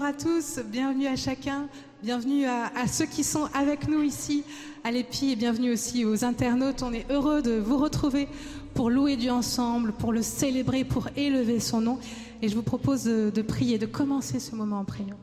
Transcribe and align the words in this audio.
bonjour 0.00 0.14
à 0.14 0.18
tous, 0.18 0.60
bienvenue 0.64 1.08
à 1.08 1.16
chacun, 1.16 1.68
bienvenue 2.02 2.46
à, 2.46 2.86
ceux 2.86 3.04
qui 3.04 3.22
sont 3.22 3.50
avec 3.52 3.86
nous 3.86 4.02
ici 4.02 4.44
à 4.82 4.90
l'EPI 4.90 5.32
et 5.32 5.36
bienvenue 5.36 5.72
aussi 5.72 6.06
aux 6.06 6.24
internautes. 6.24 6.82
On 6.82 6.94
est 6.94 7.04
heureux 7.10 7.42
de 7.42 7.58
vous 7.58 7.76
retrouver 7.76 8.26
pour 8.72 8.88
louer 8.88 9.18
Dieu 9.18 9.30
ensemble, 9.30 9.92
pour 9.92 10.14
le 10.14 10.22
célébrer, 10.22 10.84
pour 10.84 11.08
élever 11.16 11.60
son 11.60 11.82
nom. 11.82 11.98
Et 12.40 12.48
je 12.48 12.54
vous 12.54 12.62
propose 12.62 13.04
de, 13.04 13.28
de 13.28 13.42
prier, 13.42 13.76
de 13.76 13.84
commencer 13.84 14.40
ce 14.40 14.54
moment 14.54 14.78
en 14.78 14.84
priant. 14.86 15.18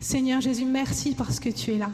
Seigneur 0.00 0.40
Jésus, 0.40 0.64
merci 0.64 1.14
parce 1.14 1.38
que 1.38 1.48
tu 1.48 1.70
es 1.70 1.78
là. 1.78 1.92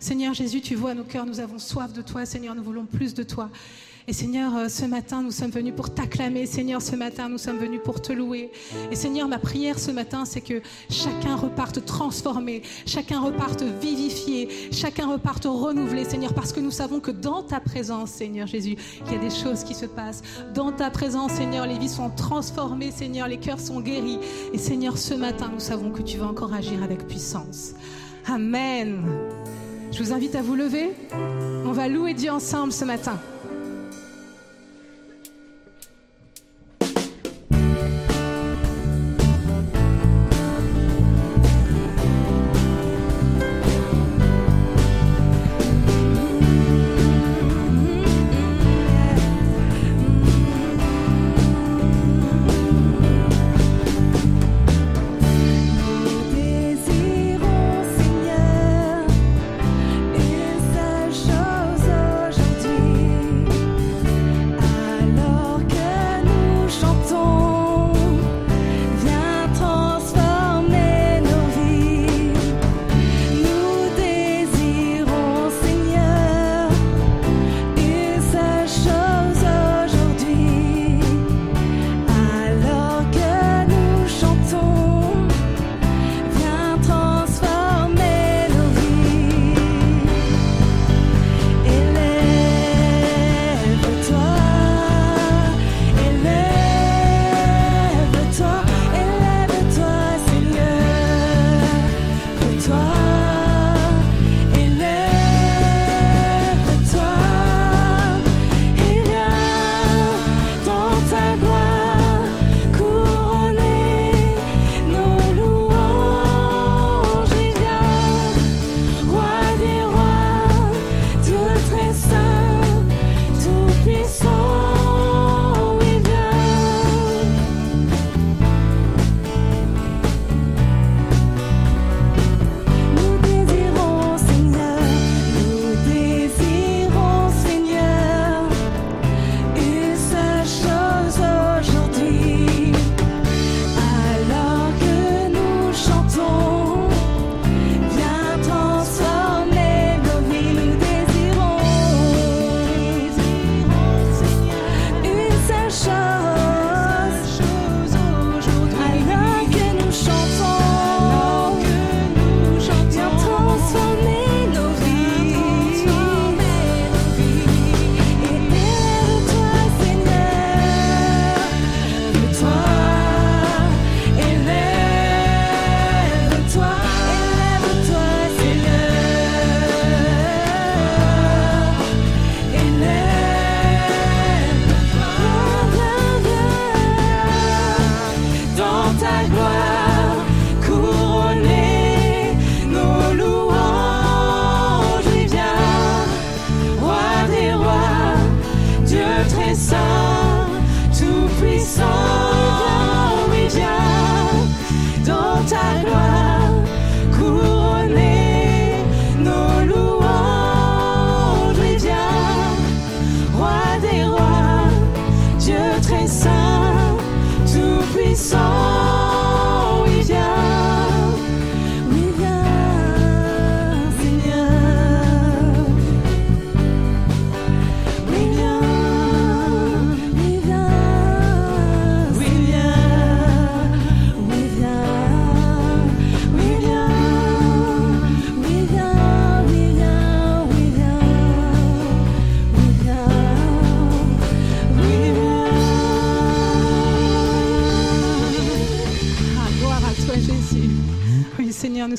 Seigneur 0.00 0.34
Jésus, 0.34 0.60
tu 0.60 0.74
vois 0.74 0.94
nos 0.94 1.04
cœurs, 1.04 1.24
nous 1.24 1.38
avons 1.38 1.60
soif 1.60 1.92
de 1.92 2.02
toi. 2.02 2.26
Seigneur, 2.26 2.56
nous 2.56 2.64
voulons 2.64 2.86
plus 2.86 3.14
de 3.14 3.22
toi. 3.22 3.48
Et 4.06 4.12
Seigneur, 4.12 4.54
euh, 4.54 4.68
ce 4.68 4.84
matin, 4.84 5.22
nous 5.22 5.30
sommes 5.30 5.50
venus 5.50 5.72
pour 5.74 5.94
t'acclamer. 5.94 6.44
Seigneur, 6.44 6.82
ce 6.82 6.94
matin, 6.94 7.30
nous 7.30 7.38
sommes 7.38 7.56
venus 7.56 7.80
pour 7.82 8.02
te 8.02 8.12
louer. 8.12 8.50
Et 8.90 8.96
Seigneur, 8.96 9.28
ma 9.28 9.38
prière 9.38 9.78
ce 9.78 9.90
matin, 9.90 10.26
c'est 10.26 10.42
que 10.42 10.60
chacun 10.90 11.36
reparte 11.36 11.82
transformé, 11.86 12.60
chacun 12.84 13.20
reparte 13.20 13.62
vivifié, 13.62 14.70
chacun 14.72 15.06
reparte 15.06 15.46
renouvelé, 15.46 16.04
Seigneur, 16.04 16.34
parce 16.34 16.52
que 16.52 16.60
nous 16.60 16.70
savons 16.70 17.00
que 17.00 17.10
dans 17.10 17.42
ta 17.42 17.60
présence, 17.60 18.10
Seigneur 18.10 18.46
Jésus, 18.46 18.76
il 19.06 19.12
y 19.12 19.16
a 19.16 19.18
des 19.18 19.34
choses 19.34 19.64
qui 19.64 19.74
se 19.74 19.86
passent. 19.86 20.22
Dans 20.54 20.70
ta 20.70 20.90
présence, 20.90 21.32
Seigneur, 21.32 21.66
les 21.66 21.78
vies 21.78 21.88
sont 21.88 22.10
transformées, 22.10 22.90
Seigneur, 22.90 23.26
les 23.26 23.38
cœurs 23.38 23.60
sont 23.60 23.80
guéris. 23.80 24.18
Et 24.52 24.58
Seigneur, 24.58 24.98
ce 24.98 25.14
matin, 25.14 25.50
nous 25.50 25.60
savons 25.60 25.90
que 25.90 26.02
tu 26.02 26.18
vas 26.18 26.26
encore 26.26 26.52
agir 26.52 26.82
avec 26.82 27.06
puissance. 27.06 27.72
Amen. 28.26 29.02
Je 29.90 30.02
vous 30.02 30.12
invite 30.12 30.34
à 30.34 30.42
vous 30.42 30.56
lever. 30.56 30.92
On 31.64 31.72
va 31.72 31.88
louer 31.88 32.12
Dieu 32.12 32.30
ensemble 32.30 32.72
ce 32.72 32.84
matin. 32.84 33.18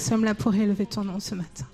Sommes 0.05 0.23
là 0.23 0.35
pour 0.35 0.53
élever 0.53 0.85
ton 0.85 1.03
nom 1.03 1.19
ce 1.19 1.33
matin. 1.33 1.65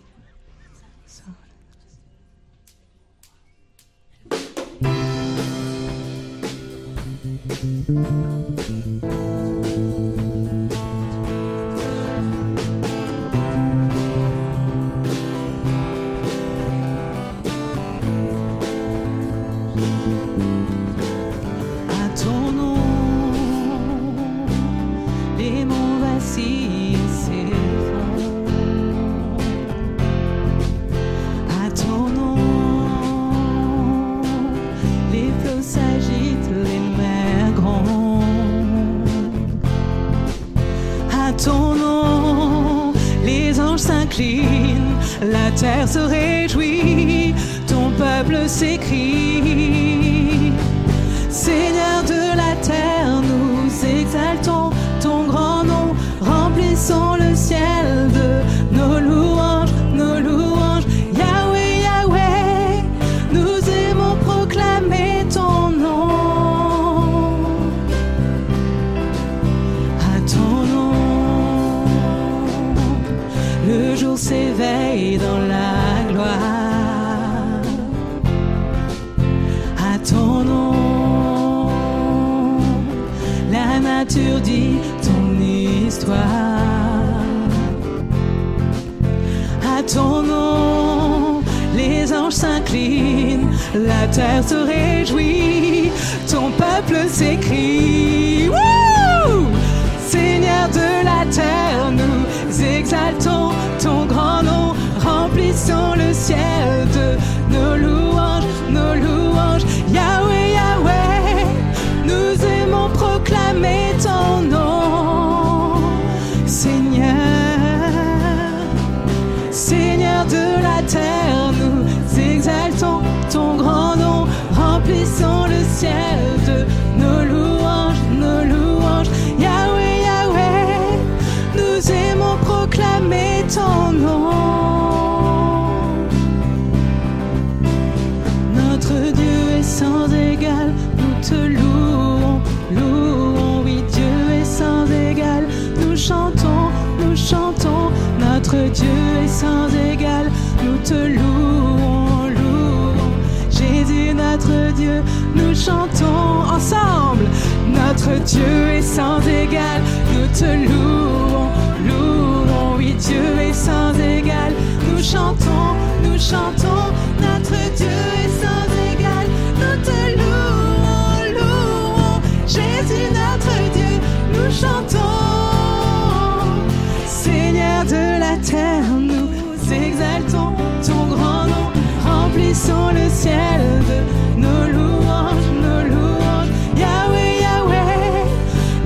terre, 178.37 178.83
nous 178.99 179.29
exaltons 179.73 180.53
ton 180.85 181.05
grand 181.15 181.45
nom, 181.53 181.67
remplissons 182.05 182.89
le 182.93 183.09
ciel 183.09 183.61
de 183.89 184.41
nos 184.41 184.63
louanges, 184.75 185.49
nos 185.65 185.83
louanges. 185.93 186.51
Yahweh, 186.77 187.33
Yahweh, 187.45 188.25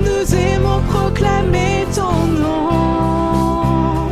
nous 0.00 0.34
aimons 0.34 0.80
proclamer 0.88 1.86
ton 1.94 2.16
nom. 2.40 4.08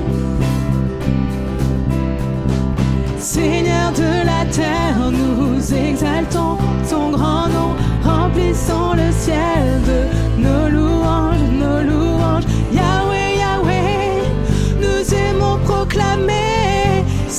Seigneur 3.19 3.93
de 3.93 4.27
la 4.27 4.45
terre, 4.51 5.11
nous 5.11 5.75
exaltons 5.75 6.59
ton 6.89 7.11
grand 7.11 7.49
nom, 7.49 7.75
remplissons 8.03 8.93
le 8.95 9.11
ciel. 9.13 9.54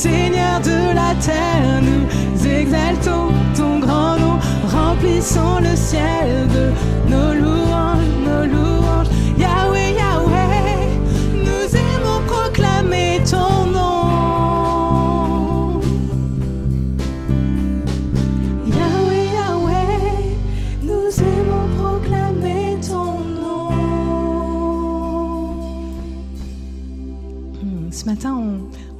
Seigneur 0.05 0.59
de 0.61 0.93
la 0.93 1.15
terre, 1.19 1.81
nous 1.81 2.47
exaltons 2.47 3.29
ton 3.57 3.79
grand 3.79 4.19
nom, 4.19 4.37
remplissons 4.71 5.57
le 5.59 5.75
ciel 5.75 6.47
de 6.55 6.65
nos 7.11 7.34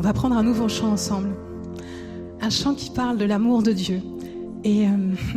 On 0.05 0.07
va 0.09 0.13
prendre 0.13 0.37
un 0.37 0.43
nouveau 0.43 0.69
chant 0.69 0.91
ensemble. 0.91 1.35
Un 2.39 2.51
chant 2.51 2.75
qui 2.75 2.91
parle 2.91 3.17
de 3.17 3.25
l'amour 3.25 3.63
de 3.63 3.71
Dieu 3.71 4.03
et 4.63 4.85
euh, 4.85 4.91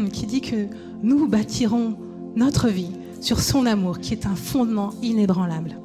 qui 0.12 0.26
dit 0.26 0.42
que 0.42 0.66
nous 1.02 1.26
bâtirons 1.26 1.96
notre 2.36 2.68
vie 2.68 2.90
sur 3.22 3.40
son 3.40 3.64
amour 3.64 3.98
qui 3.98 4.12
est 4.12 4.26
un 4.26 4.34
fondement 4.34 4.90
inébranlable. 5.00 5.78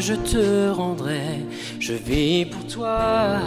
je 0.00 0.14
te 0.14 0.70
rendrai, 0.70 1.44
je 1.80 1.92
vis 1.94 2.46
pour 2.46 2.66
toi. 2.66 3.38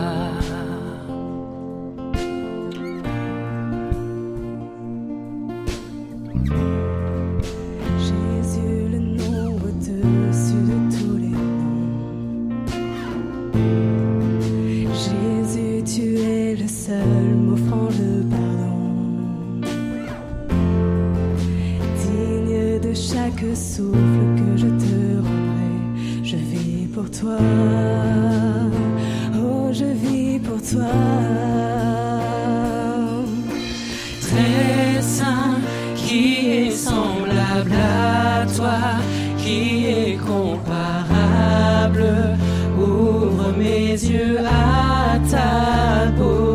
Ouvre 42.78 43.54
mes 43.58 43.92
yeux 43.92 44.40
à 44.40 45.20
ta 45.30 46.12
peau. 46.18 46.51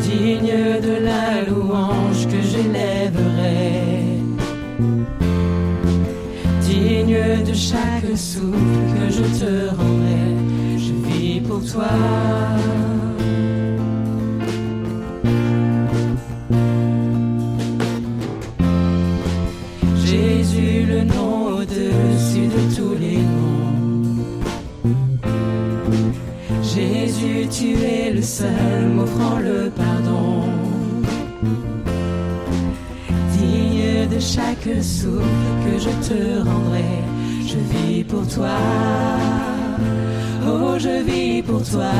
digne 0.00 0.80
de 0.80 1.04
la 1.04 1.42
louange 1.46 2.26
que 2.28 2.40
j'élèverai, 2.40 3.92
digne 6.62 7.44
de 7.44 7.52
chaque 7.52 8.16
souffle 8.16 8.84
que 8.94 9.12
je 9.12 9.22
te 9.38 9.68
rendrai, 9.76 10.78
je 10.78 10.92
vis 11.08 11.40
pour 11.40 11.60
toi. 11.70 12.87
que 35.64 35.78
je 35.78 35.90
te 36.08 36.48
rendrai. 36.48 37.02
Je 37.46 37.58
vis 37.72 38.04
pour 38.04 38.26
toi, 38.28 38.58
oh 40.46 40.78
je 40.78 41.02
vis 41.02 41.42
pour 41.42 41.62
toi. 41.62 41.92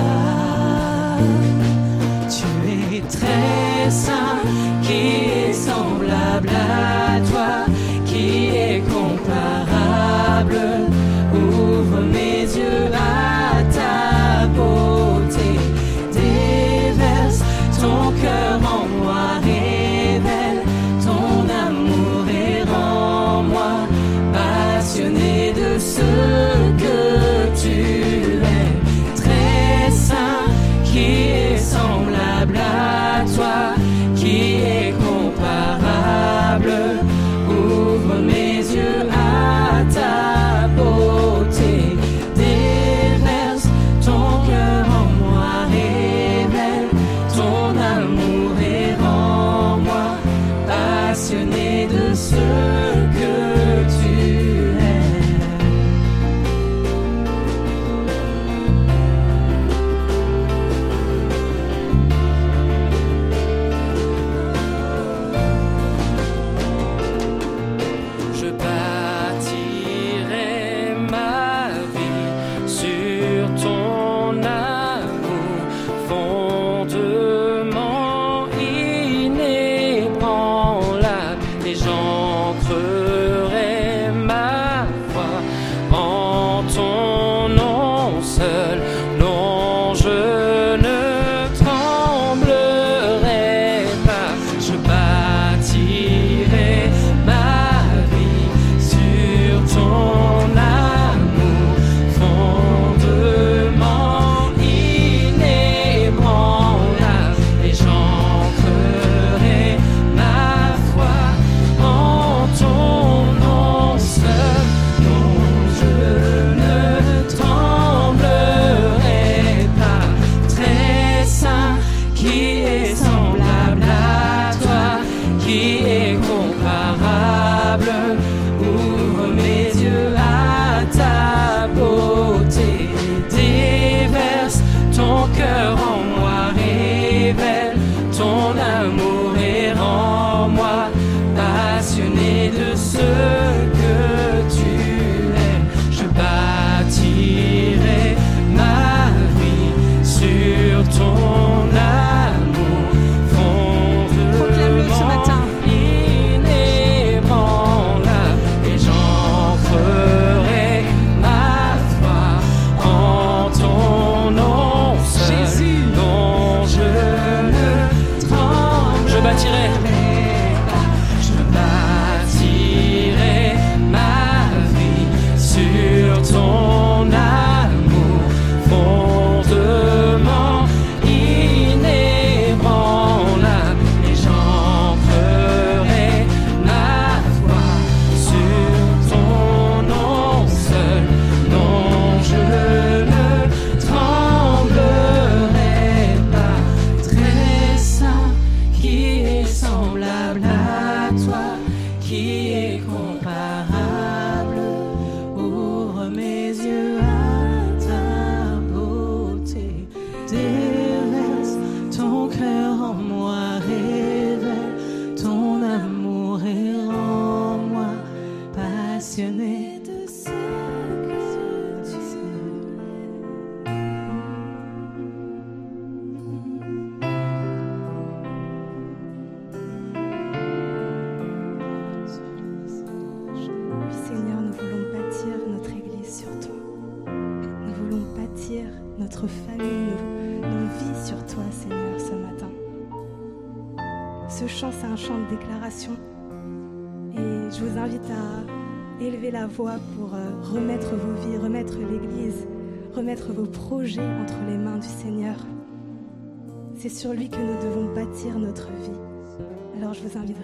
Tu 2.29 2.97
es 2.97 3.01
très 3.01 3.91
saint 3.91 4.43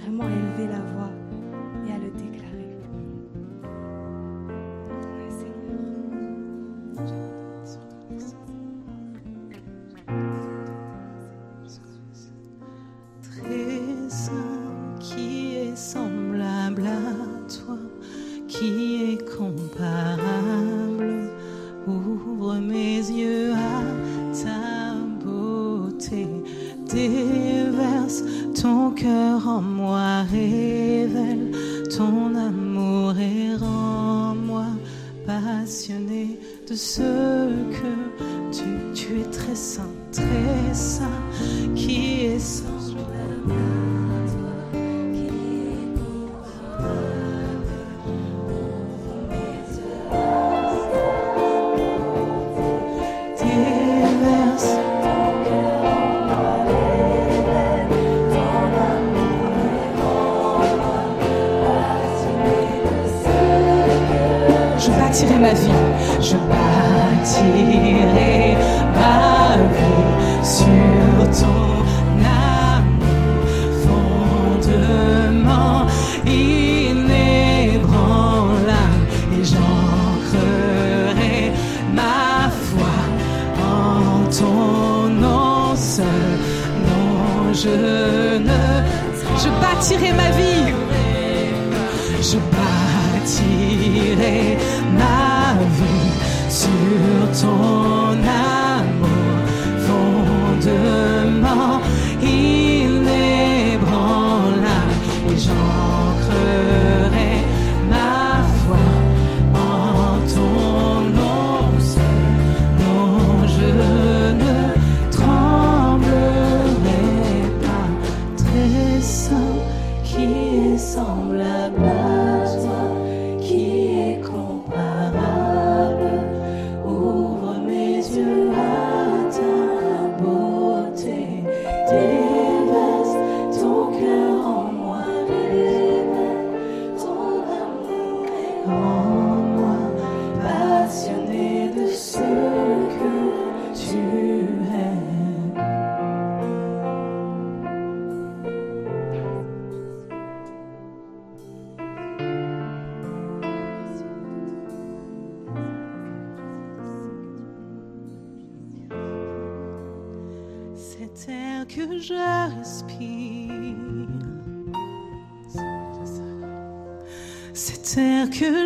vraiment 0.05 0.29
élever 0.29 0.71
la 0.71 0.81
voix. 0.81 1.24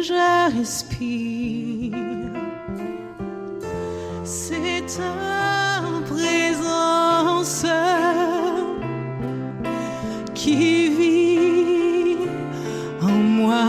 je 0.08 0.56
respire. 0.58 1.92
C'est 4.24 4.84
ta 4.96 5.82
présence 6.12 7.66
qui 10.34 10.88
vit 10.96 12.16
en 13.02 13.18
moi. 13.38 13.66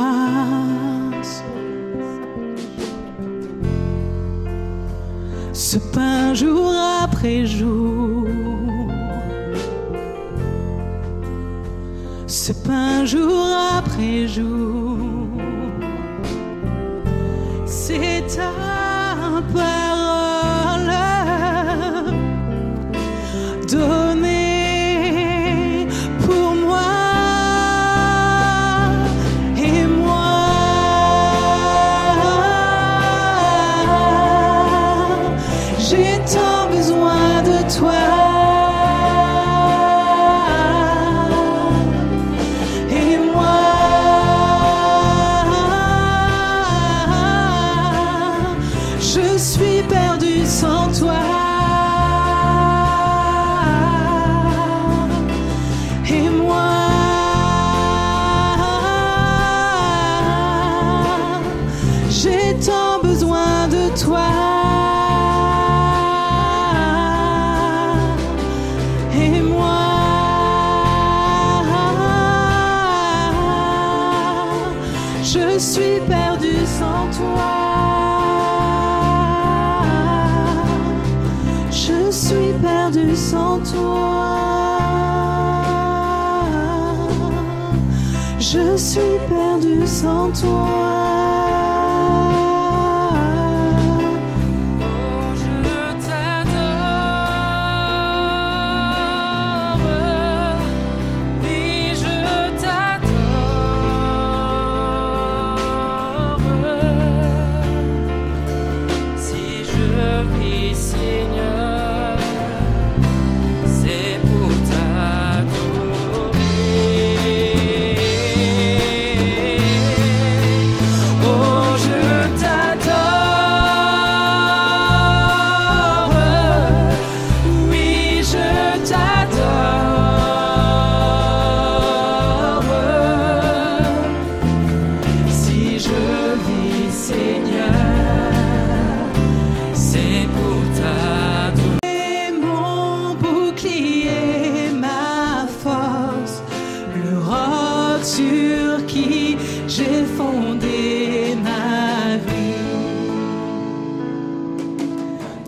Ce 5.52 5.78
pain 5.94 6.34
jour 6.34 6.72
après 7.04 7.46
jour. 7.46 8.28
Ce 12.28 12.54
pain 12.54 13.04
jour 13.06 13.46
après 13.78 14.28
jour. 14.28 14.79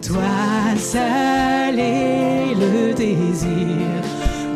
Toi 0.01 0.75
seul 0.77 1.77
est 1.79 2.55
le 2.55 2.93
désir 2.93 4.01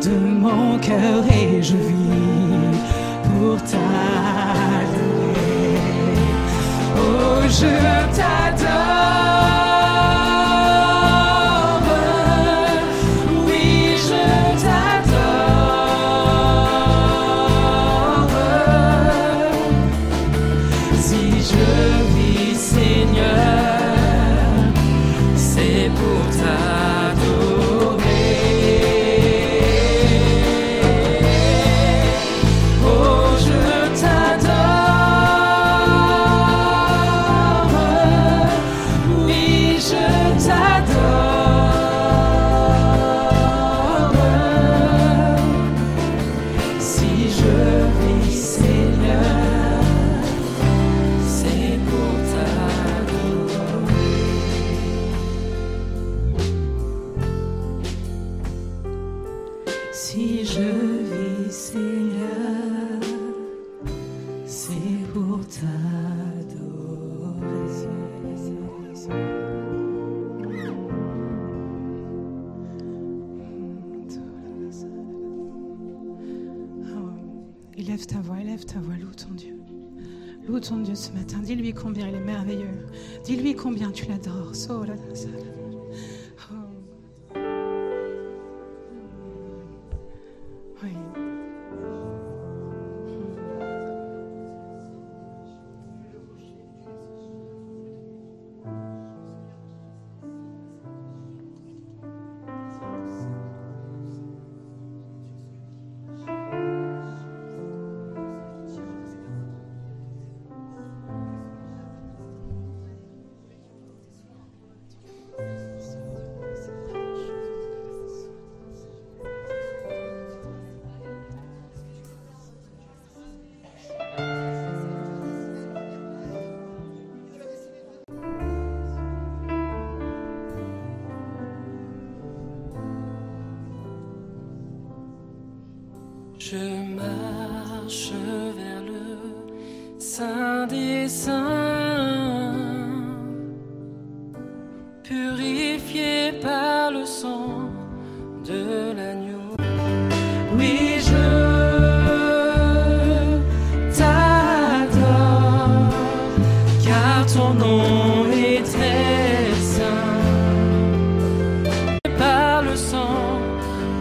de 0.02 0.10
mon 0.10 0.78
cœur 0.78 1.24
et 1.30 1.62
je 1.62 1.76
vis 1.76 2.80
pour 3.22 3.62
t'adorer. 3.62 3.76
Oh, 6.96 7.42
je. 7.48 7.96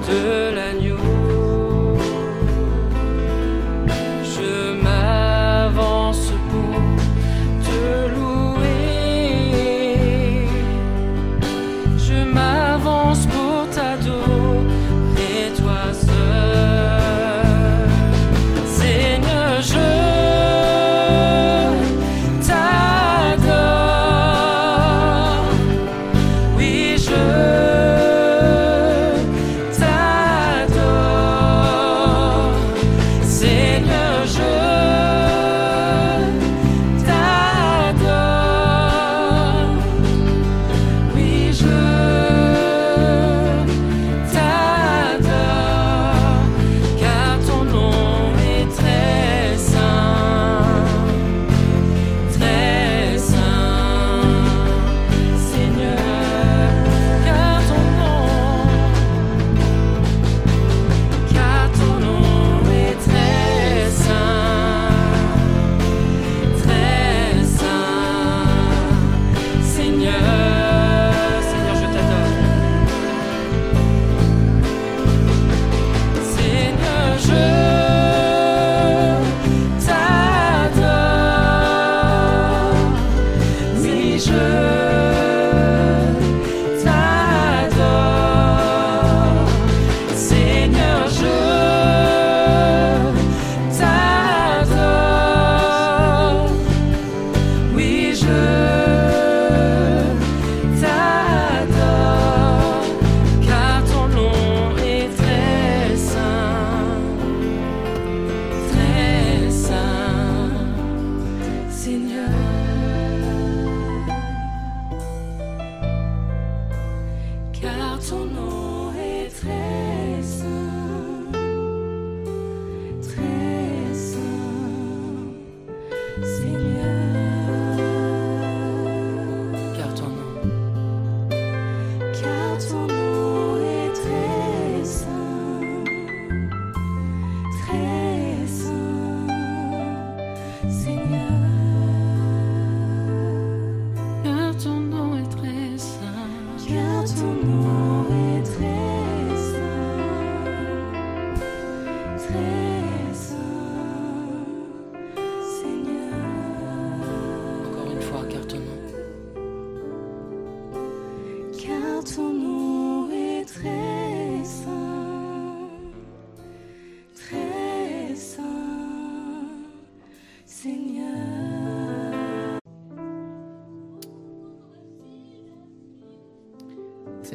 de 0.07 0.53
l'agneau. 0.53 1.24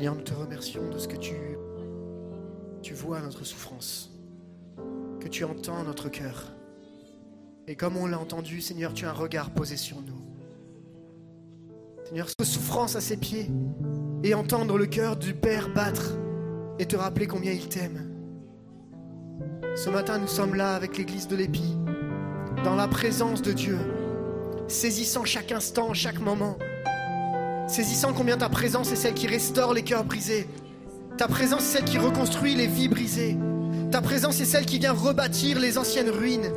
Seigneur, 0.00 0.14
nous 0.14 0.22
te 0.22 0.32
remercions 0.32 0.88
de 0.88 0.96
ce 0.96 1.06
que 1.06 1.16
tu, 1.18 1.34
tu 2.80 2.94
vois 2.94 3.20
notre 3.20 3.44
souffrance, 3.44 4.10
que 5.20 5.28
tu 5.28 5.44
entends 5.44 5.84
notre 5.84 6.08
cœur. 6.08 6.54
Et 7.68 7.76
comme 7.76 7.98
on 7.98 8.06
l'a 8.06 8.18
entendu, 8.18 8.62
Seigneur, 8.62 8.94
tu 8.94 9.04
as 9.04 9.10
un 9.10 9.12
regard 9.12 9.50
posé 9.50 9.76
sur 9.76 10.00
nous. 10.00 10.24
Seigneur, 12.06 12.28
cette 12.30 12.48
souffrance 12.48 12.96
à 12.96 13.02
ses 13.02 13.18
pieds 13.18 13.50
et 14.24 14.32
entendre 14.32 14.78
le 14.78 14.86
cœur 14.86 15.18
du 15.18 15.34
Père 15.34 15.68
battre 15.74 16.14
et 16.78 16.86
te 16.86 16.96
rappeler 16.96 17.26
combien 17.26 17.52
il 17.52 17.68
t'aime. 17.68 18.10
Ce 19.76 19.90
matin, 19.90 20.16
nous 20.16 20.28
sommes 20.28 20.54
là 20.54 20.76
avec 20.76 20.96
l'église 20.96 21.28
de 21.28 21.36
l'Épi, 21.36 21.76
dans 22.64 22.74
la 22.74 22.88
présence 22.88 23.42
de 23.42 23.52
Dieu, 23.52 23.76
saisissant 24.66 25.26
chaque 25.26 25.52
instant, 25.52 25.92
chaque 25.92 26.20
moment, 26.20 26.56
saisissant 27.70 28.12
combien 28.12 28.36
ta 28.36 28.48
présence 28.48 28.90
est 28.90 28.96
celle 28.96 29.14
qui 29.14 29.28
restaure 29.28 29.72
les 29.72 29.82
cœurs 29.82 30.04
brisés. 30.04 30.48
Ta 31.16 31.28
présence 31.28 31.62
est 31.62 31.78
celle 31.78 31.84
qui 31.84 31.98
reconstruit 31.98 32.56
les 32.56 32.66
vies 32.66 32.88
brisées. 32.88 33.36
Ta 33.92 34.00
présence 34.00 34.40
est 34.40 34.44
celle 34.44 34.66
qui 34.66 34.80
vient 34.80 34.92
rebâtir 34.92 35.60
les 35.60 35.78
anciennes 35.78 36.10
ruines. 36.10 36.50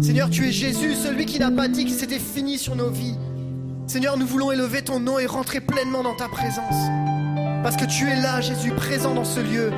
Seigneur, 0.00 0.30
tu 0.30 0.46
es 0.48 0.52
Jésus, 0.52 0.94
celui 0.94 1.26
qui 1.26 1.40
n'a 1.40 1.50
pas 1.50 1.66
dit 1.66 1.86
que 1.86 1.90
c'était 1.90 2.20
fini 2.20 2.56
sur 2.56 2.76
nos 2.76 2.90
vies. 2.90 3.16
Seigneur, 3.88 4.16
nous 4.16 4.26
voulons 4.26 4.52
élever 4.52 4.82
ton 4.82 5.00
nom 5.00 5.18
et 5.18 5.26
rentrer 5.26 5.60
pleinement 5.60 6.04
dans 6.04 6.14
ta 6.14 6.28
présence. 6.28 6.76
Parce 7.64 7.76
que 7.76 7.84
tu 7.84 8.08
es 8.08 8.20
là, 8.20 8.40
Jésus, 8.40 8.70
présent 8.70 9.14
dans 9.14 9.24
ce 9.24 9.40
lieu. 9.40 9.72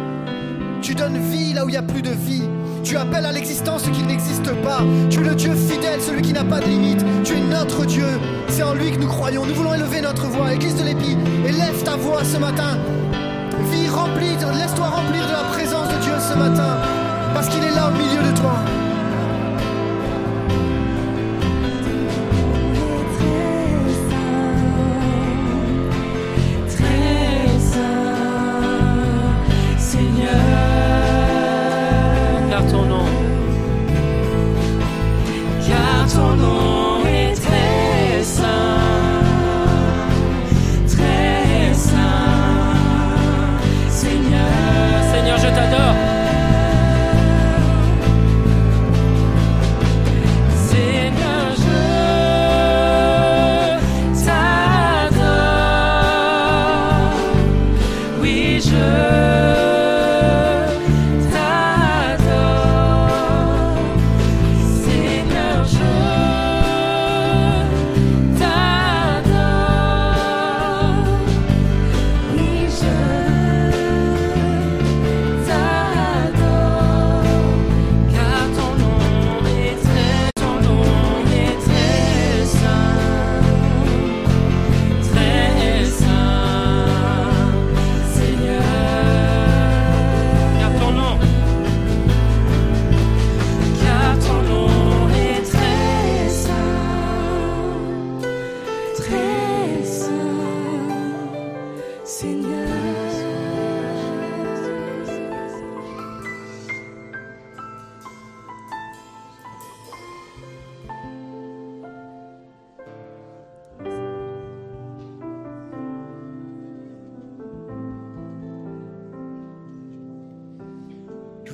Tu 0.83 0.95
donnes 0.95 1.19
vie 1.31 1.55
là 1.55 1.65
où 1.65 1.69
il 1.69 1.73
n'y 1.73 1.79
a 1.79 1.83
plus 1.83 2.03
de 2.03 2.11
vie. 2.11 2.43
Tu 2.83 2.97
appelles 2.97 3.27
à 3.27 3.33
l'existence 3.33 3.85
ce 3.85 3.91
qui 3.91 4.03
n'existe 4.03 4.53
pas. 4.63 4.81
Tu 5.09 5.21
es 5.21 5.25
le 5.25 5.35
Dieu 5.35 5.55
fidèle, 5.55 6.01
celui 6.01 6.23
qui 6.23 6.33
n'a 6.33 6.45
pas 6.45 6.61
de 6.61 6.67
limite. 6.67 7.05
Tu 7.25 7.35
es 7.35 7.41
notre 7.41 7.87
Dieu. 7.87 8.07
C'est 8.49 8.63
en 8.63 8.75
lui 8.75 8.91
que 8.91 8.99
nous 8.99 9.09
croyons. 9.09 9.47
Nous 9.47 9.55
voulons 9.55 9.75
élever 9.75 10.01
notre 10.01 10.27
voix. 10.27 10.53
Église 10.53 10.77
de 10.77 10.85
l'Épi, 10.85 11.17
élève 11.47 11.83
ta 11.85 11.97
voix 11.97 12.25
ce 12.25 12.39
matin. 12.39 12.79
Vie 13.71 13.89
remplie, 13.89 14.37
laisse-toi 14.59 14.87
remplir 14.87 15.27
de 15.27 15.33
la 15.33 15.45
présence 15.53 15.89
de 15.89 16.03
Dieu 16.03 16.13
ce 16.19 16.37
matin. 16.37 16.77
Parce 17.35 17.49
qu'il 17.49 17.63
est 17.63 17.75
là 17.75 17.89
au 17.89 17.93
milieu 17.93 18.31
de 18.31 18.37
toi. 18.37 18.82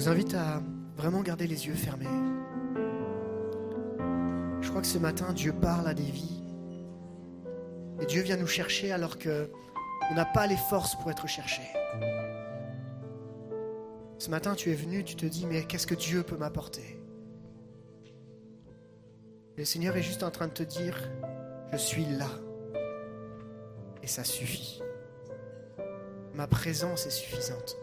Vous 0.09 0.15
invite 0.15 0.35
à 0.35 0.63
vraiment 0.97 1.21
garder 1.21 1.47
les 1.47 1.67
yeux 1.67 1.75
fermés. 1.75 2.07
Je 4.63 4.71
crois 4.71 4.81
que 4.81 4.87
ce 4.87 4.97
matin, 4.97 5.35
Dieu 5.35 5.53
parle 5.53 5.87
à 5.87 5.93
des 5.93 6.03
vies. 6.03 6.43
Et 8.01 8.07
Dieu 8.07 8.23
vient 8.23 8.39
nous 8.39 8.47
chercher 8.47 8.91
alors 8.91 9.19
que 9.19 9.51
on 10.11 10.15
n'a 10.15 10.25
pas 10.25 10.47
les 10.47 10.57
forces 10.57 10.95
pour 10.95 11.11
être 11.11 11.27
cherché. 11.27 11.61
Ce 14.17 14.31
matin, 14.31 14.55
tu 14.55 14.71
es 14.71 14.75
venu, 14.75 15.05
tu 15.05 15.15
te 15.15 15.27
dis, 15.27 15.45
mais 15.45 15.65
qu'est-ce 15.65 15.87
que 15.87 15.95
Dieu 15.95 16.23
peut 16.23 16.39
m'apporter? 16.39 16.99
Le 19.59 19.65
Seigneur 19.67 19.95
est 19.95 20.03
juste 20.03 20.23
en 20.23 20.31
train 20.31 20.47
de 20.47 20.55
te 20.55 20.63
dire, 20.63 20.97
je 21.71 21.77
suis 21.77 22.07
là. 22.07 22.31
Et 24.03 24.07
ça 24.07 24.25
suffit. 24.25 24.81
Ma 26.33 26.47
présence 26.47 27.05
est 27.07 27.11
suffisante. 27.11 27.77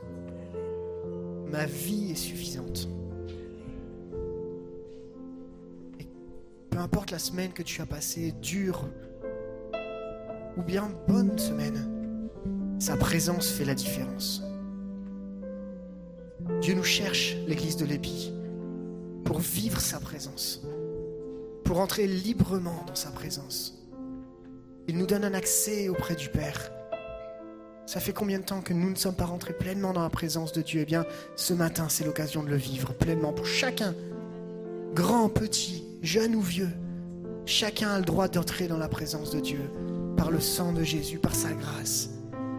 Ma 1.51 1.65
vie 1.65 2.11
est 2.11 2.15
suffisante. 2.15 2.87
Et 5.99 6.07
peu 6.69 6.79
importe 6.79 7.11
la 7.11 7.19
semaine 7.19 7.53
que 7.53 7.63
tu 7.63 7.81
as 7.81 7.85
passée, 7.85 8.33
dure 8.41 8.85
ou 10.57 10.61
bien 10.61 10.89
bonne 11.07 11.37
semaine, 11.37 12.29
sa 12.79 12.95
présence 12.97 13.49
fait 13.49 13.65
la 13.65 13.75
différence. 13.75 14.41
Dieu 16.61 16.75
nous 16.75 16.83
cherche, 16.83 17.35
l'église 17.47 17.77
de 17.77 17.85
l'Épi, 17.85 18.31
pour 19.23 19.39
vivre 19.39 19.79
sa 19.79 19.99
présence, 19.99 20.61
pour 21.63 21.79
entrer 21.79 22.07
librement 22.07 22.83
dans 22.87 22.95
sa 22.95 23.09
présence. 23.09 23.85
Il 24.87 24.97
nous 24.97 25.07
donne 25.07 25.25
un 25.25 25.33
accès 25.33 25.89
auprès 25.89 26.15
du 26.15 26.29
Père. 26.29 26.71
Ça 27.85 27.99
fait 27.99 28.13
combien 28.13 28.39
de 28.39 28.43
temps 28.43 28.61
que 28.61 28.73
nous 28.73 28.89
ne 28.89 28.95
sommes 28.95 29.15
pas 29.15 29.25
rentrés 29.25 29.53
pleinement 29.53 29.93
dans 29.93 30.01
la 30.01 30.09
présence 30.09 30.51
de 30.51 30.61
Dieu? 30.61 30.81
Eh 30.81 30.85
bien, 30.85 31.05
ce 31.35 31.53
matin, 31.53 31.85
c'est 31.87 32.03
l'occasion 32.03 32.41
de 32.41 32.49
le 32.49 32.55
vivre 32.55 32.93
pleinement 32.93 33.31
pour 33.31 33.45
chacun, 33.45 33.93
grand, 34.95 35.29
petit, 35.29 35.83
jeune 36.01 36.35
ou 36.35 36.41
vieux. 36.41 36.71
Chacun 37.45 37.89
a 37.91 37.99
le 37.99 38.05
droit 38.05 38.27
d'entrer 38.27 38.67
dans 38.67 38.77
la 38.77 38.87
présence 38.87 39.29
de 39.29 39.39
Dieu 39.39 39.59
par 40.17 40.31
le 40.31 40.39
sang 40.39 40.73
de 40.73 40.83
Jésus, 40.83 41.19
par 41.19 41.35
sa 41.35 41.53
grâce. 41.53 42.09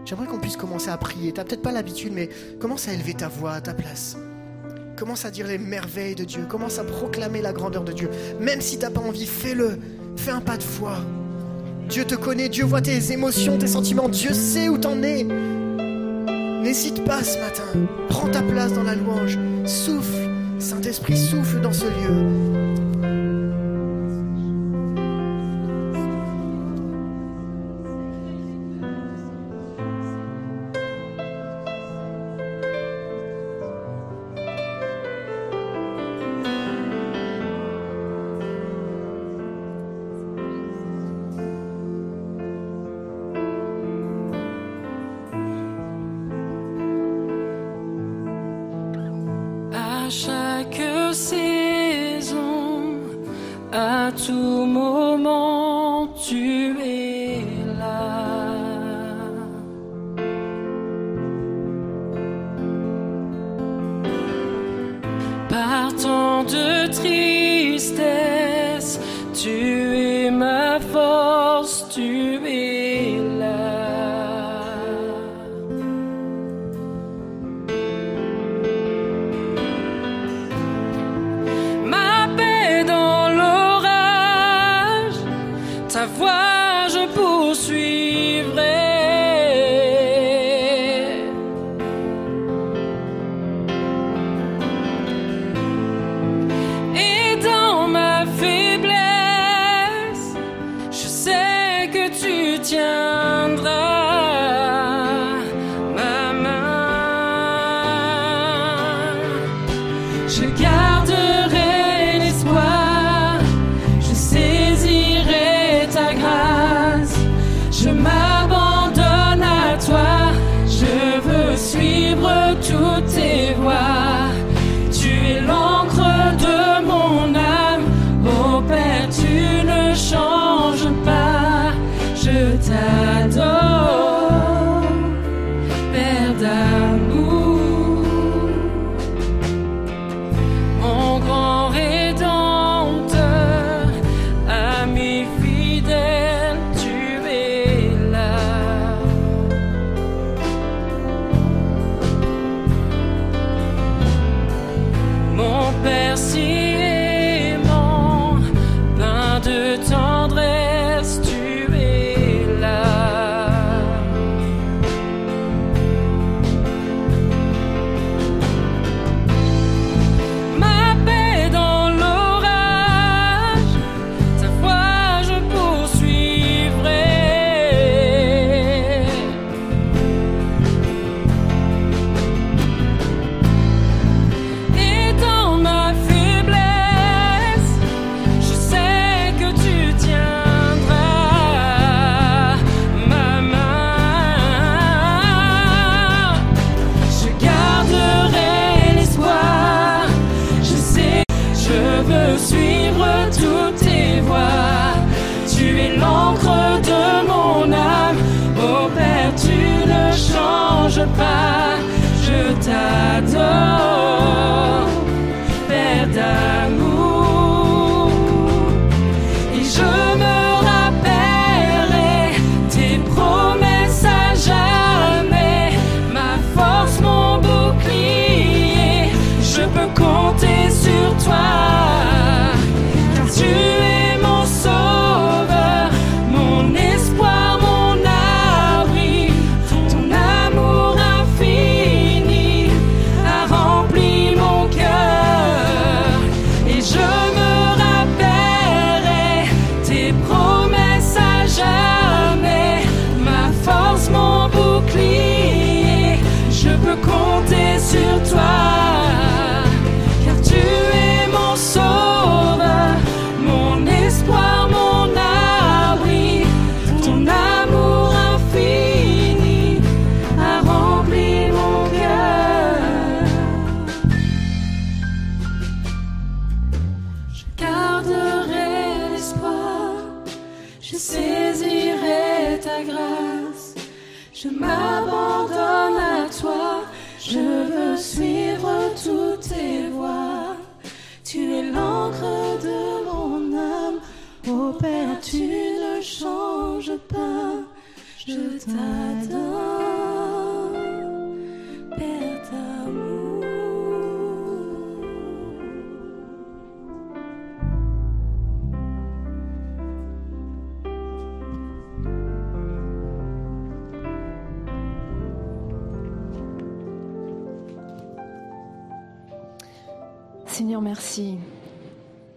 J'aimerais 0.05 0.27
qu'on 0.27 0.39
puisse 0.39 0.57
commencer 0.57 0.91
à 0.91 0.97
prier. 0.97 1.33
Tu 1.33 1.41
n'as 1.41 1.45
peut-être 1.45 1.62
pas 1.62 1.73
l'habitude, 1.73 2.12
mais 2.12 2.29
commence 2.61 2.87
à 2.87 2.93
élever 2.93 3.15
ta 3.15 3.27
voix 3.27 3.55
à 3.55 3.61
ta 3.61 3.75
place. 3.75 4.17
Commence 4.97 5.25
à 5.25 5.33
dire 5.33 5.49
les 5.49 5.59
merveilles 5.59 6.15
de 6.15 6.23
Dieu. 6.23 6.47
Commence 6.49 6.79
à 6.79 6.85
proclamer 6.85 7.43
la 7.43 7.53
grandeur 7.53 7.83
de 7.83 7.93
Dieu. 7.93 8.09
Même 8.39 8.61
si 8.61 8.79
tu 8.79 8.85
n'as 8.85 8.91
pas 8.91 9.01
envie, 9.01 9.27
fais-le. 9.27 9.79
Fais 10.17 10.31
un 10.31 10.41
pas 10.41 10.57
de 10.57 10.62
foi. 10.62 10.99
Dieu 11.88 12.05
te 12.05 12.14
connaît, 12.14 12.49
Dieu 12.49 12.64
voit 12.64 12.81
tes 12.81 13.12
émotions, 13.12 13.59
tes 13.59 13.68
sentiments, 13.68 14.09
Dieu 14.09 14.33
sait 14.33 14.68
où 14.68 14.77
t'en 14.77 15.03
es. 15.03 15.25
N'hésite 16.62 17.05
pas 17.05 17.22
ce 17.22 17.38
matin. 17.38 17.88
Prends 18.09 18.29
ta 18.29 18.42
place 18.42 18.72
dans 18.72 18.83
la 18.83 18.94
louange. 18.94 19.38
Souffle. 19.66 20.29
Saint-Esprit, 20.59 21.16
souffle 21.16 21.61
dans 21.61 21.72
ce 21.72 21.85
lieu. 21.85 22.56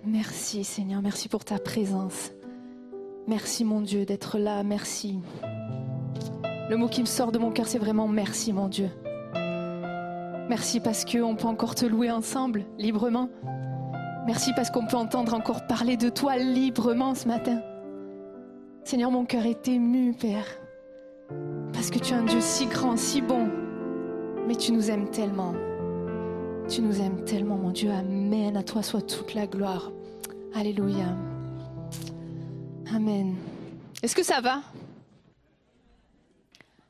Merci. 0.05 0.63
Seigneur, 0.63 1.01
merci 1.01 1.29
pour 1.29 1.43
ta 1.43 1.59
présence. 1.59 2.31
Merci 3.27 3.63
mon 3.63 3.81
Dieu 3.81 4.05
d'être 4.05 4.37
là, 4.37 4.63
merci. 4.63 5.19
Le 6.69 6.75
mot 6.77 6.87
qui 6.87 7.01
me 7.01 7.05
sort 7.05 7.31
de 7.31 7.39
mon 7.39 7.51
cœur, 7.51 7.67
c'est 7.67 7.79
vraiment 7.79 8.07
merci 8.07 8.53
mon 8.53 8.67
Dieu. 8.67 8.89
Merci 10.49 10.79
parce 10.79 11.05
qu'on 11.05 11.35
peut 11.35 11.47
encore 11.47 11.75
te 11.75 11.85
louer 11.85 12.09
ensemble, 12.09 12.65
librement. 12.77 13.29
Merci 14.25 14.51
parce 14.55 14.71
qu'on 14.71 14.85
peut 14.85 14.97
entendre 14.97 15.33
encore 15.33 15.67
parler 15.67 15.97
de 15.97 16.09
toi 16.09 16.37
librement 16.37 17.15
ce 17.15 17.27
matin. 17.27 17.61
Seigneur, 18.83 19.11
mon 19.11 19.25
cœur 19.25 19.45
est 19.45 19.67
ému, 19.67 20.13
Père, 20.13 20.45
parce 21.73 21.91
que 21.91 21.99
tu 21.99 22.13
es 22.13 22.17
un 22.17 22.23
Dieu 22.23 22.41
si 22.41 22.65
grand, 22.65 22.97
si 22.97 23.21
bon, 23.21 23.47
mais 24.47 24.55
tu 24.55 24.71
nous 24.71 24.89
aimes 24.89 25.09
tellement. 25.09 25.53
Tu 26.69 26.83
nous 26.83 27.01
aimes 27.01 27.25
tellement, 27.25 27.55
mon 27.55 27.71
Dieu. 27.71 27.89
Amen. 27.89 28.55
À 28.55 28.61
toi 28.61 28.83
soit 28.83 29.01
toute 29.01 29.33
la 29.33 29.47
gloire. 29.47 29.91
Alléluia. 30.53 31.17
Amen. 32.93 33.35
Est-ce 34.03 34.15
que 34.15 34.21
ça 34.21 34.39
va? 34.39 34.61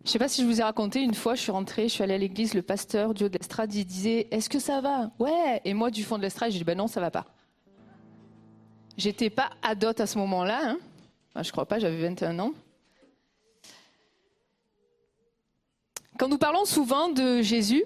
Je 0.04 0.10
ne 0.10 0.10
sais 0.10 0.20
pas 0.20 0.28
si 0.28 0.42
je 0.42 0.48
vous 0.48 0.60
ai 0.60 0.64
raconté, 0.64 1.02
une 1.02 1.14
fois, 1.14 1.36
je 1.36 1.42
suis 1.42 1.52
rentrée, 1.52 1.84
je 1.84 1.94
suis 1.94 2.04
allée 2.04 2.16
à 2.16 2.18
l'église, 2.18 2.56
le 2.56 2.62
pasteur 2.62 3.14
du 3.14 3.24
de 3.24 3.30
l'estrade, 3.30 3.74
il 3.74 3.86
disait 3.86 4.28
Est-ce 4.32 4.50
que 4.50 4.60
ça 4.60 4.82
va? 4.82 5.12
Ouais. 5.18 5.62
Et 5.64 5.74
moi, 5.74 5.92
du 5.92 6.04
fond 6.04 6.18
de 6.18 6.24
l'estrade, 6.24 6.52
j'ai 6.52 6.58
dit 6.58 6.66
Ben 6.66 6.78
non, 6.78 6.88
ça 6.88 7.00
va 7.00 7.10
pas. 7.10 7.26
J'étais 8.98 9.30
pas 9.30 9.50
adote 9.62 10.02
à 10.02 10.08
ce 10.08 10.18
moment-là. 10.18 10.60
Hein. 11.36 11.42
Je 11.42 11.52
crois 11.54 11.66
pas, 11.66 11.80
j'avais 11.80 12.02
21 12.02 12.38
ans. 12.40 12.52
Quand 16.18 16.28
nous 16.28 16.38
parlons 16.38 16.66
souvent 16.66 17.08
de 17.08 17.42
Jésus, 17.42 17.86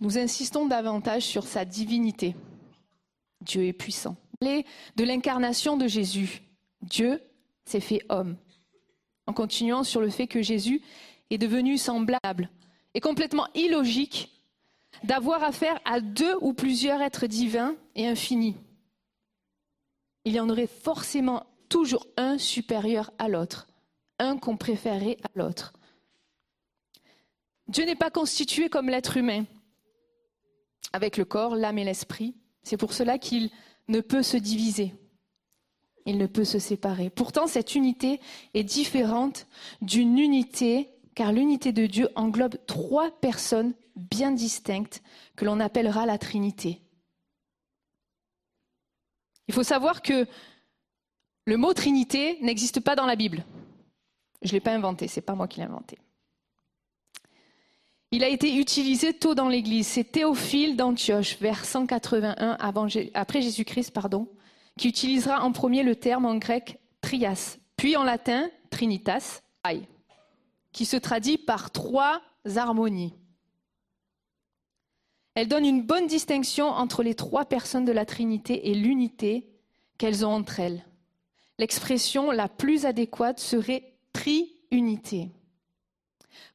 nous 0.00 0.18
insistons 0.18 0.66
davantage 0.66 1.22
sur 1.22 1.46
sa 1.46 1.64
divinité. 1.64 2.34
Dieu 3.42 3.64
est 3.64 3.72
puissant. 3.72 4.16
De 4.42 5.04
l'incarnation 5.04 5.76
de 5.76 5.86
Jésus, 5.86 6.42
Dieu 6.80 7.20
s'est 7.66 7.80
fait 7.80 8.02
homme. 8.08 8.36
En 9.26 9.32
continuant 9.32 9.84
sur 9.84 10.00
le 10.00 10.08
fait 10.08 10.26
que 10.26 10.42
Jésus 10.42 10.82
est 11.28 11.38
devenu 11.38 11.76
semblable 11.76 12.50
et 12.94 13.00
complètement 13.00 13.46
illogique 13.54 14.30
d'avoir 15.04 15.44
affaire 15.44 15.78
à 15.84 16.00
deux 16.00 16.36
ou 16.40 16.52
plusieurs 16.52 17.00
êtres 17.00 17.26
divins 17.26 17.76
et 17.94 18.06
infinis. 18.06 18.56
Il 20.24 20.34
y 20.34 20.40
en 20.40 20.48
aurait 20.48 20.66
forcément 20.66 21.46
toujours 21.68 22.06
un 22.16 22.38
supérieur 22.38 23.12
à 23.18 23.28
l'autre, 23.28 23.68
un 24.18 24.36
qu'on 24.36 24.56
préférait 24.56 25.16
à 25.22 25.38
l'autre. 25.38 25.72
Dieu 27.68 27.84
n'est 27.84 27.94
pas 27.94 28.10
constitué 28.10 28.68
comme 28.68 28.88
l'être 28.88 29.16
humain, 29.16 29.44
avec 30.92 31.16
le 31.16 31.24
corps, 31.24 31.54
l'âme 31.54 31.78
et 31.78 31.84
l'esprit. 31.84 32.34
C'est 32.62 32.76
pour 32.76 32.92
cela 32.92 33.18
qu'il 33.18 33.50
ne 33.88 34.00
peut 34.00 34.22
se 34.22 34.36
diviser. 34.36 34.94
Il 36.06 36.18
ne 36.18 36.26
peut 36.26 36.44
se 36.44 36.58
séparer. 36.58 37.10
Pourtant, 37.10 37.46
cette 37.46 37.74
unité 37.74 38.20
est 38.54 38.64
différente 38.64 39.46
d'une 39.82 40.18
unité, 40.18 40.88
car 41.14 41.32
l'unité 41.32 41.72
de 41.72 41.86
Dieu 41.86 42.08
englobe 42.14 42.56
trois 42.66 43.10
personnes 43.10 43.74
bien 43.96 44.32
distinctes 44.32 45.02
que 45.36 45.44
l'on 45.44 45.60
appellera 45.60 46.06
la 46.06 46.18
Trinité. 46.18 46.80
Il 49.48 49.54
faut 49.54 49.62
savoir 49.62 50.00
que 50.02 50.26
le 51.44 51.56
mot 51.56 51.74
Trinité 51.74 52.38
n'existe 52.40 52.80
pas 52.80 52.94
dans 52.94 53.06
la 53.06 53.16
Bible. 53.16 53.44
Je 54.42 54.48
ne 54.48 54.52
l'ai 54.52 54.60
pas 54.60 54.72
inventé, 54.72 55.08
c'est 55.08 55.20
pas 55.20 55.34
moi 55.34 55.48
qui 55.48 55.58
l'ai 55.58 55.66
inventé. 55.66 55.98
Il 58.12 58.24
a 58.24 58.28
été 58.28 58.56
utilisé 58.56 59.12
tôt 59.14 59.36
dans 59.36 59.48
l'Église. 59.48 59.86
C'est 59.86 60.04
Théophile 60.04 60.76
d'Antioche, 60.76 61.38
vers 61.40 61.64
181 61.64 62.56
avant, 62.58 62.88
après 63.14 63.40
Jésus-Christ, 63.40 63.92
pardon, 63.92 64.28
qui 64.76 64.88
utilisera 64.88 65.42
en 65.44 65.52
premier 65.52 65.84
le 65.84 65.94
terme 65.94 66.26
en 66.26 66.36
grec 66.36 66.80
trias, 67.00 67.58
puis 67.76 67.96
en 67.96 68.02
latin 68.02 68.50
trinitas, 68.70 69.42
ai, 69.68 69.82
qui 70.72 70.86
se 70.86 70.96
traduit 70.96 71.38
par 71.38 71.70
trois 71.70 72.20
harmonies. 72.56 73.14
Elle 75.34 75.48
donne 75.48 75.64
une 75.64 75.82
bonne 75.82 76.08
distinction 76.08 76.66
entre 76.66 77.04
les 77.04 77.14
trois 77.14 77.44
personnes 77.44 77.84
de 77.84 77.92
la 77.92 78.04
Trinité 78.04 78.70
et 78.70 78.74
l'unité 78.74 79.48
qu'elles 79.98 80.26
ont 80.26 80.32
entre 80.32 80.58
elles. 80.58 80.84
L'expression 81.58 82.32
la 82.32 82.48
plus 82.48 82.86
adéquate 82.86 83.38
serait 83.38 83.94
triunité. 84.12 85.30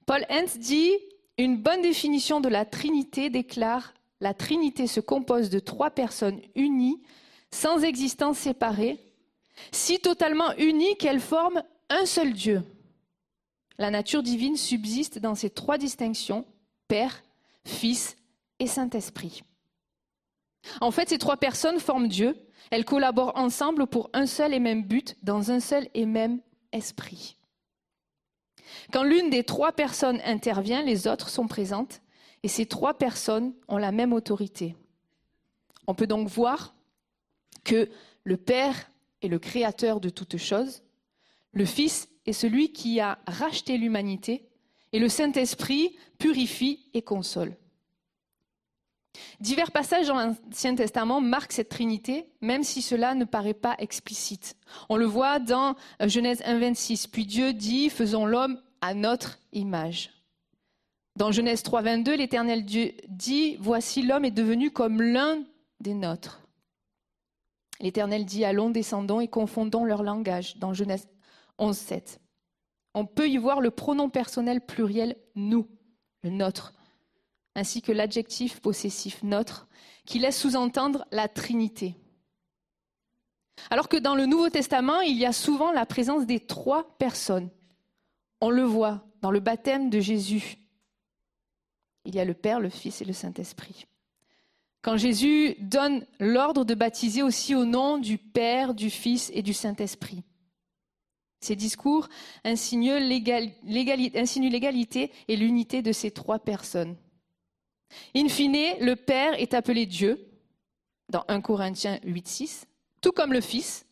Paul 0.06 0.26
Hens 0.30 0.58
dit 0.60 0.92
une 1.38 1.58
bonne 1.58 1.82
définition 1.82 2.40
de 2.40 2.50
la 2.50 2.66
Trinité 2.66 3.30
déclare 3.30 3.94
la 4.22 4.34
Trinité 4.34 4.88
se 4.88 5.00
compose 5.00 5.50
de 5.50 5.60
trois 5.60 5.92
personnes 5.92 6.42
unies, 6.56 7.02
sans 7.52 7.84
existence 7.84 8.38
séparée, 8.40 9.00
si 9.72 10.00
totalement 10.00 10.56
unies 10.58 10.98
qu'elles 10.98 11.20
forment 11.20 11.64
un 11.90 12.06
seul 12.06 12.34
Dieu. 12.34 12.64
La 13.78 13.92
nature 13.92 14.24
divine 14.24 14.56
subsiste 14.56 15.20
dans 15.20 15.36
ces 15.36 15.50
trois 15.50 15.78
distinctions, 15.78 16.46
Père, 16.88 17.24
Fils 17.66 18.16
et 18.60 18.68
Saint-Esprit. 18.68 19.44
En 20.82 20.92
fait, 20.92 21.10
ces 21.10 21.18
trois 21.18 21.38
personnes 21.38 21.80
forment 21.80 22.08
Dieu, 22.08 22.38
elles 22.72 22.86
collaborent 22.86 23.36
ensemble 23.36 23.86
pour 23.86 24.10
un 24.14 24.26
seul 24.26 24.54
et 24.54 24.60
même 24.60 24.84
but, 24.84 25.18
dans 25.24 25.52
un 25.52 25.60
seul 25.60 25.88
et 25.94 26.06
même 26.06 26.40
esprit. 26.72 27.38
Quand 28.92 29.04
l'une 29.04 29.30
des 29.30 29.44
trois 29.44 29.72
personnes 29.72 30.22
intervient, 30.24 30.82
les 30.82 31.08
autres 31.08 31.30
sont 31.30 31.48
présentes 31.48 32.02
et 32.44 32.48
ces 32.48 32.66
trois 32.66 32.96
personnes 32.96 33.54
ont 33.68 33.78
la 33.78 33.92
même 33.92 34.14
autorité. 34.14 34.76
On 35.88 35.96
peut 35.96 36.08
donc 36.08 36.28
voir 36.28 36.76
que 37.64 37.90
le 38.24 38.38
Père 38.38 38.92
est 39.22 39.28
le 39.28 39.40
créateur 39.40 40.00
de 40.00 40.10
toutes 40.10 40.38
choses, 40.38 40.84
le 41.52 41.66
Fils 41.66 42.10
est 42.26 42.34
celui 42.34 42.72
qui 42.72 43.00
a 43.00 43.20
racheté 43.28 43.78
l'humanité 43.78 44.48
et 44.92 45.00
le 45.00 45.10
Saint-Esprit 45.10 45.96
purifie 46.18 46.90
et 46.94 47.02
console. 47.02 47.56
Divers 49.40 49.72
passages 49.72 50.08
dans 50.08 50.16
l'Ancien 50.16 50.76
Testament 50.76 51.22
marquent 51.22 51.54
cette 51.54 51.70
Trinité, 51.70 52.30
même 52.42 52.64
si 52.64 52.82
cela 52.82 53.16
ne 53.16 53.26
paraît 53.26 53.54
pas 53.54 53.76
explicite. 53.80 54.56
On 54.90 54.96
le 54.96 55.06
voit 55.06 55.40
dans 55.40 55.76
Genèse 56.00 56.42
1.26. 56.42 57.10
Puis 57.10 57.26
Dieu 57.26 57.54
dit, 57.54 57.90
faisons 57.90 58.26
l'homme 58.26 58.62
à 58.82 58.94
notre 58.94 59.40
image. 59.52 60.12
Dans 61.16 61.32
Genèse 61.32 61.64
3, 61.64 61.82
22, 61.82 62.16
l'Éternel 62.18 62.66
Dieu 62.66 62.94
dit, 63.08 63.56
Voici 63.60 64.02
l'homme 64.02 64.26
est 64.26 64.32
devenu 64.32 64.72
comme 64.72 65.02
l'un 65.02 65.44
des 65.80 65.94
nôtres. 65.94 66.42
L'Éternel 67.80 68.26
dit, 68.26 68.44
Allons, 68.44 68.70
descendons 68.70 69.22
et 69.22 69.28
confondons 69.28 69.86
leur 69.86 70.04
langage. 70.04 70.58
Dans 70.58 70.74
Genèse 70.74 71.08
11, 71.58 71.76
7. 71.76 72.20
On 72.94 73.06
peut 73.06 73.30
y 73.30 73.38
voir 73.38 73.62
le 73.62 73.72
pronom 73.72 74.10
personnel 74.10 74.62
pluriel 74.62 75.16
nous, 75.36 75.68
le 76.22 76.30
nôtre, 76.30 76.74
ainsi 77.56 77.82
que 77.82 77.92
l'adjectif 77.92 78.60
possessif 78.60 79.22
notre, 79.24 79.68
qui 80.06 80.20
laisse 80.20 80.40
sous-entendre 80.40 81.06
la 81.12 81.28
Trinité. 81.28 81.96
Alors 83.70 83.90
que 83.90 83.98
dans 83.98 84.16
le 84.16 84.26
Nouveau 84.26 84.50
Testament, 84.50 85.02
il 85.02 85.18
y 85.18 85.26
a 85.26 85.34
souvent 85.34 85.72
la 85.72 85.86
présence 85.86 86.26
des 86.26 86.40
trois 86.40 86.98
personnes 86.98 87.50
on 88.42 88.50
le 88.50 88.64
voit 88.64 89.06
dans 89.22 89.32
le 89.32 89.40
baptême 89.40 89.90
de 89.90 90.00
Jésus. 90.00 90.58
Il 92.06 92.16
y 92.16 92.20
a 92.20 92.26
le 92.26 92.34
Père, 92.34 92.60
le 92.60 92.70
Fils 92.70 93.02
et 93.02 93.06
le 93.06 93.14
Saint-Esprit. 93.14 93.88
Quand 94.84 94.98
Jésus 94.98 95.56
donne 95.60 96.06
l'ordre 96.20 96.64
de 96.64 96.76
baptiser 96.76 97.24
aussi 97.24 97.56
au 97.56 97.66
nom 97.66 97.98
du 97.98 98.20
Père, 98.20 98.76
du 98.76 98.92
Fils 98.92 99.32
et 99.34 99.42
du 99.42 99.54
Saint-Esprit. 99.54 100.22
Ces 101.40 101.56
discours 101.56 102.08
insinuent 102.44 103.00
l'égalité 103.00 105.12
et 105.28 105.36
l'unité 105.36 105.82
de 105.82 105.92
ces 105.92 106.12
trois 106.12 106.38
personnes. 106.38 106.96
In 108.16 108.28
fine, 108.30 108.78
le 108.80 108.96
Père 108.96 109.40
est 109.40 109.54
appelé 109.54 109.86
Dieu 109.86 110.28
dans 111.10 111.24
1 111.28 111.42
Corinthiens 111.42 112.00
8, 112.04 112.28
6, 112.28 112.68
tout 113.02 113.12
comme 113.12 113.34
le 113.34 113.42
Fils 113.42 113.86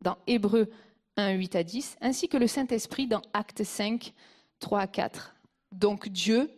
dans 0.00 0.16
Hébreux 0.26 0.70
1, 1.16 1.32
8 1.32 1.56
à 1.56 1.62
10, 1.62 1.96
ainsi 2.00 2.28
que 2.28 2.36
le 2.36 2.46
Saint-Esprit 2.46 3.06
dans 3.06 3.22
Acte 3.32 3.64
5, 3.64 4.12
3 4.60 4.80
à 4.80 4.86
4. 4.86 5.34
Donc 5.72 6.08
Dieu 6.08 6.50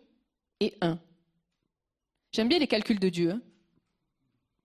est 0.61 0.77
un. 0.81 0.99
J'aime 2.33 2.49
bien 2.49 2.59
les 2.59 2.67
calculs 2.67 2.99
de 2.99 3.09
Dieu. 3.09 3.31
Hein. 3.33 3.41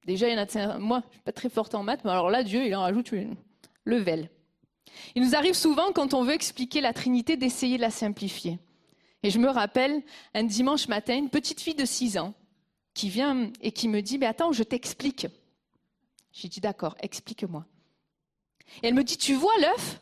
Déjà, 0.05 0.29
il 0.29 0.38
y 0.38 0.39
en 0.39 0.43
a, 0.43 0.77
moi, 0.77 1.03
je 1.07 1.13
suis 1.13 1.23
pas 1.23 1.33
très 1.33 1.49
forte 1.49 1.75
en 1.75 1.83
maths, 1.83 2.01
mais 2.05 2.11
alors 2.11 2.29
là, 2.29 2.43
Dieu, 2.43 2.65
il 2.65 2.73
en 2.75 2.81
rajoute 2.81 3.11
une 3.11 3.35
level. 3.83 4.29
Il 5.15 5.23
nous 5.23 5.35
arrive 5.35 5.53
souvent, 5.53 5.91
quand 5.91 6.13
on 6.13 6.23
veut 6.23 6.33
expliquer 6.33 6.79
la 6.79 6.93
Trinité, 6.93 7.35
d'essayer 7.35 7.75
de 7.75 7.81
la 7.81 7.91
simplifier. 7.91 8.57
Et 9.24 9.32
je 9.32 9.39
me 9.39 9.49
rappelle, 9.49 10.03
un 10.34 10.43
dimanche 10.43 10.88
matin, 10.88 11.15
une 11.15 11.30
petite 11.30 11.61
fille 11.61 11.76
de 11.76 11.86
6 11.86 12.18
ans 12.18 12.34
qui 12.93 13.09
vient 13.09 13.51
et 13.61 13.72
qui 13.72 13.88
me 13.88 14.01
dit, 14.01 14.18
mais 14.18 14.26
attends, 14.26 14.51
je 14.51 14.63
t'explique. 14.63 15.28
J'ai 16.32 16.47
dit, 16.47 16.61
d'accord, 16.61 16.95
explique-moi. 16.99 17.65
Et 18.84 18.88
elle 18.88 18.93
me 18.93 19.03
dit, 19.03 19.18
tu 19.18 19.34
vois 19.34 19.57
l'œuf? 19.59 20.01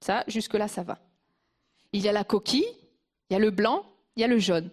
Ça, 0.00 0.24
jusque-là, 0.26 0.66
ça 0.66 0.82
va. 0.82 0.98
Il 1.92 2.00
y 2.02 2.08
a 2.08 2.12
la 2.12 2.24
coquille, 2.24 2.66
il 3.30 3.34
y 3.34 3.36
a 3.36 3.38
le 3.38 3.50
blanc, 3.50 3.86
il 4.16 4.20
y 4.20 4.24
a 4.24 4.28
le 4.28 4.38
jaune. 4.38 4.68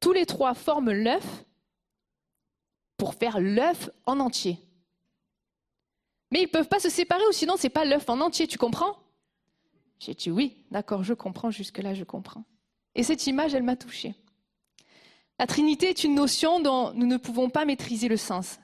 Tous 0.00 0.12
les 0.12 0.26
trois 0.26 0.52
forment 0.52 0.92
l'œuf 0.92 1.44
pour 2.98 3.14
faire 3.14 3.40
l'œuf 3.40 3.88
en 4.04 4.20
entier. 4.20 4.58
Mais 6.30 6.40
ils 6.40 6.46
ne 6.46 6.50
peuvent 6.50 6.68
pas 6.68 6.80
se 6.80 6.90
séparer 6.90 7.26
ou 7.26 7.32
sinon 7.32 7.56
ce 7.56 7.64
n'est 7.64 7.70
pas 7.70 7.86
l'œuf 7.86 8.08
en 8.10 8.20
entier, 8.20 8.46
tu 8.46 8.58
comprends? 8.58 8.98
J'ai 9.98 10.14
dit 10.14 10.30
oui, 10.30 10.66
d'accord, 10.70 11.02
je 11.02 11.14
comprends, 11.14 11.50
jusque-là 11.50 11.94
je 11.94 12.04
comprends. 12.04 12.44
Et 12.96 13.02
cette 13.02 13.26
image, 13.26 13.54
elle 13.54 13.62
m'a 13.62 13.76
touchée. 13.76 14.14
La 15.38 15.46
Trinité 15.46 15.90
est 15.90 16.02
une 16.02 16.14
notion 16.14 16.60
dont 16.60 16.92
nous 16.94 17.06
ne 17.06 17.18
pouvons 17.18 17.50
pas 17.50 17.66
maîtriser 17.66 18.08
le 18.08 18.16
sens. 18.16 18.58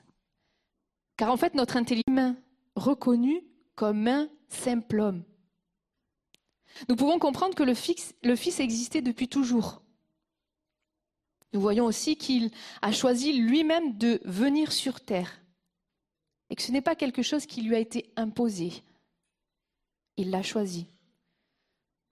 Car 1.17 1.31
en 1.31 1.37
fait, 1.37 1.53
notre 1.53 1.77
intelligence 1.77 2.35
reconnue 2.75 3.43
comme 3.75 4.07
un 4.07 4.27
simple 4.49 4.99
homme. 4.99 5.23
Nous 6.89 6.95
pouvons 6.95 7.19
comprendre 7.19 7.53
que 7.53 7.61
le, 7.61 7.75
Fils 7.75 8.59
existait 8.59 9.03
depuis 9.03 9.27
toujours. 9.27 9.83
nous 11.53 11.61
voyons 11.61 11.85
aussi 11.85 12.17
qu'il 12.17 12.49
a 12.81 12.91
choisi 12.91 13.33
lui-même 13.33 13.95
de 13.99 14.19
venir 14.25 14.71
sur 14.71 14.99
terre 14.99 15.43
et 16.49 16.55
que 16.55 16.63
ce 16.63 16.71
n'est 16.71 16.81
pas 16.81 16.95
quelque 16.95 17.21
chose 17.21 17.45
qui 17.45 17.61
lui 17.61 17.75
a 17.75 17.79
été 17.79 18.11
imposé. 18.15 18.83
Il 20.17 20.31
l'a 20.31 20.41
choisi. 20.41 20.87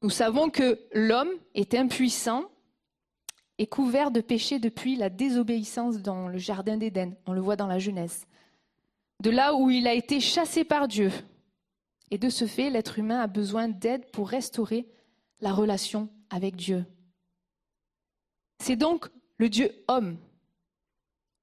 Nous 0.02 0.10
savons 0.10 0.50
que 0.50 0.80
l'homme 0.94 1.32
est 1.54 1.76
impuissant 1.76 2.46
et 3.60 3.68
couvert 3.68 4.10
de 4.10 4.22
péché 4.22 4.58
depuis 4.58 4.96
la 4.96 5.10
désobéissance 5.10 5.98
dans 5.98 6.28
le 6.28 6.40
Jardin 6.40 6.78
d'Éden. 6.78 7.14
On 7.28 7.34
le 7.34 7.42
voit 7.42 7.56
dans 7.56 7.68
la 7.68 7.78
Genèse. 7.78 8.26
De 9.20 9.30
là 9.30 9.54
où 9.54 9.70
il 9.70 9.88
a 9.88 9.94
été 9.94 10.20
chassé 10.20 10.64
par 10.64 10.88
Dieu. 10.88 11.12
Et 12.10 12.18
de 12.18 12.30
ce 12.30 12.48
fait, 12.48 12.72
l'être 12.72 12.98
humain 12.98 13.20
a 13.20 13.28
besoin 13.28 13.68
d'aide 13.68 14.10
pour 14.10 14.30
restaurer 14.30 14.88
la 15.40 15.54
relation 15.54 16.10
avec 16.32 16.56
Dieu. 16.56 16.84
C'est 18.60 18.76
donc 18.76 19.10
le 19.38 19.50
Dieu 19.50 19.72
homme 19.88 20.18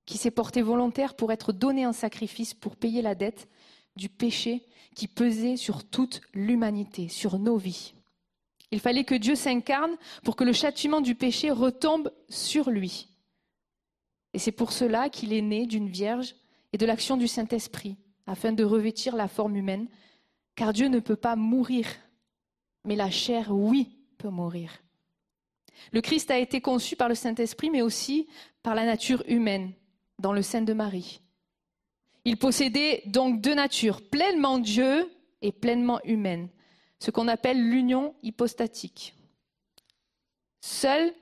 qui 0.05 0.19
s'est 0.19 0.33
porté 0.33 0.63
volontaire 0.63 1.15
pour 1.15 1.31
être 1.31 1.53
donné 1.53 1.87
en 1.87 1.93
sacrifice 1.93 2.55
pour 2.55 2.75
payer 2.75 3.03
la 3.03 3.15
dette 3.15 3.49
du 3.95 4.09
péché 4.09 4.67
qui 4.97 5.07
pesait 5.07 5.57
sur 5.57 5.85
toute 5.85 6.21
l'humanité, 6.33 7.09
sur 7.09 7.39
nos 7.39 7.57
vies. 7.57 7.95
Il 8.71 8.81
fallait 8.81 9.05
que 9.05 9.15
Dieu 9.15 9.35
s'incarne 9.35 9.97
pour 10.25 10.37
que 10.37 10.45
le 10.45 10.53
châtiment 10.53 11.01
du 11.01 11.15
péché 11.15 11.51
retombe 11.51 12.13
sur 12.29 12.71
lui. 12.71 13.09
Et 14.35 14.39
c'est 14.39 14.53
pour 14.53 14.73
cela 14.73 15.09
qu'il 15.09 15.33
est 15.33 15.43
né 15.43 15.67
d'une 15.67 15.89
vierge 15.89 16.35
et 16.73 16.79
de 16.79 16.87
l'action 16.87 17.17
du 17.17 17.29
Saint-Esprit, 17.29 17.97
afin 18.27 18.53
de 18.53 18.65
revêtir 18.65 19.17
la 19.17 19.27
forme 19.27 19.57
humaine, 19.57 19.89
car 20.55 20.73
Dieu 20.73 20.89
ne 20.89 21.01
peut 21.01 21.17
pas 21.17 21.35
mourir, 21.35 21.87
mais 22.85 22.95
la 22.95 23.11
chair, 23.11 23.51
oui, 23.51 23.99
peut 24.19 24.29
mourir. 24.29 24.83
Le 25.93 26.03
Christ 26.03 26.31
a 26.31 26.39
été 26.39 26.61
conçu 26.61 26.97
par 26.97 27.09
le 27.09 27.15
Saint-Esprit, 27.15 27.71
mais 27.71 27.83
aussi 27.83 28.27
par 28.63 28.75
la 28.75 28.85
nature 28.85 29.23
humaine, 29.29 29.73
dans 30.19 30.33
le 30.33 30.43
sein 30.43 30.61
de 30.61 30.73
Marie. 30.75 31.21
Il 32.25 32.37
possédait 32.37 33.03
donc 33.07 33.41
deux 33.41 33.55
natures, 33.55 34.03
pleinement 34.11 34.59
Dieu 34.59 35.11
et 35.41 35.53
pleinement 35.53 36.01
humaine 36.05 36.51
ce 36.99 37.11
qu'on 37.11 37.29
appelle 37.29 37.63
l'union 37.63 38.15
hypostatique. 38.23 39.15
Seul, 40.61 41.13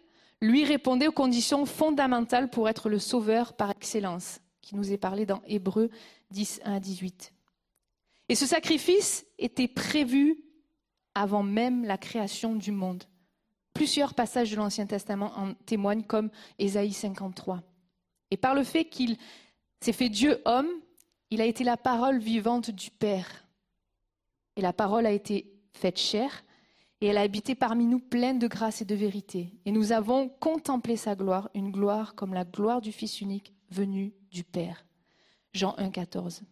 lui 0.40 0.64
répondait 0.64 1.08
aux 1.08 1.12
conditions 1.12 1.64
fondamentales 1.66 2.50
pour 2.50 2.68
être 2.68 2.88
le 2.88 2.98
sauveur 2.98 3.54
par 3.54 3.70
excellence, 3.70 4.40
qui 4.60 4.74
nous 4.74 4.92
est 4.92 4.98
parlé 4.98 5.26
dans 5.26 5.42
Hébreu 5.46 5.90
10, 6.30 6.60
1 6.64 6.74
à 6.74 6.80
18. 6.80 7.32
Et 8.28 8.34
ce 8.34 8.46
sacrifice 8.46 9.24
était 9.38 9.68
prévu 9.68 10.44
avant 11.14 11.42
même 11.42 11.84
la 11.84 11.96
création 11.96 12.54
du 12.54 12.72
monde. 12.72 13.04
Plusieurs 13.72 14.14
passages 14.14 14.50
de 14.50 14.56
l'Ancien 14.56 14.86
Testament 14.86 15.32
en 15.36 15.54
témoignent, 15.54 16.02
comme 16.02 16.30
Ésaïe 16.58 16.92
53. 16.92 17.62
Et 18.30 18.36
par 18.36 18.54
le 18.54 18.64
fait 18.64 18.86
qu'il 18.86 19.16
s'est 19.80 19.92
fait 19.92 20.08
Dieu 20.08 20.40
homme, 20.44 20.68
il 21.30 21.40
a 21.40 21.46
été 21.46 21.64
la 21.64 21.76
parole 21.76 22.18
vivante 22.18 22.70
du 22.70 22.90
Père. 22.90 23.46
Et 24.56 24.60
la 24.60 24.72
parole 24.72 25.06
a 25.06 25.12
été 25.12 25.55
faite 25.76 25.98
chair, 25.98 26.44
et 27.00 27.06
elle 27.06 27.18
a 27.18 27.22
habité 27.22 27.54
parmi 27.54 27.84
nous 27.84 27.98
pleine 27.98 28.38
de 28.38 28.48
grâce 28.48 28.80
et 28.80 28.86
de 28.86 28.94
vérité. 28.94 29.52
Et 29.66 29.72
nous 29.72 29.92
avons 29.92 30.28
contemplé 30.28 30.96
sa 30.96 31.14
gloire, 31.14 31.50
une 31.54 31.70
gloire 31.70 32.14
comme 32.14 32.32
la 32.32 32.44
gloire 32.44 32.80
du 32.80 32.92
Fils 32.92 33.20
unique 33.20 33.52
venu 33.70 34.14
du 34.30 34.44
Père. 34.44 34.86
Jean 35.52 35.74
1, 35.76 35.90
14. 35.90 36.40
Je 36.40 36.42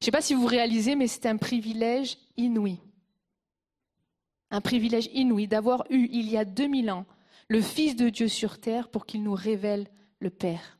ne 0.00 0.04
sais 0.04 0.10
pas 0.10 0.20
si 0.20 0.34
vous 0.34 0.46
réalisez, 0.46 0.96
mais 0.96 1.06
c'est 1.06 1.26
un 1.26 1.36
privilège 1.36 2.18
inouï. 2.36 2.80
Un 4.50 4.60
privilège 4.60 5.08
inouï 5.12 5.46
d'avoir 5.46 5.84
eu, 5.90 6.08
il 6.12 6.28
y 6.28 6.36
a 6.36 6.44
2000 6.44 6.90
ans, 6.90 7.06
le 7.48 7.60
Fils 7.60 7.96
de 7.96 8.08
Dieu 8.08 8.28
sur 8.28 8.60
terre 8.60 8.88
pour 8.88 9.06
qu'il 9.06 9.22
nous 9.22 9.34
révèle 9.34 9.86
le 10.18 10.30
Père. 10.30 10.78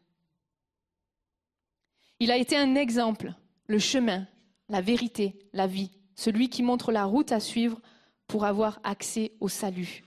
Il 2.19 2.31
a 2.31 2.37
été 2.37 2.57
un 2.57 2.75
exemple, 2.75 3.35
le 3.67 3.79
chemin, 3.79 4.27
la 4.69 4.81
vérité, 4.81 5.39
la 5.53 5.67
vie 5.67 5.91
celui 6.17 6.49
qui 6.49 6.63
montre 6.63 6.93
la 6.93 7.05
route 7.05 7.33
à 7.33 7.41
suivre 7.41 7.81
pour 8.27 8.45
avoir 8.45 8.81
accès 8.85 9.33
au 9.41 9.49
salut. 9.49 10.05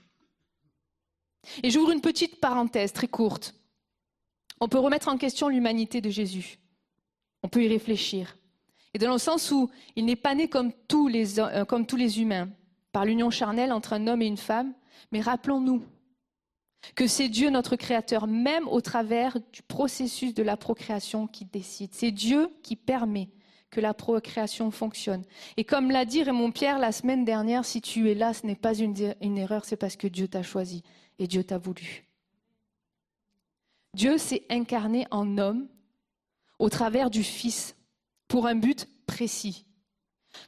Et 1.62 1.70
j'ouvre 1.70 1.92
une 1.92 2.00
petite 2.00 2.40
parenthèse 2.40 2.92
très 2.92 3.08
courte. 3.08 3.54
On 4.60 4.68
peut 4.68 4.78
remettre 4.78 5.08
en 5.08 5.16
question 5.16 5.48
l'humanité 5.48 6.00
de 6.00 6.10
Jésus. 6.10 6.58
On 7.42 7.48
peut 7.48 7.62
y 7.62 7.68
réfléchir. 7.68 8.36
Et 8.94 8.98
dans 8.98 9.12
le 9.12 9.18
sens 9.18 9.50
où 9.50 9.70
il 9.96 10.04
n'est 10.04 10.16
pas 10.16 10.34
né 10.34 10.48
comme 10.48 10.72
tous 10.88 11.08
les, 11.08 11.38
euh, 11.38 11.64
comme 11.64 11.86
tous 11.86 11.96
les 11.96 12.20
humains, 12.20 12.48
par 12.92 13.04
l'union 13.04 13.30
charnelle 13.30 13.72
entre 13.72 13.92
un 13.92 14.06
homme 14.06 14.22
et 14.22 14.26
une 14.26 14.36
femme, 14.36 14.72
mais 15.12 15.20
rappelons-nous 15.20 15.84
que 16.94 17.06
c'est 17.06 17.28
Dieu 17.28 17.50
notre 17.50 17.76
Créateur, 17.76 18.26
même 18.26 18.66
au 18.68 18.80
travers 18.80 19.38
du 19.52 19.62
processus 19.62 20.34
de 20.34 20.42
la 20.42 20.56
procréation 20.56 21.26
qui 21.26 21.44
décide. 21.44 21.90
C'est 21.92 22.10
Dieu 22.10 22.50
qui 22.62 22.76
permet 22.76 23.28
que 23.70 23.80
la 23.80 23.94
procréation 23.94 24.70
fonctionne. 24.70 25.24
Et 25.56 25.64
comme 25.64 25.90
l'a 25.90 26.04
dit 26.04 26.22
Raymond 26.22 26.52
Pierre 26.52 26.78
la 26.78 26.92
semaine 26.92 27.24
dernière, 27.24 27.64
si 27.64 27.80
tu 27.80 28.10
es 28.10 28.14
là, 28.14 28.32
ce 28.32 28.46
n'est 28.46 28.56
pas 28.56 28.74
une, 28.74 29.14
une 29.20 29.38
erreur, 29.38 29.64
c'est 29.64 29.76
parce 29.76 29.96
que 29.96 30.06
Dieu 30.06 30.28
t'a 30.28 30.42
choisi 30.42 30.82
et 31.18 31.26
Dieu 31.26 31.44
t'a 31.44 31.58
voulu. 31.58 32.06
Dieu 33.94 34.18
s'est 34.18 34.44
incarné 34.48 35.06
en 35.10 35.38
homme 35.38 35.68
au 36.58 36.68
travers 36.68 37.10
du 37.10 37.22
Fils 37.22 37.76
pour 38.26 38.46
un 38.46 38.54
but 38.54 38.88
précis, 39.06 39.66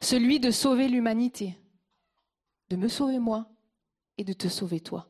celui 0.01 0.39
de 0.39 0.51
sauver 0.51 0.87
l'humanité, 0.87 1.57
de 2.69 2.75
me 2.75 2.87
sauver 2.87 3.19
moi 3.19 3.49
et 4.17 4.23
de 4.23 4.33
te 4.33 4.47
sauver 4.47 4.79
toi. 4.79 5.07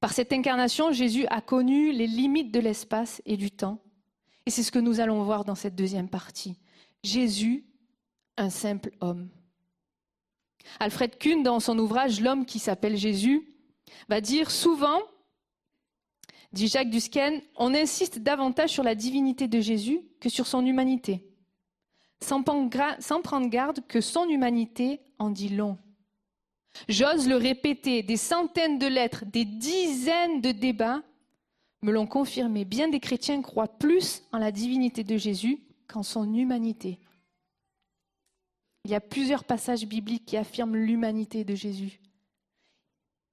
Par 0.00 0.12
cette 0.12 0.32
incarnation, 0.32 0.92
Jésus 0.92 1.26
a 1.28 1.40
connu 1.40 1.92
les 1.92 2.06
limites 2.06 2.52
de 2.52 2.60
l'espace 2.60 3.22
et 3.24 3.36
du 3.36 3.50
temps 3.50 3.82
et 4.46 4.50
c'est 4.50 4.62
ce 4.62 4.72
que 4.72 4.78
nous 4.78 5.00
allons 5.00 5.24
voir 5.24 5.44
dans 5.44 5.56
cette 5.56 5.74
deuxième 5.74 6.08
partie. 6.08 6.56
Jésus, 7.02 7.66
un 8.36 8.48
simple 8.48 8.92
homme. 9.00 9.28
Alfred 10.78 11.18
Kuhn, 11.18 11.42
dans 11.42 11.60
son 11.60 11.78
ouvrage 11.78 12.20
L'homme 12.20 12.46
qui 12.46 12.58
s'appelle 12.58 12.96
Jésus, 12.96 13.48
va 14.08 14.20
dire 14.20 14.50
souvent, 14.50 15.00
dit 16.52 16.68
Jacques 16.68 16.90
Dusken, 16.90 17.40
on 17.56 17.74
insiste 17.74 18.20
davantage 18.20 18.70
sur 18.70 18.82
la 18.82 18.94
divinité 18.94 19.48
de 19.48 19.60
Jésus 19.60 20.00
que 20.20 20.28
sur 20.28 20.46
son 20.46 20.64
humanité, 20.64 21.28
sans 22.20 22.42
prendre 22.42 23.48
garde 23.48 23.86
que 23.86 24.00
son 24.00 24.28
humanité 24.28 25.00
en 25.18 25.30
dit 25.30 25.50
long. 25.50 25.78
J'ose 26.88 27.28
le 27.28 27.36
répéter, 27.36 28.02
des 28.02 28.16
centaines 28.16 28.78
de 28.78 28.86
lettres, 28.86 29.24
des 29.24 29.44
dizaines 29.44 30.40
de 30.40 30.52
débats 30.52 31.02
me 31.86 31.92
l'ont 31.92 32.06
confirmé. 32.06 32.64
Bien 32.64 32.88
des 32.88 32.98
chrétiens 32.98 33.40
croient 33.40 33.78
plus 33.78 34.22
en 34.32 34.38
la 34.38 34.50
divinité 34.50 35.04
de 35.04 35.16
Jésus 35.16 35.60
qu'en 35.86 36.02
son 36.02 36.34
humanité. 36.34 36.98
Il 38.84 38.90
y 38.90 38.94
a 38.94 39.00
plusieurs 39.00 39.44
passages 39.44 39.86
bibliques 39.86 40.26
qui 40.26 40.36
affirment 40.36 40.76
l'humanité 40.76 41.44
de 41.44 41.54
Jésus. 41.54 42.00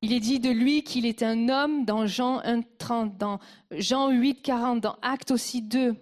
Il 0.03 0.13
est 0.13 0.19
dit 0.19 0.39
de 0.39 0.51
lui 0.51 0.83
qu'il 0.83 1.05
est 1.05 1.23
un 1.23 1.49
homme 1.49 1.85
dans 1.85 2.05
Jean 2.05 2.41
1.30, 2.41 3.17
dans 3.17 3.39
Jean 3.71 4.11
8.40, 4.11 4.81
dans 4.81 4.97
Actes 5.01 5.31
aussi 5.31 5.61
2. 5.61 5.95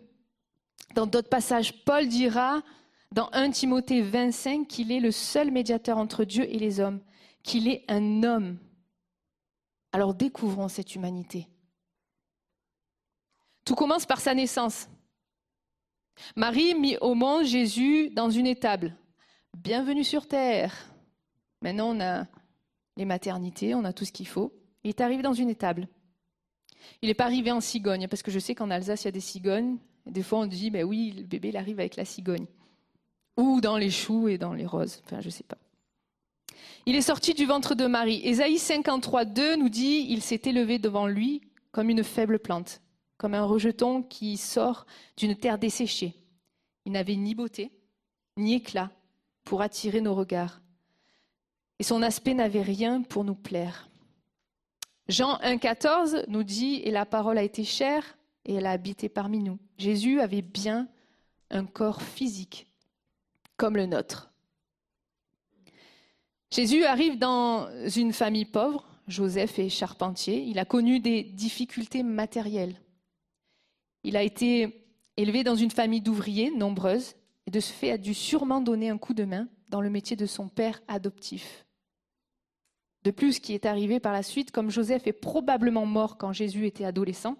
Dans 0.95 1.07
d'autres 1.07 1.29
passages, 1.29 1.85
Paul 1.85 2.07
dira 2.07 2.63
dans 3.13 3.29
1 3.31 3.51
Timothée 3.51 4.01
25 4.01 4.67
qu'il 4.67 4.91
est 4.91 4.99
le 4.99 5.11
seul 5.11 5.51
médiateur 5.51 5.97
entre 5.97 6.25
Dieu 6.25 6.45
et 6.49 6.59
les 6.59 6.79
hommes, 6.81 6.99
qu'il 7.43 7.69
est 7.69 7.85
un 7.87 8.23
homme. 8.23 8.57
Alors 9.93 10.13
découvrons 10.13 10.67
cette 10.67 10.95
humanité. 10.95 11.47
Tout 13.65 13.75
commence 13.75 14.05
par 14.05 14.19
sa 14.19 14.33
naissance. 14.33 14.89
Marie 16.35 16.73
mit 16.73 16.97
au 16.97 17.13
monde 17.13 17.45
Jésus 17.45 18.09
dans 18.09 18.29
une 18.29 18.47
étable. 18.47 18.95
Bienvenue 19.55 20.03
sur 20.03 20.27
terre. 20.27 20.73
Maintenant, 21.61 21.95
on 21.95 21.99
a 22.01 22.25
les 22.97 23.05
maternités, 23.05 23.75
on 23.75 23.83
a 23.83 23.93
tout 23.93 24.05
ce 24.05 24.11
qu'il 24.11 24.27
faut. 24.27 24.51
Il 24.83 24.89
est 24.89 25.01
arrivé 25.01 25.21
dans 25.21 25.33
une 25.33 25.49
étable. 25.49 25.87
Il 27.03 27.07
n'est 27.07 27.13
pas 27.13 27.25
arrivé 27.25 27.51
en 27.51 27.61
cigogne, 27.61 28.07
parce 28.07 28.23
que 28.23 28.31
je 28.31 28.39
sais 28.39 28.55
qu'en 28.55 28.71
Alsace, 28.71 29.03
il 29.03 29.05
y 29.05 29.07
a 29.09 29.11
des 29.11 29.19
cigognes. 29.19 29.77
des 30.07 30.23
fois, 30.23 30.39
on 30.39 30.47
dit, 30.47 30.71
ben 30.71 30.83
oui, 30.83 31.13
le 31.15 31.23
bébé, 31.23 31.49
il 31.49 31.57
arrive 31.57 31.79
avec 31.79 31.95
la 31.95 32.05
cigogne. 32.05 32.47
Ou 33.37 33.61
dans 33.61 33.77
les 33.77 33.91
choux 33.91 34.27
et 34.27 34.39
dans 34.39 34.53
les 34.53 34.65
roses. 34.65 35.01
Enfin, 35.05 35.21
je 35.21 35.27
ne 35.27 35.31
sais 35.31 35.43
pas. 35.43 35.57
Il 36.87 36.95
est 36.95 37.01
sorti 37.01 37.35
du 37.35 37.45
ventre 37.45 37.75
de 37.75 37.85
Marie. 37.85 38.21
Ésaïe 38.23 38.57
53, 38.57 39.25
2 39.25 39.55
nous 39.57 39.69
dit, 39.69 40.07
il 40.09 40.23
s'est 40.23 40.41
élevé 40.45 40.79
devant 40.79 41.05
lui 41.05 41.41
comme 41.71 41.91
une 41.91 42.03
faible 42.03 42.39
plante 42.39 42.81
comme 43.21 43.35
un 43.35 43.45
rejeton 43.45 44.01
qui 44.01 44.35
sort 44.35 44.87
d'une 45.15 45.35
terre 45.35 45.59
desséchée. 45.59 46.15
Il 46.85 46.93
n'avait 46.93 47.15
ni 47.15 47.35
beauté, 47.35 47.69
ni 48.35 48.55
éclat 48.55 48.89
pour 49.43 49.61
attirer 49.61 50.01
nos 50.01 50.15
regards. 50.15 50.59
Et 51.77 51.83
son 51.83 52.01
aspect 52.01 52.33
n'avait 52.33 52.63
rien 52.63 53.03
pour 53.03 53.23
nous 53.23 53.35
plaire. 53.35 53.91
Jean 55.07 55.35
1,14 55.41 56.25
nous 56.29 56.41
dit 56.41 56.81
Et 56.83 56.89
la 56.89 57.05
parole 57.05 57.37
a 57.37 57.43
été 57.43 57.63
chère 57.63 58.17
et 58.43 58.55
elle 58.55 58.65
a 58.65 58.71
habité 58.71 59.07
parmi 59.07 59.37
nous. 59.37 59.59
Jésus 59.77 60.19
avait 60.19 60.41
bien 60.41 60.87
un 61.51 61.67
corps 61.67 62.01
physique, 62.01 62.65
comme 63.55 63.75
le 63.75 63.85
nôtre. 63.85 64.31
Jésus 66.49 66.85
arrive 66.85 67.19
dans 67.19 67.69
une 67.95 68.13
famille 68.13 68.45
pauvre, 68.45 68.83
Joseph 69.07 69.59
est 69.59 69.69
charpentier. 69.69 70.41
Il 70.41 70.57
a 70.57 70.65
connu 70.65 70.99
des 70.99 71.21
difficultés 71.21 72.01
matérielles. 72.01 72.81
Il 74.03 74.17
a 74.17 74.23
été 74.23 74.87
élevé 75.17 75.43
dans 75.43 75.55
une 75.55 75.71
famille 75.71 76.01
d'ouvriers 76.01 76.51
nombreuses 76.51 77.15
et 77.45 77.51
de 77.51 77.59
ce 77.59 77.71
fait 77.71 77.91
a 77.91 77.97
dû 77.97 78.13
sûrement 78.13 78.61
donner 78.61 78.89
un 78.89 78.97
coup 78.97 79.13
de 79.13 79.25
main 79.25 79.47
dans 79.69 79.81
le 79.81 79.89
métier 79.89 80.15
de 80.15 80.25
son 80.25 80.47
père 80.47 80.81
adoptif. 80.87 81.65
De 83.03 83.11
plus, 83.11 83.39
qui 83.39 83.53
est 83.53 83.65
arrivé 83.65 83.99
par 83.99 84.13
la 84.13 84.21
suite, 84.21 84.51
comme 84.51 84.69
Joseph 84.69 85.07
est 85.07 85.13
probablement 85.13 85.85
mort 85.85 86.17
quand 86.17 86.33
Jésus 86.33 86.67
était 86.67 86.85
adolescent, 86.85 87.35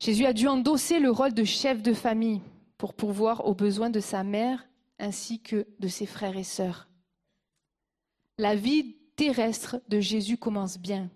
Jésus 0.00 0.26
a 0.26 0.32
dû 0.32 0.48
endosser 0.48 0.98
le 0.98 1.10
rôle 1.10 1.32
de 1.32 1.44
chef 1.44 1.82
de 1.82 1.94
famille 1.94 2.40
pour 2.76 2.94
pourvoir 2.94 3.46
aux 3.46 3.54
besoins 3.54 3.90
de 3.90 4.00
sa 4.00 4.24
mère 4.24 4.66
ainsi 4.98 5.40
que 5.40 5.66
de 5.78 5.88
ses 5.88 6.06
frères 6.06 6.36
et 6.36 6.44
sœurs. 6.44 6.88
La 8.38 8.54
vie 8.54 8.96
terrestre 9.16 9.80
de 9.88 10.00
Jésus 10.00 10.36
commence 10.36 10.78
bien. 10.78 11.08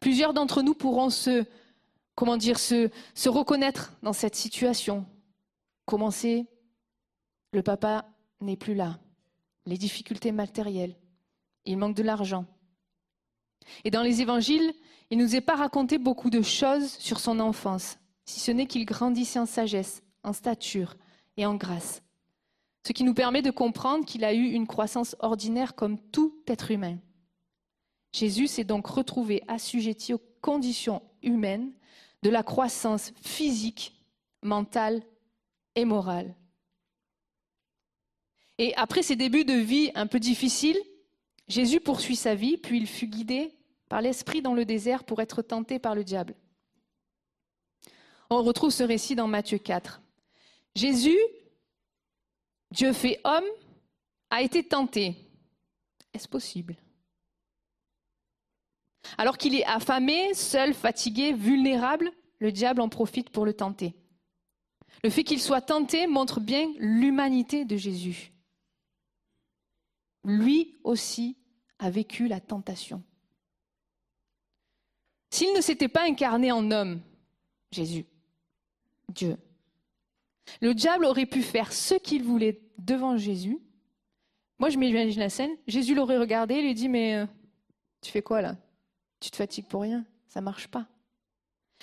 Plusieurs 0.00 0.34
d'entre 0.34 0.62
nous 0.62 0.74
pourront 0.74 1.10
se, 1.10 1.44
comment 2.16 2.36
dire, 2.36 2.58
se, 2.58 2.90
se 3.14 3.28
reconnaître 3.28 3.92
dans 4.02 4.12
cette 4.12 4.34
situation. 4.34 5.06
Commencer, 5.84 6.46
le 7.52 7.62
papa 7.62 8.08
n'est 8.40 8.56
plus 8.56 8.74
là, 8.74 8.98
les 9.66 9.78
difficultés 9.78 10.32
matérielles, 10.32 10.96
il 11.64 11.76
manque 11.76 11.94
de 11.94 12.02
l'argent. 12.02 12.46
Et 13.84 13.90
dans 13.90 14.02
les 14.02 14.20
évangiles, 14.20 14.72
il 15.10 15.18
ne 15.18 15.24
nous 15.24 15.36
est 15.36 15.40
pas 15.40 15.54
raconté 15.54 15.98
beaucoup 15.98 16.30
de 16.30 16.42
choses 16.42 16.90
sur 16.98 17.20
son 17.20 17.38
enfance, 17.38 17.98
si 18.24 18.40
ce 18.40 18.50
n'est 18.50 18.66
qu'il 18.66 18.84
grandissait 18.84 19.38
en 19.38 19.46
sagesse, 19.46 20.02
en 20.24 20.32
stature 20.32 20.96
et 21.36 21.46
en 21.46 21.54
grâce. 21.54 22.02
Ce 22.86 22.92
qui 22.92 23.04
nous 23.04 23.14
permet 23.14 23.42
de 23.42 23.50
comprendre 23.50 24.04
qu'il 24.04 24.24
a 24.24 24.32
eu 24.32 24.50
une 24.50 24.66
croissance 24.66 25.16
ordinaire 25.20 25.74
comme 25.74 25.98
tout 25.98 26.36
être 26.46 26.70
humain. 26.70 26.98
Jésus 28.12 28.46
s'est 28.46 28.64
donc 28.64 28.86
retrouvé 28.86 29.42
assujetti 29.48 30.14
aux 30.14 30.22
conditions 30.40 31.02
humaines 31.22 31.72
de 32.22 32.30
la 32.30 32.42
croissance 32.42 33.12
physique, 33.22 33.94
mentale 34.42 35.02
et 35.74 35.84
morale. 35.84 36.34
Et 38.58 38.74
après 38.76 39.02
ces 39.02 39.16
débuts 39.16 39.44
de 39.44 39.54
vie 39.54 39.90
un 39.94 40.06
peu 40.06 40.18
difficiles, 40.18 40.80
Jésus 41.48 41.80
poursuit 41.80 42.16
sa 42.16 42.34
vie, 42.34 42.56
puis 42.56 42.78
il 42.78 42.86
fut 42.86 43.06
guidé 43.06 43.54
par 43.88 44.00
l'Esprit 44.00 44.42
dans 44.42 44.54
le 44.54 44.64
désert 44.64 45.04
pour 45.04 45.20
être 45.20 45.42
tenté 45.42 45.78
par 45.78 45.94
le 45.94 46.04
diable. 46.04 46.34
On 48.30 48.42
retrouve 48.42 48.70
ce 48.70 48.82
récit 48.82 49.14
dans 49.14 49.28
Matthieu 49.28 49.58
4. 49.58 50.00
Jésus, 50.74 51.18
Dieu 52.72 52.92
fait 52.92 53.20
homme, 53.24 53.44
a 54.30 54.42
été 54.42 54.64
tenté. 54.64 55.14
Est-ce 56.12 56.28
possible? 56.28 56.76
Alors 59.18 59.38
qu'il 59.38 59.54
est 59.54 59.64
affamé, 59.66 60.34
seul, 60.34 60.74
fatigué, 60.74 61.32
vulnérable, 61.32 62.10
le 62.38 62.52
diable 62.52 62.80
en 62.80 62.88
profite 62.88 63.30
pour 63.30 63.44
le 63.44 63.54
tenter. 63.54 63.94
Le 65.02 65.10
fait 65.10 65.24
qu'il 65.24 65.40
soit 65.40 65.60
tenté 65.60 66.06
montre 66.06 66.40
bien 66.40 66.72
l'humanité 66.78 67.64
de 67.64 67.76
Jésus. 67.76 68.32
Lui 70.24 70.74
aussi 70.82 71.36
a 71.78 71.90
vécu 71.90 72.26
la 72.28 72.40
tentation. 72.40 73.02
S'il 75.30 75.54
ne 75.54 75.60
s'était 75.60 75.88
pas 75.88 76.04
incarné 76.08 76.50
en 76.50 76.70
homme, 76.70 77.00
Jésus, 77.70 78.06
Dieu, 79.12 79.36
le 80.60 80.74
diable 80.74 81.04
aurait 81.04 81.26
pu 81.26 81.42
faire 81.42 81.72
ce 81.72 81.94
qu'il 81.94 82.22
voulait 82.22 82.60
devant 82.78 83.16
Jésus. 83.16 83.58
Moi, 84.58 84.70
je 84.70 84.78
m'imagine 84.78 85.20
la 85.20 85.28
scène. 85.28 85.50
Jésus 85.66 85.94
l'aurait 85.94 86.18
regardé 86.18 86.54
et 86.54 86.62
lui 86.62 86.74
dit 86.74 86.88
Mais 86.88 87.16
euh, 87.16 87.26
tu 88.00 88.10
fais 88.10 88.22
quoi 88.22 88.40
là? 88.40 88.56
Tu 89.20 89.30
te 89.30 89.36
fatigues 89.36 89.66
pour 89.66 89.82
rien 89.82 90.04
Ça 90.28 90.40
marche 90.40 90.68
pas. 90.68 90.86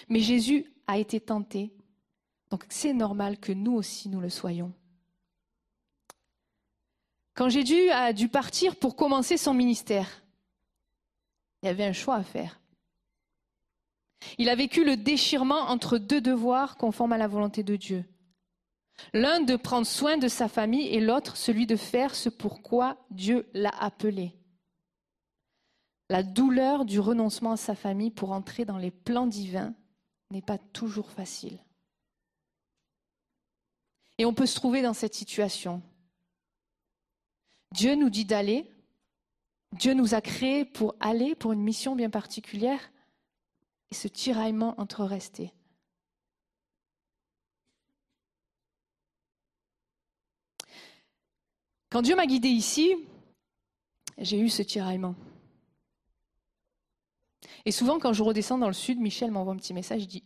Mais 0.10 0.20
Jésus 0.20 0.72
a 0.88 0.98
été 0.98 1.20
tenté. 1.20 1.74
Donc 2.50 2.66
c'est 2.70 2.94
normal 2.94 3.40
que 3.40 3.52
nous 3.52 3.74
aussi 3.74 4.10
nous 4.10 4.20
le 4.20 4.30
soyons. 4.30 4.74
Quand 7.34 7.50
Jésus 7.50 7.90
a 7.90 8.14
dû 8.14 8.30
partir 8.30 8.76
pour 8.76 8.96
commencer 8.96 9.38
son 9.38 9.54
ministère, 9.54 10.24
il 11.62 11.68
y 11.68 11.70
avait 11.70 11.86
un 11.86 11.94
choix 11.94 12.16
à 12.16 12.24
faire. 12.24 12.60
Il 14.38 14.50
a 14.50 14.56
vécu 14.56 14.86
le 14.86 14.98
déchirement 14.98 15.62
entre 15.62 15.98
deux 15.98 16.22
devoirs 16.22 16.78
conformes 16.78 17.14
à 17.14 17.18
la 17.18 17.28
volonté 17.28 17.64
de 17.64 17.76
Dieu. 17.76 18.06
L'un 19.14 19.42
de 19.42 19.56
prendre 19.56 19.88
soin 19.88 20.18
de 20.18 20.28
sa 20.28 20.48
famille 20.48 20.88
et 20.88 21.00
l'autre 21.00 21.36
celui 21.36 21.66
de 21.66 21.76
faire 21.76 22.16
ce 22.16 22.30
pourquoi 22.30 22.98
Dieu 23.10 23.50
l'a 23.54 23.74
appelé. 23.80 24.34
La 26.10 26.24
douleur 26.24 26.86
du 26.86 26.99
renoncement 26.99 27.54
à 27.54 27.58
sa 27.58 27.76
famille 27.76 28.12
pour 28.12 28.32
entrer 28.32 28.66
dans 28.66 28.78
les 28.78 28.91
plans 28.91 29.28
divins 29.28 29.74
n'est 30.32 30.41
pas 30.41 30.58
toujours 30.58 31.12
facile. 31.12 31.60
Et 34.18 34.26
on 34.26 34.34
peut 34.34 34.45
se 34.45 34.56
trouver 34.56 34.82
dans 34.82 34.93
cette 34.93 35.16
situation. 35.16 35.82
Dieu 37.72 37.95
nous 37.95 38.10
dit 38.10 38.26
d'aller. 38.26 38.70
Dieu 39.72 39.93
nous 39.93 40.14
a 40.14 40.22
créés 40.22 40.66
pour 40.66 40.95
aller, 40.99 41.34
pour 41.34 41.51
une 41.51 41.64
mission 41.64 41.95
bien 41.95 42.12
particulière 42.12 42.91
et 43.89 43.95
ce 43.95 44.08
tiraillement 44.08 44.80
entre 44.80 45.04
restés. 45.04 45.51
Quand 51.89 52.01
Dieu 52.01 52.16
m'a 52.16 52.26
guidé 52.26 52.49
ici, 52.49 52.91
j'ai 54.18 54.39
eu 54.39 54.49
ce 54.49 54.62
tiraillement. 54.62 55.16
Et 57.66 57.72
souvent, 57.72 58.00
quand 58.00 58.14
je 58.14 58.24
redescends 58.24 58.58
dans 58.58 58.68
le 58.68 58.74
sud, 58.74 59.00
Michel 59.00 59.32
m'envoie 59.32 59.54
un 59.54 59.58
petit 59.58 59.74
message, 59.74 60.04
il 60.04 60.08
dit 60.08 60.24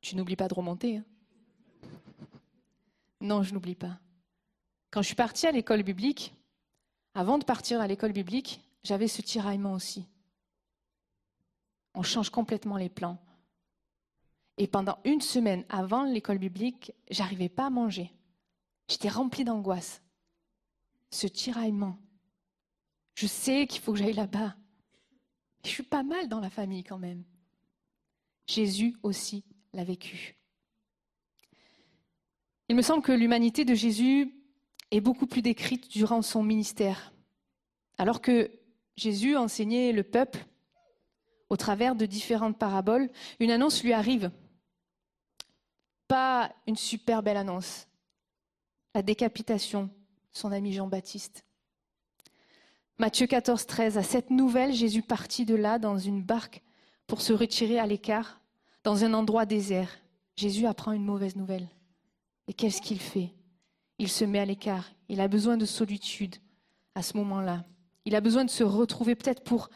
Tu 0.00 0.16
n'oublies 0.16 0.36
pas 0.36 0.48
de 0.48 0.54
remonter. 0.54 0.98
Hein. 0.98 1.04
non, 3.20 3.42
je 3.42 3.54
n'oublie 3.54 3.74
pas. 3.74 3.98
Quand 4.90 5.02
je 5.02 5.06
suis 5.06 5.16
partie 5.16 5.46
à 5.46 5.52
l'école 5.52 5.82
biblique, 5.82 6.34
avant 7.14 7.38
de 7.38 7.44
partir 7.44 7.80
à 7.80 7.86
l'école 7.86 8.12
biblique, 8.12 8.60
j'avais 8.84 9.08
ce 9.08 9.22
tiraillement 9.22 9.72
aussi. 9.72 10.06
On 11.94 12.02
change 12.02 12.30
complètement 12.30 12.76
les 12.76 12.88
plans. 12.88 13.18
Et 14.58 14.66
pendant 14.66 14.98
une 15.04 15.20
semaine 15.20 15.64
avant 15.68 16.04
l'école 16.04 16.38
biblique, 16.38 16.92
j'arrivais 17.10 17.48
pas 17.48 17.66
à 17.66 17.70
manger. 17.70 18.12
J'étais 18.88 19.08
remplie 19.08 19.44
d'angoisse. 19.44 20.02
Ce 21.10 21.26
tiraillement. 21.26 21.98
Je 23.14 23.26
sais 23.26 23.66
qu'il 23.66 23.80
faut 23.80 23.92
que 23.92 23.98
j'aille 23.98 24.12
là-bas. 24.12 24.54
Je 25.64 25.70
suis 25.70 25.82
pas 25.82 26.02
mal 26.02 26.28
dans 26.28 26.40
la 26.40 26.50
famille 26.50 26.84
quand 26.84 26.98
même. 26.98 27.24
Jésus 28.46 28.96
aussi 29.02 29.44
l'a 29.72 29.84
vécu. 29.84 30.36
Il 32.68 32.76
me 32.76 32.82
semble 32.82 33.02
que 33.02 33.12
l'humanité 33.12 33.64
de 33.64 33.74
Jésus 33.74 34.34
est 34.90 35.00
beaucoup 35.00 35.26
plus 35.26 35.42
décrite 35.42 35.90
durant 35.90 36.22
son 36.22 36.42
ministère. 36.42 37.12
Alors 37.98 38.20
que 38.20 38.50
Jésus 38.96 39.36
enseignait 39.36 39.92
le 39.92 40.02
peuple, 40.02 40.44
au 41.48 41.56
travers 41.56 41.94
de 41.94 42.06
différentes 42.06 42.58
paraboles, 42.58 43.10
une 43.38 43.50
annonce 43.50 43.82
lui 43.82 43.92
arrive. 43.92 44.30
Pas 46.08 46.54
une 46.66 46.76
super 46.76 47.22
belle 47.22 47.36
annonce. 47.36 47.86
La 48.94 49.02
décapitation 49.02 49.84
de 49.84 49.90
son 50.32 50.52
ami 50.52 50.72
Jean-Baptiste. 50.72 51.44
Matthieu 53.02 53.26
14, 53.26 53.66
13. 53.66 53.98
À 53.98 54.04
cette 54.04 54.30
nouvelle, 54.30 54.72
Jésus 54.72 55.02
partit 55.02 55.44
de 55.44 55.56
là 55.56 55.80
dans 55.80 55.98
une 55.98 56.22
barque 56.22 56.62
pour 57.08 57.20
se 57.20 57.32
retirer 57.32 57.80
à 57.80 57.86
l'écart, 57.88 58.40
dans 58.84 59.02
un 59.02 59.12
endroit 59.12 59.44
désert. 59.44 59.90
Jésus 60.36 60.66
apprend 60.66 60.92
une 60.92 61.04
mauvaise 61.04 61.34
nouvelle. 61.34 61.66
Et 62.46 62.52
qu'est-ce 62.52 62.80
qu'il 62.80 63.00
fait? 63.00 63.34
Il 63.98 64.08
se 64.08 64.24
met 64.24 64.38
à 64.38 64.44
l'écart. 64.44 64.88
Il 65.08 65.20
a 65.20 65.26
besoin 65.26 65.56
de 65.56 65.66
solitude 65.66 66.36
à 66.94 67.02
ce 67.02 67.16
moment-là. 67.16 67.64
Il 68.04 68.14
a 68.14 68.20
besoin 68.20 68.44
de 68.44 68.50
se 68.50 68.62
retrouver 68.62 69.16
peut-être 69.16 69.42
pour 69.42 69.68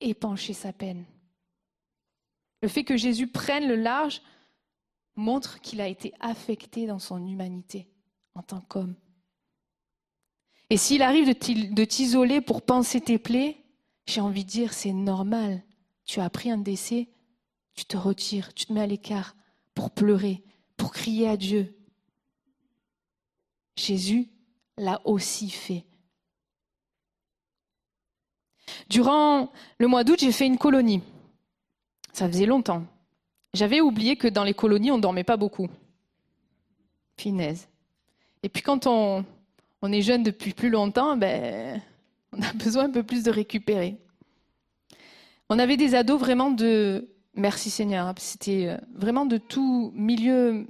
épancher 0.00 0.52
sa 0.52 0.72
peine. 0.72 1.04
Le 2.62 2.68
fait 2.68 2.84
que 2.84 2.96
Jésus 2.96 3.26
prenne 3.26 3.66
le 3.66 3.74
large 3.74 4.22
montre 5.16 5.60
qu'il 5.62 5.80
a 5.80 5.88
été 5.88 6.14
affecté 6.20 6.86
dans 6.86 7.00
son 7.00 7.26
humanité 7.26 7.88
en 8.36 8.42
tant 8.44 8.60
qu'homme. 8.60 8.94
Et 10.70 10.76
s'il 10.76 11.02
arrive 11.02 11.26
de 11.26 11.84
t'isoler 11.84 12.40
pour 12.40 12.62
penser 12.62 13.00
tes 13.00 13.18
plaies, 13.18 13.56
j'ai 14.06 14.20
envie 14.20 14.44
de 14.44 14.50
dire, 14.50 14.72
c'est 14.72 14.92
normal. 14.92 15.62
Tu 16.04 16.20
as 16.20 16.24
appris 16.24 16.50
un 16.50 16.58
décès, 16.58 17.08
tu 17.74 17.84
te 17.84 17.96
retires, 17.96 18.54
tu 18.54 18.66
te 18.66 18.72
mets 18.72 18.80
à 18.80 18.86
l'écart 18.86 19.36
pour 19.74 19.90
pleurer, 19.90 20.42
pour 20.76 20.92
crier 20.92 21.28
à 21.28 21.36
Dieu. 21.36 21.74
Jésus 23.76 24.28
l'a 24.76 25.00
aussi 25.04 25.50
fait. 25.50 25.84
Durant 28.90 29.52
le 29.78 29.86
mois 29.86 30.04
d'août, 30.04 30.18
j'ai 30.18 30.32
fait 30.32 30.46
une 30.46 30.58
colonie. 30.58 31.02
Ça 32.12 32.28
faisait 32.28 32.46
longtemps. 32.46 32.84
J'avais 33.54 33.80
oublié 33.80 34.16
que 34.16 34.28
dans 34.28 34.44
les 34.44 34.54
colonies, 34.54 34.90
on 34.90 34.96
ne 34.96 35.02
dormait 35.02 35.24
pas 35.24 35.36
beaucoup. 35.36 35.68
Finesse. 37.16 37.68
Et 38.42 38.48
puis 38.48 38.62
quand 38.62 38.86
on, 38.86 39.24
est 39.92 40.02
jeune 40.02 40.22
depuis 40.22 40.52
plus 40.52 40.70
longtemps, 40.70 41.16
ben, 41.16 41.80
on 42.32 42.42
a 42.42 42.52
besoin 42.54 42.84
un 42.84 42.90
peu 42.90 43.02
plus 43.02 43.22
de 43.22 43.30
récupérer. 43.30 43.96
On 45.48 45.58
avait 45.58 45.76
des 45.76 45.94
ados 45.94 46.20
vraiment 46.20 46.50
de, 46.50 47.08
merci 47.34 47.70
Seigneur, 47.70 48.06
hein, 48.06 48.14
c'était 48.18 48.66
euh, 48.66 48.76
vraiment 48.94 49.24
de 49.24 49.38
tout 49.38 49.92
milieu 49.94 50.66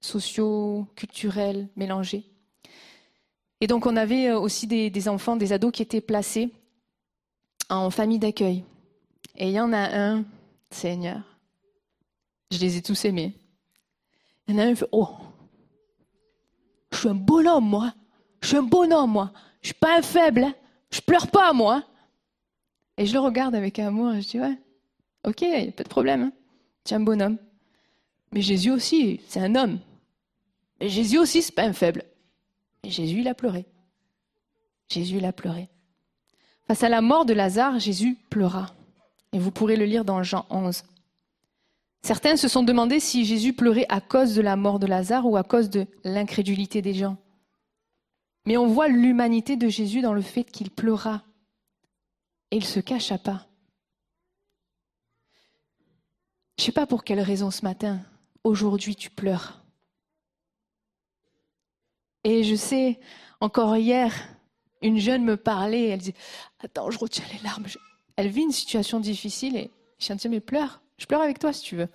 sociaux, 0.00 0.86
culturels, 0.96 1.68
mélangés. 1.76 2.24
Et 3.60 3.66
donc 3.66 3.86
on 3.86 3.96
avait 3.96 4.28
euh, 4.28 4.38
aussi 4.38 4.66
des, 4.66 5.08
enfants, 5.08 5.36
des 5.36 5.52
ados 5.52 5.72
qui 5.72 5.82
étaient 5.82 6.00
placés 6.00 6.50
en 7.68 7.90
famille 7.90 8.18
d'accueil. 8.18 8.64
Et 9.36 9.48
il 9.48 9.52
y 9.52 9.60
en 9.60 9.72
a 9.72 9.96
un, 9.96 10.24
Seigneur, 10.70 11.22
je 12.50 12.58
les 12.58 12.76
ai 12.76 12.82
tous 12.82 13.04
aimés. 13.04 13.34
Il 14.48 14.54
y 14.54 14.58
en 14.58 14.62
a 14.62 14.66
un 14.66 14.70
qui 14.70 14.76
fait 14.76 14.88
Oh, 14.92 15.08
je 16.92 16.98
suis 16.98 17.08
un 17.08 17.14
bonhomme, 17.14 17.68
moi. 17.68 17.94
Je 18.46 18.50
suis 18.50 18.58
un 18.58 18.62
bonhomme, 18.62 19.10
moi. 19.10 19.32
Je 19.60 19.66
suis 19.66 19.74
pas 19.74 19.98
un 19.98 20.02
faible. 20.02 20.44
Hein. 20.44 20.54
Je 20.92 21.00
pleure 21.00 21.26
pas, 21.26 21.52
moi. 21.52 21.82
Et 22.96 23.04
je 23.04 23.12
le 23.12 23.18
regarde 23.18 23.56
avec 23.56 23.80
amour 23.80 24.14
et 24.14 24.22
je 24.22 24.28
dis 24.28 24.38
Ouais, 24.38 24.56
ok, 25.24 25.42
il 25.42 25.62
n'y 25.64 25.68
a 25.68 25.72
pas 25.72 25.82
de 25.82 25.88
problème. 25.88 26.22
Hein. 26.22 26.32
Tu 26.84 26.94
es 26.94 26.96
un 26.96 27.00
bonhomme. 27.00 27.38
Mais 28.30 28.42
Jésus 28.42 28.70
aussi, 28.70 29.20
c'est 29.26 29.40
un 29.40 29.56
homme. 29.56 29.80
Mais 30.80 30.88
Jésus 30.88 31.18
aussi, 31.18 31.42
c'est 31.42 31.56
pas 31.56 31.64
un 31.64 31.72
faible. 31.72 32.04
Et 32.84 32.90
Jésus, 32.90 33.18
il 33.18 33.26
a 33.26 33.34
pleuré. 33.34 33.66
Jésus, 34.88 35.16
il 35.16 35.24
a 35.24 35.32
pleuré. 35.32 35.68
Face 36.68 36.84
à 36.84 36.88
la 36.88 37.00
mort 37.00 37.24
de 37.24 37.34
Lazare, 37.34 37.80
Jésus 37.80 38.16
pleura. 38.30 38.76
Et 39.32 39.40
vous 39.40 39.50
pourrez 39.50 39.74
le 39.74 39.86
lire 39.86 40.04
dans 40.04 40.22
Jean 40.22 40.46
11. 40.50 40.84
Certains 42.02 42.36
se 42.36 42.46
sont 42.46 42.62
demandé 42.62 43.00
si 43.00 43.24
Jésus 43.24 43.54
pleurait 43.54 43.86
à 43.88 44.00
cause 44.00 44.36
de 44.36 44.40
la 44.40 44.54
mort 44.54 44.78
de 44.78 44.86
Lazare 44.86 45.26
ou 45.26 45.36
à 45.36 45.42
cause 45.42 45.68
de 45.68 45.88
l'incrédulité 46.04 46.80
des 46.80 46.94
gens. 46.94 47.16
Mais 48.46 48.56
on 48.56 48.68
voit 48.68 48.88
l'humanité 48.88 49.56
de 49.56 49.68
Jésus 49.68 50.00
dans 50.00 50.14
le 50.14 50.22
fait 50.22 50.44
qu'il 50.44 50.70
pleura. 50.70 51.24
Et 52.52 52.56
il 52.56 52.64
se 52.64 52.78
cacha 52.78 53.18
pas. 53.18 53.48
Je 56.56 56.62
ne 56.62 56.66
sais 56.66 56.72
pas 56.72 56.86
pour 56.86 57.04
quelle 57.04 57.20
raison 57.20 57.50
ce 57.50 57.64
matin, 57.64 58.00
aujourd'hui 58.44 58.94
tu 58.94 59.10
pleures. 59.10 59.62
Et 62.24 62.44
je 62.44 62.54
sais, 62.54 62.98
encore 63.40 63.76
hier, 63.76 64.14
une 64.80 64.98
jeune 64.98 65.24
me 65.24 65.36
parlait, 65.36 65.88
elle 65.88 66.00
dit 66.00 66.14
Attends, 66.60 66.90
je 66.90 66.98
retiens 66.98 67.24
les 67.32 67.40
larmes. 67.40 67.66
Elle 68.14 68.28
vit 68.28 68.42
une 68.42 68.52
situation 68.52 69.00
difficile 69.00 69.56
et 69.56 69.70
je 69.98 70.12
dire 70.14 70.30
Mais 70.30 70.40
pleure, 70.40 70.80
je 70.98 71.06
pleure 71.06 71.20
avec 71.20 71.38
toi 71.38 71.52
si 71.52 71.62
tu 71.62 71.76
veux. 71.76 71.88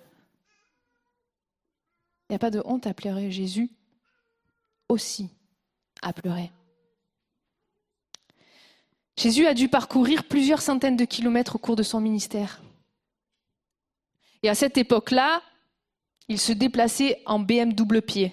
Il 2.28 2.32
n'y 2.32 2.36
a 2.36 2.38
pas 2.38 2.50
de 2.50 2.62
honte 2.64 2.86
à 2.86 2.94
pleurer. 2.94 3.30
Jésus 3.30 3.70
aussi 4.88 5.30
a 6.02 6.12
pleuré. 6.12 6.50
Jésus 9.16 9.46
a 9.46 9.54
dû 9.54 9.68
parcourir 9.68 10.24
plusieurs 10.24 10.62
centaines 10.62 10.96
de 10.96 11.04
kilomètres 11.04 11.56
au 11.56 11.58
cours 11.58 11.76
de 11.76 11.82
son 11.82 12.00
ministère. 12.00 12.60
Et 14.42 14.48
à 14.48 14.54
cette 14.54 14.76
époque-là, 14.76 15.42
il 16.28 16.40
se 16.40 16.52
déplaçait 16.52 17.22
en 17.26 17.38
BM 17.38 17.72
double 17.72 18.02
pied. 18.02 18.32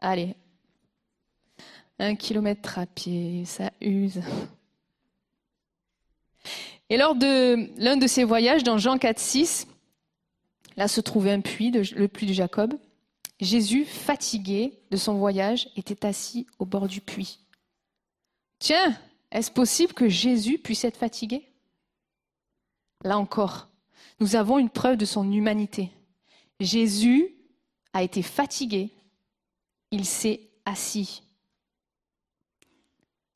Allez, 0.00 0.34
un 1.98 2.16
kilomètre 2.16 2.78
à 2.78 2.86
pied, 2.86 3.44
ça 3.44 3.70
use. 3.80 4.20
Et 6.88 6.96
lors 6.96 7.14
de 7.14 7.70
l'un 7.80 7.96
de 7.96 8.06
ces 8.06 8.24
voyages, 8.24 8.64
dans 8.64 8.78
Jean 8.78 8.98
4, 8.98 9.18
6, 9.18 9.66
là 10.76 10.88
se 10.88 11.00
trouvait 11.00 11.32
un 11.32 11.40
puits, 11.40 11.70
le 11.70 12.08
puits 12.08 12.26
de 12.26 12.32
Jacob. 12.32 12.74
Jésus, 13.42 13.84
fatigué 13.84 14.72
de 14.92 14.96
son 14.96 15.14
voyage, 15.14 15.68
était 15.74 16.06
assis 16.06 16.46
au 16.60 16.64
bord 16.64 16.86
du 16.86 17.00
puits. 17.00 17.40
Tiens, 18.60 18.96
est-ce 19.32 19.50
possible 19.50 19.92
que 19.92 20.08
Jésus 20.08 20.58
puisse 20.58 20.84
être 20.84 20.96
fatigué? 20.96 21.50
Là 23.02 23.18
encore, 23.18 23.68
nous 24.20 24.36
avons 24.36 24.60
une 24.60 24.70
preuve 24.70 24.96
de 24.96 25.04
son 25.04 25.30
humanité. 25.32 25.90
Jésus 26.60 27.34
a 27.92 28.04
été 28.04 28.22
fatigué, 28.22 28.90
il 29.90 30.04
s'est 30.04 30.48
assis. 30.64 31.24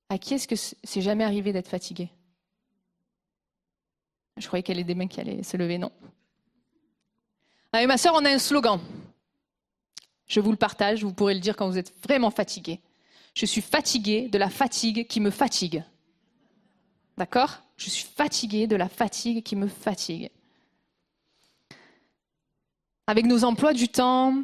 À 0.09 0.19
qui 0.19 0.35
est-ce 0.35 0.47
que 0.47 0.55
c'est 0.55 1.03
jamais 1.03 1.25
arrivé 1.25 1.53
d'être 1.53 1.69
fatigué? 1.69 2.11
Je 4.37 4.47
croyais 4.47 4.63
qu'elle 4.63 4.79
y 4.79 4.85
des 4.85 4.95
mains 4.95 5.09
qui 5.09 5.21
allaient 5.21 5.43
se 5.43 5.57
lever, 5.57 5.79
non. 5.79 5.91
Avec 7.73 7.89
ma 7.89 7.99
soeur, 7.99 8.15
on 8.15 8.25
a 8.25 8.31
un 8.31 8.39
slogan. 8.39 8.81
Je 10.27 10.41
vous 10.41 10.51
le 10.51 10.57
partage, 10.57 11.05
vous 11.05 11.13
pourrez 11.13 11.35
le 11.35 11.41
dire 11.41 11.57
quand 11.57 11.69
vous 11.69 11.79
êtes 11.79 11.95
vraiment 12.03 12.31
fatigué. 12.31 12.81
Je 13.35 13.47
suis 13.47 13.61
fatigué 13.61 14.29
de 14.29 14.39
la 14.39 14.51
fatigue 14.51 15.07
qui 15.07 15.21
me 15.21 15.31
fatigue. 15.31 15.85
D'accord? 17.17 17.63
Je 17.77 17.91
suis 17.91 18.07
fatigué 18.07 18.67
de 18.67 18.77
la 18.77 18.89
fatigue 18.89 19.43
qui 19.43 19.57
me 19.57 19.69
fatigue. 19.69 20.31
Avec 23.07 23.27
nos 23.27 23.45
emplois 23.45 23.73
du 23.73 23.89
temps, 23.89 24.43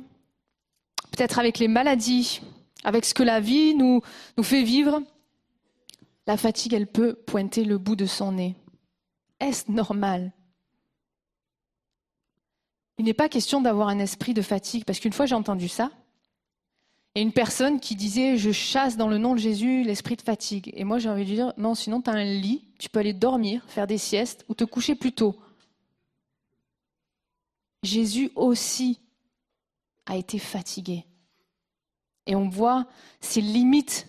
peut-être 1.11 1.39
avec 1.39 1.59
les 1.59 1.69
maladies, 1.69 2.41
avec 2.85 3.05
ce 3.05 3.15
que 3.15 3.23
la 3.23 3.41
vie 3.41 3.75
nous, 3.75 4.03
nous 4.37 4.45
fait 4.45 4.63
vivre, 4.63 5.03
la 6.27 6.37
fatigue, 6.37 6.75
elle 6.75 6.87
peut 6.87 7.15
pointer 7.15 7.65
le 7.65 7.79
bout 7.79 7.97
de 7.97 8.07
son 8.07 8.33
nez. 8.33 8.55
Est-ce 9.41 9.71
normal? 9.71 10.33
Il 12.99 13.05
n'est 13.05 13.15
pas 13.15 13.29
question 13.29 13.61
d'avoir 13.61 13.89
un 13.89 13.99
esprit 13.99 14.35
de 14.35 14.43
fatigue, 14.43 14.85
parce 14.85 15.01
qu'une 15.01 15.13
fois 15.13 15.27
j'ai 15.27 15.35
entendu 15.35 15.69
ça, 15.69 15.91
et 17.15 17.21
une 17.21 17.33
personne 17.33 17.79
qui 17.81 17.95
disait 17.95 18.37
Je 18.37 18.53
chasse 18.53 18.97
dans 18.97 19.09
le 19.09 19.19
nom 19.19 19.35
de 19.35 19.41
Jésus 19.41 19.83
l'esprit 19.83 20.17
de 20.17 20.23
fatigue. 20.23 20.73
Et 20.75 20.85
moi 20.85 20.99
j'ai 20.99 21.09
envie 21.09 21.25
de 21.25 21.31
dire 21.31 21.53
Non, 21.57 21.75
sinon 21.75 22.01
tu 22.01 22.11
as 22.11 22.15
un 22.15 22.25
lit, 22.25 22.65
tu 22.79 22.89
peux 22.89 23.01
aller 23.01 23.13
dormir, 23.13 23.63
faire 23.67 23.87
des 23.87 23.99
siestes 23.99 24.45
ou 24.49 24.55
te 24.55 24.65
coucher 24.65 24.95
plus 24.95 25.13
tôt. 25.13 25.37
Jésus 27.83 28.31
aussi 28.35 29.01
a 30.07 30.17
été 30.17 30.39
fatigué. 30.39 31.05
Et 32.27 32.37
on 32.37 32.49
voit 32.49 32.87
ses 33.21 33.41
limites 33.41 34.07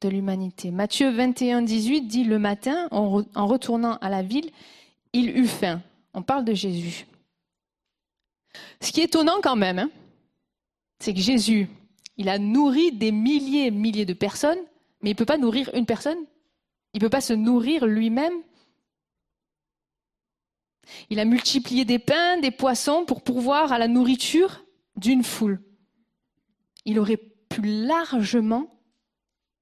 de 0.00 0.08
l'humanité. 0.08 0.70
Matthieu 0.70 1.10
21, 1.10 1.62
18 1.62 2.02
dit 2.02 2.24
Le 2.24 2.38
matin, 2.38 2.88
en 2.90 3.46
retournant 3.46 3.96
à 4.00 4.08
la 4.08 4.22
ville, 4.22 4.50
il 5.12 5.36
eut 5.36 5.48
faim. 5.48 5.82
On 6.14 6.22
parle 6.22 6.44
de 6.44 6.54
Jésus. 6.54 7.06
Ce 8.80 8.92
qui 8.92 9.00
est 9.00 9.04
étonnant 9.04 9.40
quand 9.42 9.56
même, 9.56 9.78
hein, 9.78 9.90
c'est 10.98 11.14
que 11.14 11.20
Jésus, 11.20 11.68
il 12.16 12.28
a 12.28 12.38
nourri 12.38 12.92
des 12.92 13.12
milliers 13.12 13.66
et 13.66 13.70
milliers 13.70 14.06
de 14.06 14.12
personnes, 14.12 14.58
mais 15.02 15.10
il 15.10 15.14
ne 15.14 15.18
peut 15.18 15.24
pas 15.24 15.38
nourrir 15.38 15.70
une 15.74 15.86
personne. 15.86 16.18
Il 16.92 16.98
ne 16.98 17.06
peut 17.06 17.10
pas 17.10 17.20
se 17.20 17.32
nourrir 17.32 17.86
lui-même. 17.86 18.34
Il 21.10 21.18
a 21.18 21.24
multiplié 21.24 21.84
des 21.84 21.98
pains, 21.98 22.38
des 22.38 22.50
poissons 22.50 23.04
pour 23.04 23.22
pourvoir 23.22 23.72
à 23.72 23.78
la 23.78 23.88
nourriture 23.88 24.64
d'une 24.96 25.24
foule. 25.24 25.60
Il 26.84 26.98
aurait 26.98 27.20
pu 27.48 27.62
largement 27.62 28.68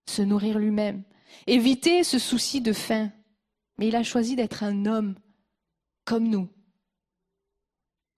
se 0.07 0.23
nourrir 0.23 0.59
lui-même, 0.59 1.05
éviter 1.47 2.05
ce 2.05 2.19
souci 2.19 2.61
de 2.61 2.73
faim. 2.73 3.11
Mais 3.79 3.89
il 3.89 3.97
a 3.97 4.03
choisi 4.03 4.37
d'être 4.37 4.63
un 4.63 4.87
homme 4.87 5.15
comme 6.05 6.29
nous. 6.29 6.49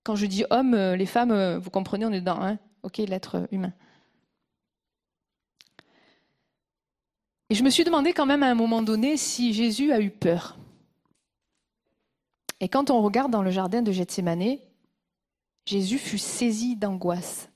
Quand 0.04 0.16
je 0.16 0.26
dis 0.26 0.44
homme, 0.50 0.74
euh, 0.74 0.96
les 0.96 1.06
femmes, 1.06 1.32
euh, 1.32 1.58
vous 1.58 1.70
comprenez, 1.70 2.04
on 2.04 2.12
est 2.12 2.20
dans, 2.20 2.40
hein 2.40 2.58
ok, 2.82 2.98
l'être 2.98 3.48
humain. 3.50 3.72
Et 7.50 7.54
je 7.54 7.64
me 7.64 7.70
suis 7.70 7.84
demandé 7.84 8.12
quand 8.12 8.26
même 8.26 8.42
à 8.42 8.50
un 8.50 8.54
moment 8.54 8.82
donné 8.82 9.16
si 9.16 9.54
Jésus 9.54 9.92
a 9.92 10.00
eu 10.00 10.10
peur. 10.10 10.58
Et 12.60 12.68
quand 12.68 12.90
on 12.90 13.02
regarde 13.02 13.32
dans 13.32 13.42
le 13.42 13.50
jardin 13.50 13.82
de 13.82 13.92
Gethsemane, 13.92 14.58
Jésus 15.66 15.98
fut 15.98 16.18
saisi 16.18 16.76
d'angoisse. 16.76 17.48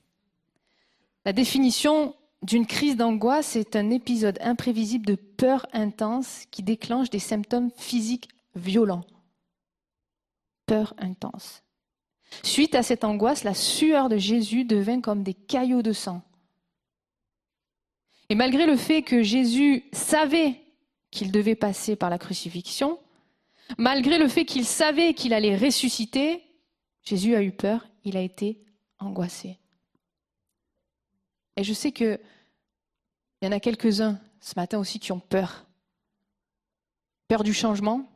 La 1.25 1.33
définition 1.33 2.15
d'une 2.41 2.65
crise 2.65 2.95
d'angoisse 2.95 3.55
est 3.55 3.75
un 3.75 3.89
épisode 3.91 4.39
imprévisible 4.41 5.05
de 5.05 5.15
peur 5.15 5.67
intense 5.73 6.45
qui 6.49 6.63
déclenche 6.63 7.09
des 7.09 7.19
symptômes 7.19 7.69
physiques 7.75 8.29
violents. 8.55 9.05
Peur 10.65 10.93
intense. 10.97 11.63
Suite 12.43 12.75
à 12.75 12.83
cette 12.83 13.03
angoisse, 13.03 13.43
la 13.43 13.53
sueur 13.53 14.09
de 14.09 14.17
Jésus 14.17 14.63
devint 14.63 15.01
comme 15.01 15.23
des 15.23 15.33
caillots 15.33 15.81
de 15.81 15.93
sang. 15.93 16.21
Et 18.29 18.35
malgré 18.35 18.65
le 18.65 18.77
fait 18.77 19.01
que 19.01 19.23
Jésus 19.23 19.83
savait 19.91 20.61
qu'il 21.11 21.31
devait 21.31 21.55
passer 21.55 21.95
par 21.95 22.09
la 22.09 22.19
crucifixion, 22.19 22.99
malgré 23.77 24.19
le 24.19 24.27
fait 24.27 24.45
qu'il 24.45 24.65
savait 24.65 25.13
qu'il 25.13 25.33
allait 25.33 25.57
ressusciter, 25.57 26.43
Jésus 27.03 27.35
a 27.35 27.41
eu 27.41 27.51
peur, 27.51 27.87
il 28.03 28.17
a 28.17 28.21
été 28.21 28.61
angoissé. 28.99 29.57
Et 31.57 31.63
je 31.63 31.73
sais 31.73 31.91
qu'il 31.91 32.19
y 33.41 33.47
en 33.47 33.51
a 33.51 33.59
quelques-uns 33.59 34.19
ce 34.39 34.53
matin 34.55 34.77
aussi 34.77 34.99
qui 34.99 35.11
ont 35.11 35.19
peur. 35.19 35.65
Peur 37.27 37.43
du 37.43 37.53
changement, 37.53 38.09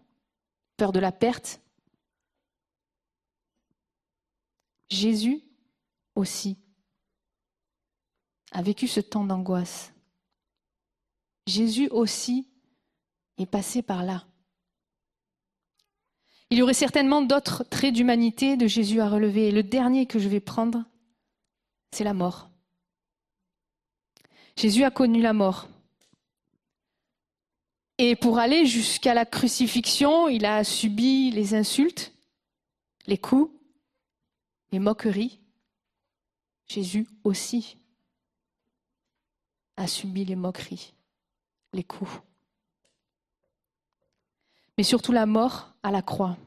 peur 0.77 0.91
de 0.91 0.99
la 0.99 1.11
perte. 1.11 1.59
Jésus 4.93 5.41
aussi 6.15 6.57
a 8.51 8.61
vécu 8.61 8.87
ce 8.87 8.99
temps 8.99 9.25
d'angoisse. 9.25 9.91
Jésus 11.47 11.89
aussi 11.89 12.47
est 13.39 13.47
passé 13.47 13.81
par 13.81 14.03
là. 14.03 14.25
Il 16.51 16.59
y 16.59 16.61
aurait 16.61 16.75
certainement 16.75 17.23
d'autres 17.23 17.63
traits 17.63 17.95
d'humanité 17.95 18.55
de 18.55 18.67
Jésus 18.67 19.01
à 19.01 19.09
relever. 19.09 19.47
Et 19.47 19.51
le 19.51 19.63
dernier 19.63 20.05
que 20.05 20.19
je 20.19 20.29
vais 20.29 20.39
prendre, 20.39 20.85
c'est 21.91 22.03
la 22.03 22.13
mort. 22.13 22.51
Jésus 24.55 24.83
a 24.83 24.91
connu 24.91 25.21
la 25.21 25.33
mort. 25.33 25.67
Et 27.97 28.15
pour 28.15 28.37
aller 28.37 28.67
jusqu'à 28.67 29.15
la 29.15 29.25
crucifixion, 29.25 30.27
il 30.27 30.45
a 30.45 30.63
subi 30.63 31.31
les 31.31 31.55
insultes, 31.55 32.13
les 33.07 33.17
coups, 33.17 33.51
les 34.73 34.79
moqueries. 34.79 35.39
Jésus 36.65 37.07
aussi 37.23 37.77
a 39.77 39.85
subi 39.85 40.25
les 40.25 40.35
moqueries, 40.35 40.95
les 41.73 41.83
coups. 41.83 42.11
Mais 44.77 44.83
surtout 44.83 45.11
la 45.11 45.27
mort 45.27 45.75
à 45.83 45.91
la 45.91 46.01
croix. 46.01 46.37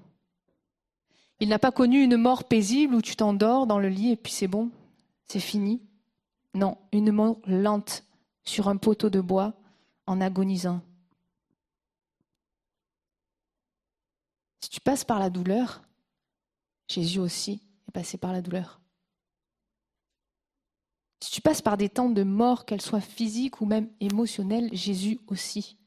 Il 1.38 1.48
n'a 1.48 1.60
pas 1.60 1.70
connu 1.70 2.02
une 2.02 2.16
mort 2.16 2.44
paisible 2.48 2.96
où 2.96 3.02
tu 3.02 3.14
t'endors 3.14 3.68
dans 3.68 3.78
le 3.78 3.88
lit 3.88 4.10
et 4.10 4.16
puis 4.16 4.32
c'est 4.32 4.48
bon, 4.48 4.72
c'est 5.26 5.38
fini. 5.38 5.80
Non, 6.52 6.78
une 6.90 7.12
mort 7.12 7.38
lente 7.46 8.02
sur 8.42 8.66
un 8.66 8.76
poteau 8.76 9.08
de 9.08 9.20
bois 9.20 9.54
en 10.06 10.20
agonisant. 10.20 10.80
Si 14.62 14.70
tu 14.70 14.80
passes 14.80 15.04
par 15.04 15.20
la 15.20 15.30
douleur, 15.30 15.82
Jésus 16.88 17.20
aussi 17.20 17.60
passé 17.96 18.18
par 18.18 18.34
la 18.34 18.42
douleur. 18.42 18.78
Si 21.22 21.30
tu 21.30 21.40
passes 21.40 21.62
par 21.62 21.78
des 21.78 21.88
temps 21.88 22.10
de 22.10 22.24
mort, 22.24 22.66
qu'elles 22.66 22.82
soient 22.82 23.00
physiques 23.00 23.62
ou 23.62 23.64
même 23.64 23.88
émotionnelles, 24.00 24.68
Jésus 24.74 25.18
aussi 25.28 25.78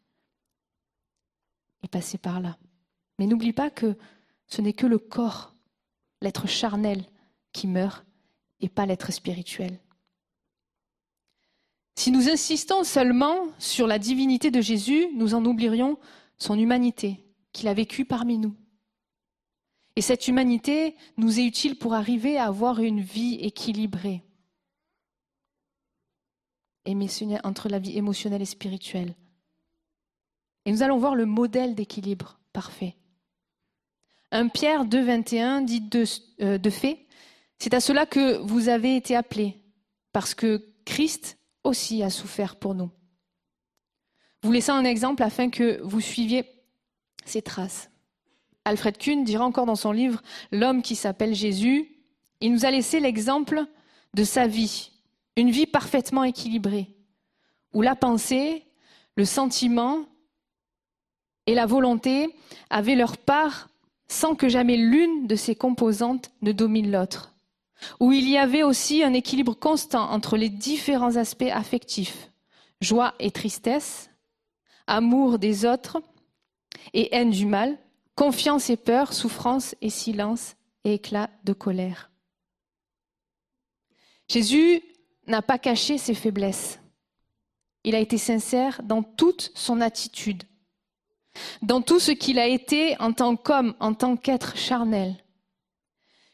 est 1.83 1.87
passé 1.87 2.17
par 2.17 2.39
là. 2.39 2.57
Mais 3.19 3.27
n'oublie 3.27 3.53
pas 3.53 3.69
que 3.69 3.95
ce 4.47 4.59
n'est 4.63 4.73
que 4.73 4.87
le 4.87 4.97
corps, 4.97 5.53
l'être 6.21 6.47
charnel, 6.47 7.05
qui 7.53 7.67
meurt 7.67 8.03
et 8.59 8.69
pas 8.69 8.87
l'être 8.87 9.11
spirituel. 9.11 9.79
Si 11.95 12.09
nous 12.09 12.27
insistons 12.27 12.83
seulement 12.83 13.49
sur 13.59 13.85
la 13.85 13.99
divinité 13.99 14.49
de 14.49 14.61
Jésus, 14.61 15.09
nous 15.13 15.35
en 15.35 15.45
oublierions 15.45 15.99
son 16.39 16.57
humanité 16.57 17.23
qu'il 17.53 17.67
a 17.67 17.75
vécue 17.75 18.05
parmi 18.05 18.39
nous. 18.39 18.55
Et 19.99 20.01
cette 20.01 20.29
humanité 20.29 20.95
nous 21.17 21.41
est 21.41 21.45
utile 21.45 21.77
pour 21.77 21.93
arriver 21.93 22.37
à 22.37 22.45
avoir 22.45 22.79
une 22.79 23.01
vie 23.01 23.35
équilibrée 23.41 24.23
entre 27.43 27.67
la 27.67 27.79
vie 27.79 27.97
émotionnelle 27.97 28.41
et 28.41 28.45
spirituelle. 28.45 29.13
Et 30.63 30.71
nous 30.71 30.83
allons 30.83 30.99
voir 30.99 31.15
le 31.15 31.25
modèle 31.25 31.75
d'équilibre 31.75 32.39
parfait. 32.53 32.95
1 34.31 34.47
Pierre 34.47 34.85
2, 34.85 35.03
21 35.03 35.63
dit 35.63 35.81
de, 35.81 36.05
euh, 36.43 36.57
de 36.57 36.69
fait, 36.69 37.05
c'est 37.57 37.73
à 37.73 37.81
cela 37.81 38.05
que 38.05 38.37
vous 38.37 38.69
avez 38.69 38.95
été 38.95 39.17
appelés, 39.17 39.61
parce 40.13 40.33
que 40.33 40.65
Christ 40.85 41.37
aussi 41.65 42.03
a 42.03 42.09
souffert 42.09 42.55
pour 42.55 42.73
nous. 42.73 42.89
Vous 44.43 44.51
laissez 44.53 44.71
un 44.71 44.85
exemple 44.85 45.23
afin 45.23 45.49
que 45.49 45.81
vous 45.83 45.99
suiviez 45.99 46.45
ses 47.25 47.41
traces. 47.41 47.91
Alfred 48.69 48.99
Kuhn 48.99 49.23
dira 49.23 49.43
encore 49.45 49.65
dans 49.65 49.75
son 49.75 49.91
livre 49.91 50.21
L'homme 50.51 50.83
qui 50.83 50.95
s'appelle 50.95 51.33
Jésus, 51.33 51.89
il 52.39 52.53
nous 52.53 52.65
a 52.65 52.71
laissé 52.71 52.99
l'exemple 52.99 53.65
de 54.13 54.23
sa 54.23 54.45
vie, 54.45 54.91
une 55.35 55.49
vie 55.49 55.65
parfaitement 55.65 56.23
équilibrée, 56.23 56.87
où 57.73 57.81
la 57.81 57.95
pensée, 57.95 58.63
le 59.15 59.25
sentiment 59.25 60.05
et 61.47 61.55
la 61.55 61.65
volonté 61.65 62.29
avaient 62.69 62.95
leur 62.95 63.17
part 63.17 63.69
sans 64.07 64.35
que 64.35 64.49
jamais 64.49 64.77
l'une 64.77 65.25
de 65.25 65.35
ces 65.35 65.55
composantes 65.55 66.29
ne 66.43 66.51
domine 66.51 66.91
l'autre, 66.91 67.33
où 67.99 68.11
il 68.11 68.29
y 68.29 68.37
avait 68.37 68.63
aussi 68.63 69.03
un 69.03 69.13
équilibre 69.13 69.55
constant 69.55 70.11
entre 70.11 70.37
les 70.37 70.49
différents 70.49 71.15
aspects 71.15 71.51
affectifs, 71.51 72.29
joie 72.81 73.15
et 73.19 73.31
tristesse, 73.31 74.11
amour 74.85 75.39
des 75.39 75.65
autres 75.65 76.03
et 76.93 77.15
haine 77.15 77.31
du 77.31 77.47
mal, 77.47 77.77
confiance 78.19 78.69
et 78.69 78.75
peur, 78.75 79.13
souffrance 79.13 79.75
et 79.79 79.89
silence 79.89 80.57
et 80.83 80.95
éclat 80.95 81.29
de 81.45 81.53
colère. 81.53 82.11
Jésus 84.27 84.81
n'a 85.25 85.41
pas 85.41 85.57
caché 85.57 85.97
ses 85.97 86.13
faiblesses. 86.13 86.81
Il 87.85 87.95
a 87.95 87.99
été 87.99 88.17
sincère 88.17 88.81
dans 88.83 89.03
toute 89.03 89.53
son 89.55 89.79
attitude, 89.79 90.43
dans 91.61 91.81
tout 91.81 92.01
ce 92.01 92.11
qu'il 92.11 92.39
a 92.39 92.47
été 92.47 92.99
en 92.99 93.13
tant 93.13 93.37
qu'homme, 93.37 93.73
en 93.79 93.93
tant 93.93 94.17
qu'être 94.17 94.57
charnel. 94.57 95.15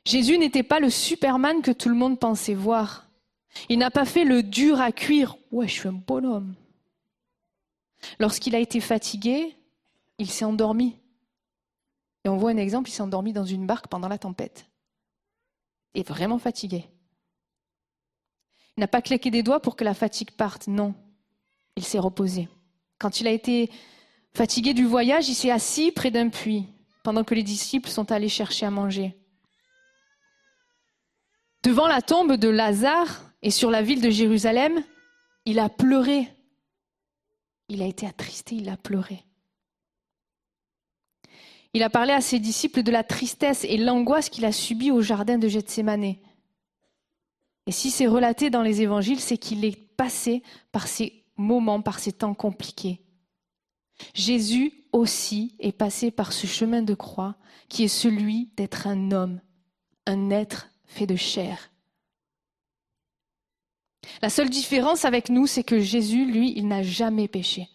Jésus 0.05 0.39
n'était 0.39 0.63
pas 0.63 0.79
le 0.79 0.89
Superman 0.89 1.61
que 1.61 1.69
tout 1.69 1.89
le 1.89 1.95
monde 1.95 2.19
pensait 2.19 2.55
voir. 2.55 3.07
Il 3.69 3.77
n'a 3.77 3.91
pas 3.91 4.05
fait 4.05 4.25
le 4.25 4.41
dur 4.41 4.81
à 4.81 4.91
cuire. 4.91 5.37
Ouais, 5.51 5.67
je 5.67 5.73
suis 5.73 5.87
un 5.87 5.93
bonhomme. 5.93 6.55
Lorsqu'il 8.17 8.55
a 8.55 8.59
été 8.59 8.79
fatigué, 8.79 9.55
il 10.17 10.31
s'est 10.31 10.45
endormi. 10.45 10.97
Et 12.25 12.29
on 12.29 12.37
voit 12.37 12.49
un 12.49 12.57
exemple, 12.57 12.89
il 12.89 12.93
s'est 12.93 13.03
endormi 13.03 13.33
dans 13.33 13.45
une 13.45 13.67
barque 13.67 13.87
pendant 13.87 14.07
la 14.07 14.17
tempête. 14.17 14.65
Il 15.93 16.01
est 16.01 16.07
vraiment 16.07 16.39
fatigué. 16.39 16.85
Il 18.75 18.81
n'a 18.81 18.87
pas 18.87 19.03
claqué 19.03 19.29
des 19.29 19.43
doigts 19.43 19.61
pour 19.61 19.75
que 19.75 19.83
la 19.83 19.93
fatigue 19.93 20.31
parte, 20.31 20.67
non. 20.67 20.95
Il 21.77 21.85
s'est 21.85 21.99
reposé. 21.99 22.49
Quand 22.99 23.21
il 23.21 23.27
a 23.27 23.31
été 23.31 23.69
fatigué 24.33 24.73
du 24.73 24.85
voyage, 24.85 25.29
il 25.29 25.35
s'est 25.35 25.51
assis 25.51 25.91
près 25.91 26.09
d'un 26.11 26.29
puits 26.29 26.65
pendant 27.03 27.23
que 27.23 27.35
les 27.35 27.43
disciples 27.43 27.89
sont 27.89 28.11
allés 28.11 28.27
chercher 28.27 28.65
à 28.65 28.71
manger. 28.71 29.15
Devant 31.63 31.87
la 31.87 32.01
tombe 32.01 32.33
de 32.33 32.49
Lazare 32.49 33.31
et 33.43 33.51
sur 33.51 33.69
la 33.69 33.83
ville 33.83 34.01
de 34.01 34.09
Jérusalem, 34.09 34.83
il 35.45 35.59
a 35.59 35.69
pleuré. 35.69 36.27
Il 37.69 37.83
a 37.83 37.85
été 37.85 38.07
attristé, 38.07 38.55
il 38.55 38.69
a 38.69 38.77
pleuré. 38.77 39.23
Il 41.75 41.83
a 41.83 41.89
parlé 41.89 42.13
à 42.13 42.21
ses 42.21 42.39
disciples 42.39 42.83
de 42.83 42.91
la 42.91 43.03
tristesse 43.03 43.65
et 43.65 43.75
l'angoisse 43.75 44.29
qu'il 44.29 44.45
a 44.45 44.53
subie 44.53 44.91
au 44.91 45.01
jardin 45.01 45.37
de 45.37 45.49
Gethsemane. 45.49 46.15
Et 47.67 47.71
si 47.71 47.91
c'est 47.91 48.07
relaté 48.07 48.49
dans 48.49 48.61
les 48.61 48.81
évangiles, 48.81 49.19
c'est 49.19 49.37
qu'il 49.37 49.65
est 49.65 49.75
passé 49.97 50.41
par 50.71 50.87
ces 50.87 51.25
moments, 51.35 51.81
par 51.81 51.99
ces 51.99 52.13
temps 52.13 52.33
compliqués. 52.33 53.01
Jésus 54.13 54.71
aussi 54.93 55.53
est 55.59 55.73
passé 55.73 56.11
par 56.11 56.31
ce 56.31 56.47
chemin 56.47 56.81
de 56.81 56.93
croix 56.93 57.35
qui 57.67 57.83
est 57.83 57.89
celui 57.89 58.51
d'être 58.55 58.87
un 58.87 59.11
homme, 59.11 59.41
un 60.05 60.29
être 60.29 60.69
fait 60.85 61.07
de 61.07 61.17
chair. 61.17 61.71
La 64.21 64.29
seule 64.29 64.49
différence 64.49 65.03
avec 65.03 65.29
nous, 65.29 65.45
c'est 65.45 65.65
que 65.65 65.81
Jésus, 65.81 66.23
lui, 66.23 66.53
il 66.55 66.69
n'a 66.69 66.83
jamais 66.83 67.27
péché. 67.27 67.67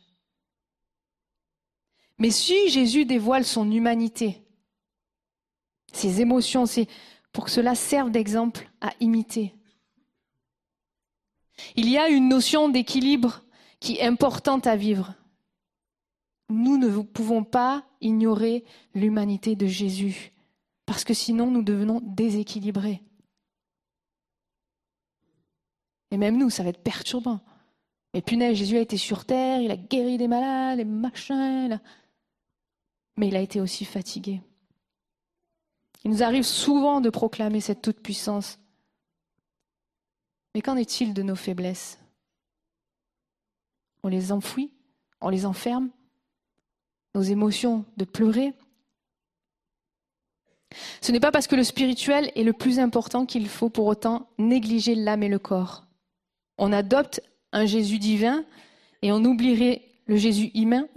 Mais 2.20 2.30
si 2.30 2.68
Jésus 2.68 3.06
dévoile 3.06 3.44
son 3.44 3.70
humanité, 3.72 4.42
ses 5.92 6.20
émotions, 6.20 6.66
c'est 6.66 6.86
pour 7.32 7.46
que 7.46 7.50
cela 7.50 7.74
serve 7.74 8.10
d'exemple 8.10 8.70
à 8.82 8.92
imiter. 9.00 9.54
Il 11.76 11.88
y 11.88 11.98
a 11.98 12.08
une 12.08 12.28
notion 12.28 12.68
d'équilibre 12.68 13.42
qui 13.80 13.96
est 13.96 14.02
importante 14.02 14.66
à 14.66 14.76
vivre. 14.76 15.14
Nous 16.50 16.76
ne 16.76 17.02
pouvons 17.02 17.42
pas 17.42 17.84
ignorer 18.02 18.64
l'humanité 18.94 19.56
de 19.56 19.66
Jésus, 19.66 20.32
parce 20.84 21.04
que 21.04 21.14
sinon 21.14 21.50
nous 21.50 21.62
devenons 21.62 22.00
déséquilibrés. 22.02 23.02
Et 26.10 26.16
même 26.16 26.36
nous, 26.36 26.50
ça 26.50 26.64
va 26.64 26.70
être 26.70 26.82
perturbant. 26.82 27.40
Mais 28.12 28.20
punaise, 28.20 28.56
Jésus 28.56 28.76
a 28.76 28.80
été 28.80 28.96
sur 28.96 29.24
terre, 29.24 29.60
il 29.60 29.70
a 29.70 29.76
guéri 29.76 30.18
des 30.18 30.26
malades, 30.26 30.78
des 30.78 30.84
machins, 30.84 31.80
mais 33.20 33.28
il 33.28 33.36
a 33.36 33.40
été 33.40 33.60
aussi 33.60 33.84
fatigué. 33.84 34.40
Il 36.04 36.10
nous 36.10 36.22
arrive 36.22 36.44
souvent 36.44 37.02
de 37.02 37.10
proclamer 37.10 37.60
cette 37.60 37.82
toute-puissance, 37.82 38.58
mais 40.54 40.62
qu'en 40.62 40.76
est-il 40.76 41.12
de 41.12 41.22
nos 41.22 41.36
faiblesses? 41.36 41.98
On 44.02 44.08
les 44.08 44.32
enfouit 44.32 44.72
On 45.20 45.28
les 45.28 45.44
enferme 45.44 45.90
Nos 47.14 47.20
émotions 47.20 47.84
de 47.98 48.06
pleurer? 48.06 48.54
Ce 51.02 51.12
n'est 51.12 51.20
pas 51.20 51.30
parce 51.30 51.46
que 51.46 51.56
le 51.56 51.64
spirituel 51.64 52.32
est 52.34 52.44
le 52.44 52.54
plus 52.54 52.78
important 52.78 53.26
qu'il 53.26 53.48
faut 53.48 53.68
pour 53.68 53.86
autant 53.86 54.30
négliger 54.38 54.94
l'âme 54.94 55.24
et 55.24 55.28
le 55.28 55.38
corps. 55.38 55.84
On 56.56 56.72
adopte 56.72 57.20
un 57.52 57.66
Jésus 57.66 57.98
divin 57.98 58.46
et 59.02 59.12
on 59.12 59.22
oublierait 59.24 59.82
le 60.06 60.16
Jésus 60.16 60.50
humain. 60.54 60.88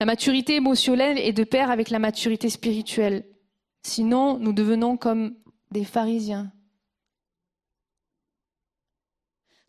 La 0.00 0.06
maturité 0.06 0.56
émotionnelle 0.56 1.18
est 1.18 1.32
de 1.32 1.44
pair 1.44 1.70
avec 1.70 1.90
la 1.90 1.98
maturité 1.98 2.48
spirituelle. 2.50 3.24
Sinon, 3.82 4.38
nous 4.38 4.52
devenons 4.52 4.96
comme 4.96 5.36
des 5.70 5.84
pharisiens, 5.84 6.50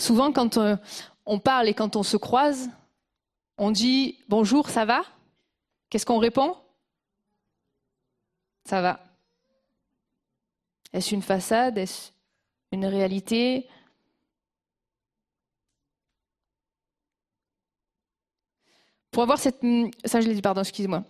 Souvent, 0.01 0.31
quand 0.31 0.57
euh, 0.57 0.77
on 1.27 1.37
parle 1.37 1.69
et 1.69 1.75
quand 1.75 1.95
on 1.95 2.01
se 2.01 2.17
croise, 2.17 2.71
on 3.59 3.69
dit 3.69 4.17
bonjour, 4.29 4.71
ça 4.71 4.83
va? 4.83 5.03
Qu'est-ce 5.91 6.07
qu'on 6.07 6.17
répond? 6.17 6.57
Ça 8.65 8.81
va. 8.81 8.99
Est-ce 10.91 11.13
une 11.13 11.21
façade? 11.21 11.77
Est-ce 11.77 12.09
une 12.71 12.87
réalité? 12.87 13.69
Pour 19.11 19.23
avoir 19.23 19.39
cette... 19.39 19.61
Ça, 20.05 20.21
je 20.21 20.27
l'ai 20.27 20.35
dit, 20.35 20.41
pardon, 20.41 20.61
excusez-moi. 20.61 21.03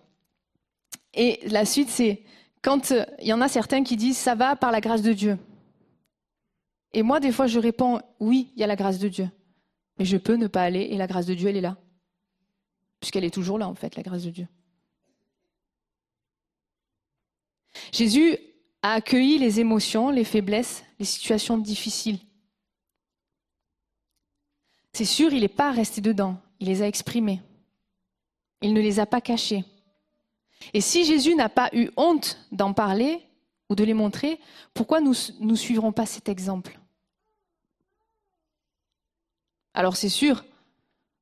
Et 1.13 1.39
la 1.47 1.65
suite, 1.65 1.89
c'est 1.89 2.23
quand 2.61 2.91
euh, 2.91 3.05
il 3.19 3.27
y 3.27 3.33
en 3.33 3.41
a 3.41 3.47
certains 3.47 3.83
qui 3.83 3.97
disent 3.97 4.17
ça 4.17 4.35
va 4.35 4.55
par 4.55 4.71
la 4.71 4.81
grâce 4.81 5.01
de 5.01 5.13
Dieu. 5.13 5.37
Et 6.93 7.03
moi, 7.03 7.19
des 7.19 7.31
fois, 7.31 7.47
je 7.47 7.59
réponds 7.59 8.01
oui, 8.19 8.51
il 8.55 8.59
y 8.59 8.63
a 8.63 8.67
la 8.67 8.75
grâce 8.75 8.99
de 8.99 9.07
Dieu. 9.07 9.29
Mais 9.97 10.05
je 10.05 10.17
peux 10.17 10.35
ne 10.35 10.47
pas 10.47 10.63
aller 10.63 10.81
et 10.81 10.97
la 10.97 11.07
grâce 11.07 11.25
de 11.25 11.33
Dieu, 11.33 11.49
elle 11.49 11.57
est 11.57 11.61
là. 11.61 11.77
Puisqu'elle 12.99 13.23
est 13.23 13.33
toujours 13.33 13.57
là, 13.57 13.67
en 13.67 13.75
fait, 13.75 13.95
la 13.95 14.03
grâce 14.03 14.23
de 14.23 14.29
Dieu. 14.29 14.47
Jésus 17.91 18.37
a 18.81 18.93
accueilli 18.93 19.37
les 19.37 19.59
émotions, 19.59 20.09
les 20.09 20.23
faiblesses, 20.23 20.83
les 20.99 21.05
situations 21.05 21.57
difficiles. 21.57 22.19
C'est 24.93 25.05
sûr, 25.05 25.31
il 25.33 25.41
n'est 25.41 25.47
pas 25.47 25.71
resté 25.71 26.01
dedans, 26.01 26.37
il 26.59 26.67
les 26.67 26.81
a 26.81 26.87
exprimées. 26.87 27.41
Il 28.61 28.73
ne 28.73 28.81
les 28.81 28.99
a 28.99 29.05
pas 29.05 29.21
cachées. 29.21 29.65
Et 30.73 30.81
si 30.81 31.05
Jésus 31.05 31.35
n'a 31.35 31.49
pas 31.49 31.69
eu 31.73 31.89
honte 31.97 32.37
d'en 32.51 32.73
parler 32.73 33.21
ou 33.69 33.75
de 33.75 33.83
les 33.83 33.93
montrer, 33.93 34.39
pourquoi 34.73 35.01
nous 35.01 35.15
ne 35.39 35.55
suivrons 35.55 35.91
pas 35.91 36.05
cet 36.05 36.29
exemple? 36.29 36.79
Alors 39.73 39.95
c'est 39.95 40.09
sûr, 40.09 40.45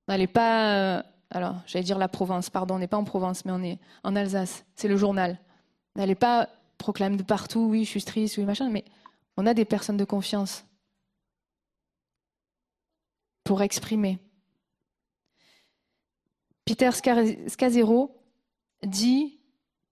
on 0.08 0.12
n'allait 0.12 0.28
pas... 0.28 0.76
Euh, 0.76 1.04
alors, 1.32 1.58
j'allais 1.68 1.86
dire 1.86 2.00
la 2.00 2.08
Provence, 2.08 2.50
pardon, 2.50 2.76
on 2.76 2.80
n'est 2.80 2.88
pas 2.88 2.98
en 2.98 3.04
Provence, 3.04 3.46
mais 3.46 3.52
on 3.52 3.62
est 3.62 3.78
en 4.04 4.16
Alsace, 4.16 4.66
c'est 4.76 4.88
le 4.88 4.98
journal. 4.98 5.40
N'allez 5.96 6.16
pas 6.16 6.50
proclamer 6.80 7.18
de 7.18 7.24
partout, 7.24 7.68
oui, 7.70 7.86
je 7.86 7.90
suis 7.90 8.04
triste, 8.04 8.38
oui, 8.38 8.46
machin, 8.46 8.70
mais 8.70 8.84
on 9.38 9.46
a 9.46 9.54
des 9.54 9.66
personnes 9.66 9.98
de 9.98 10.06
confiance 10.06 10.66
pour 13.44 13.62
exprimer. 13.62 14.18
Peter 16.70 16.92
Scazero 17.48 18.16
dit 18.86 19.40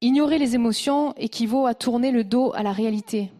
Ignorer 0.01 0.37
les 0.37 0.53
émotions 0.53 1.15
équivaut 1.15 1.65
à 1.65 1.73
tourner 1.73 2.11
le 2.11 2.23
dos 2.23 2.53
à 2.53 2.61
la 2.61 2.71
réalité. 2.71 3.31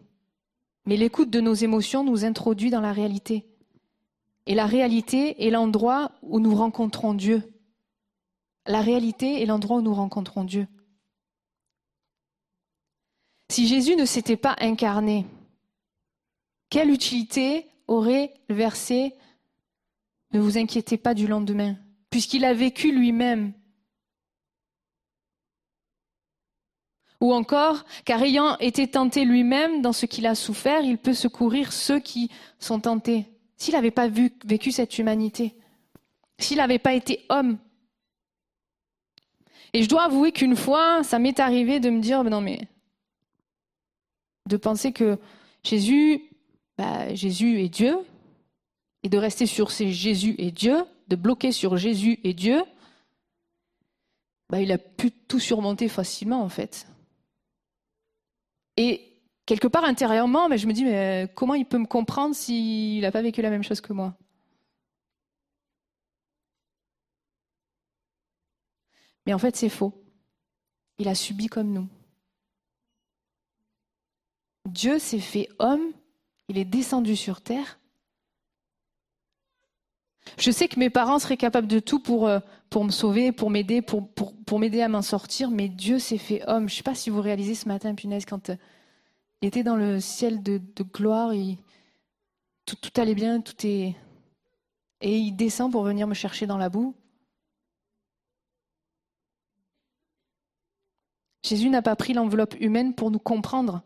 Mais 0.87 0.97
l'écoute 0.97 1.29
de 1.29 1.39
nos 1.39 1.53
émotions 1.53 2.03
nous 2.03 2.25
introduit 2.25 2.71
dans 2.71 2.81
la 2.81 2.93
réalité. 2.93 3.45
Et 4.47 4.55
la 4.55 4.65
réalité 4.65 5.45
est 5.45 5.51
l'endroit 5.51 6.13
où 6.23 6.39
nous 6.39 6.55
rencontrons 6.55 7.13
Dieu. 7.13 7.43
La 8.65 8.81
réalité 8.81 9.43
est 9.43 9.45
l'endroit 9.45 9.77
où 9.77 9.81
nous 9.83 9.93
rencontrons 9.93 10.43
Dieu. 10.43 10.67
Si 13.51 13.67
Jésus 13.67 13.95
ne 13.95 14.05
s'était 14.05 14.35
pas 14.35 14.55
incarné, 14.59 15.27
quelle 16.71 16.89
utilité 16.89 17.67
aurait 17.87 18.33
le 18.49 18.55
verset 18.55 19.15
Ne 20.33 20.39
vous 20.39 20.57
inquiétez 20.57 20.97
pas 20.97 21.13
du 21.13 21.27
lendemain, 21.27 21.77
puisqu'il 22.17 22.45
a 22.45 22.53
vécu 22.55 22.91
lui-même 22.91 23.53
Ou 27.21 27.31
encore, 27.31 27.85
car 28.05 28.23
ayant 28.23 28.57
été 28.57 28.89
tenté 28.89 29.23
lui-même 29.23 29.83
dans 29.83 29.93
ce 29.93 30.07
qu'il 30.07 30.25
a 30.25 30.33
souffert, 30.33 30.81
il 30.81 30.97
peut 30.97 31.13
secourir 31.13 31.71
ceux 31.71 31.99
qui 31.99 32.31
sont 32.57 32.79
tentés. 32.79 33.27
S'il 33.55 33.75
n'avait 33.75 33.91
pas 33.91 34.07
vécu 34.07 34.71
cette 34.71 34.97
humanité, 34.97 35.53
s'il 36.39 36.57
n'avait 36.57 36.79
pas 36.79 36.95
été 36.95 37.23
homme. 37.29 37.59
Et 39.73 39.83
je 39.83 39.87
dois 39.87 40.05
avouer 40.05 40.31
qu'une 40.31 40.55
fois, 40.55 41.03
ça 41.03 41.19
m'est 41.19 41.39
arrivé 41.39 41.79
de 41.79 41.91
me 41.91 42.01
dire, 42.01 42.23
non 42.23 42.41
mais, 42.41 42.67
de 44.47 44.57
penser 44.57 44.91
que 44.91 45.19
Jésus, 45.63 46.23
bah, 46.79 47.13
Jésus 47.13 47.61
est 47.61 47.69
Dieu, 47.69 47.95
et 49.03 49.09
de 49.09 49.19
rester 49.19 49.45
sur 49.45 49.69
ces 49.69 49.91
Jésus 49.91 50.33
et 50.39 50.49
Dieu, 50.49 50.83
de 51.07 51.15
bloquer 51.15 51.51
sur 51.51 51.77
Jésus 51.77 52.19
et 52.23 52.33
Dieu, 52.33 52.63
bah, 54.49 54.61
il 54.61 54.71
a 54.71 54.77
pu 54.77 55.11
tout 55.11 55.39
surmonter 55.39 55.89
facilement 55.89 56.41
en 56.41 56.49
fait. 56.49 56.87
Et 58.77 59.21
quelque 59.45 59.67
part 59.67 59.83
intérieurement, 59.85 60.49
mais 60.49 60.57
je 60.57 60.67
me 60.67 60.73
dis, 60.73 60.83
mais 60.83 61.31
comment 61.35 61.55
il 61.55 61.65
peut 61.65 61.79
me 61.79 61.87
comprendre 61.87 62.35
s'il 62.35 63.01
n'a 63.01 63.11
pas 63.11 63.21
vécu 63.21 63.41
la 63.41 63.49
même 63.49 63.63
chose 63.63 63.81
que 63.81 63.93
moi? 63.93 64.15
Mais 69.25 69.33
en 69.33 69.39
fait, 69.39 69.55
c'est 69.57 69.69
faux. 69.69 69.93
Il 70.99 71.09
a 71.09 71.15
subi 71.15 71.47
comme 71.47 71.73
nous. 71.73 71.89
Dieu 74.65 74.99
s'est 74.99 75.19
fait 75.19 75.49
homme, 75.59 75.91
il 76.47 76.57
est 76.57 76.65
descendu 76.65 77.15
sur 77.15 77.41
terre. 77.41 77.79
Je 80.37 80.51
sais 80.51 80.67
que 80.67 80.79
mes 80.79 80.89
parents 80.89 81.19
seraient 81.19 81.37
capables 81.37 81.67
de 81.67 81.79
tout 81.79 81.99
pour, 81.99 82.27
euh, 82.27 82.39
me 82.75 82.89
sauver, 82.89 83.31
pour 83.31 83.49
m'aider, 83.49 83.81
pour 83.81 84.59
m'aider 84.59 84.81
à 84.81 84.89
m'en 84.89 85.01
sortir, 85.01 85.49
mais 85.49 85.69
Dieu 85.69 85.99
s'est 85.99 86.17
fait 86.17 86.43
homme. 86.47 86.67
Je 86.67 86.73
ne 86.73 86.77
sais 86.77 86.83
pas 86.83 86.95
si 86.95 87.09
vous 87.09 87.21
réalisez 87.21 87.55
ce 87.55 87.67
matin, 87.67 87.95
punaise, 87.95 88.25
quand 88.25 88.49
euh, 88.49 88.55
il 89.41 89.47
était 89.47 89.63
dans 89.63 89.75
le 89.75 89.99
ciel 89.99 90.43
de, 90.43 90.59
gloire, 90.93 91.31
tout, 92.65 92.75
tout, 92.75 93.01
allait 93.01 93.15
bien, 93.15 93.41
tout 93.41 93.65
est. 93.65 93.95
Et 95.01 95.17
il 95.17 95.33
descend 95.33 95.71
pour 95.71 95.83
venir 95.83 96.07
me 96.07 96.13
chercher 96.13 96.47
dans 96.47 96.57
la 96.57 96.69
boue. 96.69 96.95
Jésus 101.43 101.69
n'a 101.69 101.81
pas 101.81 101.95
pris 101.95 102.13
l'enveloppe 102.13 102.55
humaine 102.59 102.93
pour 102.93 103.11
nous 103.11 103.19
comprendre, 103.19 103.83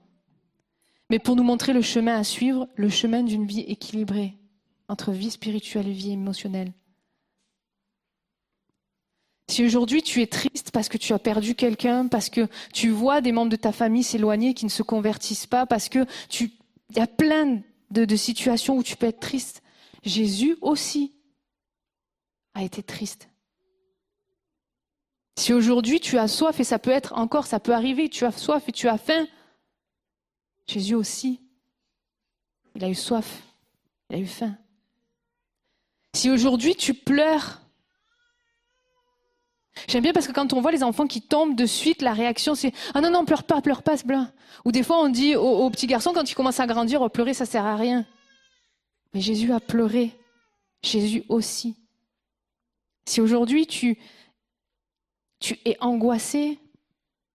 mais 1.09 1.19
pour 1.19 1.35
nous 1.35 1.43
montrer 1.43 1.73
le 1.73 1.81
chemin 1.81 2.15
à 2.15 2.23
suivre, 2.23 2.67
le 2.75 2.89
chemin 2.89 3.23
d'une 3.23 3.45
vie 3.45 3.59
équilibrée 3.61 4.40
entre 4.91 5.13
vie 5.13 5.31
spirituelle 5.31 5.87
et 5.87 5.93
vie 5.93 6.11
émotionnelle. 6.11 6.73
Si 9.47 9.63
aujourd'hui 9.65 10.03
tu 10.03 10.21
es 10.21 10.27
triste 10.27 10.71
parce 10.71 10.89
que 10.89 10.97
tu 10.97 11.13
as 11.13 11.19
perdu 11.19 11.55
quelqu'un, 11.55 12.07
parce 12.07 12.29
que 12.29 12.49
tu 12.73 12.89
vois 12.89 13.21
des 13.21 13.31
membres 13.31 13.51
de 13.51 13.55
ta 13.55 13.71
famille 13.71 14.03
s'éloigner 14.03 14.53
qui 14.53 14.65
ne 14.65 14.69
se 14.69 14.83
convertissent 14.83 15.47
pas, 15.47 15.65
parce 15.65 15.87
que 15.87 16.05
tu, 16.27 16.51
y 16.93 16.99
a 16.99 17.07
plein 17.07 17.61
de, 17.89 18.03
de 18.03 18.15
situations 18.17 18.75
où 18.77 18.83
tu 18.83 18.97
peux 18.97 19.05
être 19.05 19.21
triste. 19.21 19.63
Jésus 20.03 20.57
aussi 20.59 21.13
a 22.53 22.63
été 22.63 22.83
triste. 22.83 23.29
Si 25.37 25.53
aujourd'hui 25.53 26.01
tu 26.01 26.17
as 26.17 26.27
soif, 26.27 26.59
et 26.59 26.65
ça 26.65 26.79
peut 26.79 26.91
être 26.91 27.13
encore, 27.13 27.47
ça 27.47 27.61
peut 27.61 27.73
arriver, 27.73 28.09
tu 28.09 28.25
as 28.25 28.33
soif 28.33 28.67
et 28.67 28.73
tu 28.73 28.89
as 28.89 28.97
faim, 28.97 29.25
Jésus 30.67 30.95
aussi, 30.95 31.39
il 32.75 32.83
a 32.83 32.89
eu 32.89 32.95
soif, 32.95 33.41
il 34.09 34.17
a 34.17 34.19
eu 34.19 34.27
faim. 34.27 34.57
Si 36.13 36.29
aujourd'hui 36.29 36.75
tu 36.75 36.93
pleures 36.93 37.61
J'aime 39.87 40.03
bien 40.03 40.13
parce 40.13 40.27
que 40.27 40.33
quand 40.33 40.53
on 40.53 40.61
voit 40.61 40.71
les 40.71 40.83
enfants 40.83 41.07
qui 41.07 41.21
tombent 41.21 41.55
de 41.55 41.65
suite, 41.65 42.01
la 42.01 42.13
réaction 42.13 42.55
c'est 42.55 42.73
ah 42.93 43.01
non 43.01 43.09
non 43.09 43.25
pleure 43.25 43.43
pas, 43.43 43.61
pleure 43.61 43.83
pas, 43.83 43.95
blanc. 44.05 44.27
Ou 44.65 44.71
des 44.71 44.83
fois 44.83 45.01
on 45.01 45.09
dit 45.09 45.35
aux, 45.35 45.69
petits 45.69 45.87
garçons 45.87 46.11
quand 46.13 46.29
ils 46.29 46.35
commencent 46.35 46.59
à 46.59 46.67
grandir, 46.67 47.01
oh, 47.01 47.09
pleurer 47.09 47.33
ça 47.33 47.45
sert 47.45 47.65
à 47.65 47.75
rien. 47.75 48.05
Mais 49.13 49.21
Jésus 49.21 49.51
a 49.53 49.59
pleuré, 49.59 50.11
Jésus 50.83 51.23
aussi. 51.29 51.75
Si 53.05 53.21
aujourd'hui 53.21 53.65
tu 53.65 53.97
tu 55.39 55.57
es 55.65 55.77
angoissé, 55.79 56.59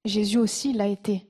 Jésus 0.05 0.39
aussi 0.39 0.73
l'a 0.73 0.87
été. 0.87 1.27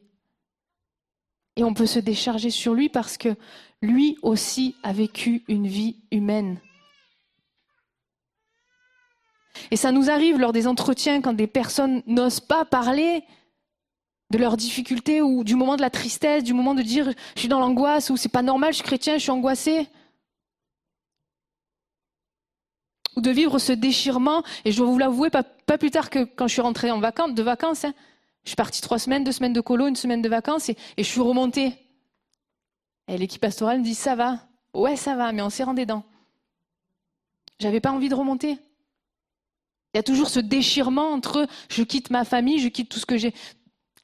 Et 1.55 1.65
on 1.65 1.73
peut 1.73 1.87
se 1.87 1.99
décharger 1.99 2.51
sur 2.51 2.75
lui 2.75 2.89
parce 2.89 3.17
que 3.17 3.35
lui 3.81 4.19
aussi 4.23 4.75
a 4.83 4.93
vécu 4.93 5.43
une 5.49 5.67
vie 5.67 5.97
humaine. 6.11 6.61
Et 9.71 9.77
ça 9.77 9.93
nous 9.93 10.11
arrive 10.11 10.39
lors 10.39 10.53
des 10.53 10.67
entretiens 10.67 11.21
quand 11.21 11.33
des 11.33 11.47
personnes 11.47 12.03
n'osent 12.07 12.41
pas 12.41 12.65
parler 12.65 13.25
de 14.31 14.39
leurs 14.39 14.57
difficultés 14.57 15.23
ou 15.23 15.45
du 15.45 15.55
moment 15.55 15.77
de 15.77 15.83
la 15.83 15.91
tristesse, 15.91 16.43
du 16.43 16.53
moment 16.53 16.75
de 16.75 16.83
dire 16.83 17.13
je 17.35 17.41
suis 17.41 17.49
dans 17.49 17.61
l'angoisse 17.61 18.11
ou 18.11 18.17
c'est 18.17 18.29
pas 18.29 18.43
normal, 18.43 18.73
je 18.73 18.77
suis 18.77 18.85
chrétien, 18.85 19.15
je 19.15 19.23
suis 19.23 19.31
angoissé. 19.31 19.89
Ou 23.17 23.21
de 23.21 23.31
vivre 23.31 23.59
ce 23.59 23.73
déchirement. 23.73 24.43
Et 24.65 24.73
je 24.73 24.77
dois 24.77 24.87
vous 24.87 24.99
l'avouer, 24.99 25.31
pas, 25.31 25.43
plus 25.79 25.91
tard 25.91 26.11
que 26.11 26.25
quand 26.25 26.49
je 26.49 26.53
suis 26.53 26.63
rentrée 26.63 26.91
en 26.91 27.01
vacances, 27.01 27.35
de 27.35 27.43
vacances. 27.43 27.85
Hein. 27.85 27.95
Je 28.45 28.51
suis 28.51 28.57
partie 28.57 28.81
trois 28.81 28.99
semaines, 28.99 29.25
deux 29.25 29.33
semaines 29.33 29.53
de 29.53 29.61
colo, 29.61 29.87
une 29.87 29.97
semaine 29.97 30.23
de 30.23 30.29
vacances 30.29 30.69
et, 30.69 30.77
je 30.99 31.03
suis 31.03 31.21
remontée. 31.21 31.73
Et 33.09 33.19
l'équipe 33.19 33.41
pastorale 33.41 33.81
me 33.81 33.85
dit 33.85 33.95
ça 33.95 34.15
va. 34.15 34.41
Ouais, 34.75 34.97
ça 34.97 35.17
va, 35.17 35.33
mais 35.33 35.43
on 35.43 35.51
s'est 35.51 35.65
rendu 35.65 35.81
des 35.81 35.87
dents. 35.87 36.05
J'avais 37.59 37.81
pas 37.81 37.91
envie 37.91 38.09
de 38.09 38.15
remonter. 38.15 38.59
Il 39.97 40.01
y 40.01 40.01
a 40.01 40.03
toujours 40.03 40.29
ce 40.29 40.41
déchirement 40.41 41.11
entre 41.11 41.47
je 41.71 41.83
quitte 41.83 42.11
ma 42.11 42.27
famille, 42.27 42.59
je 42.59 42.69
quitte 42.69 42.91
tout 42.91 42.99
ce 42.99 43.07
que 43.07 43.17
j'ai, 43.17 43.33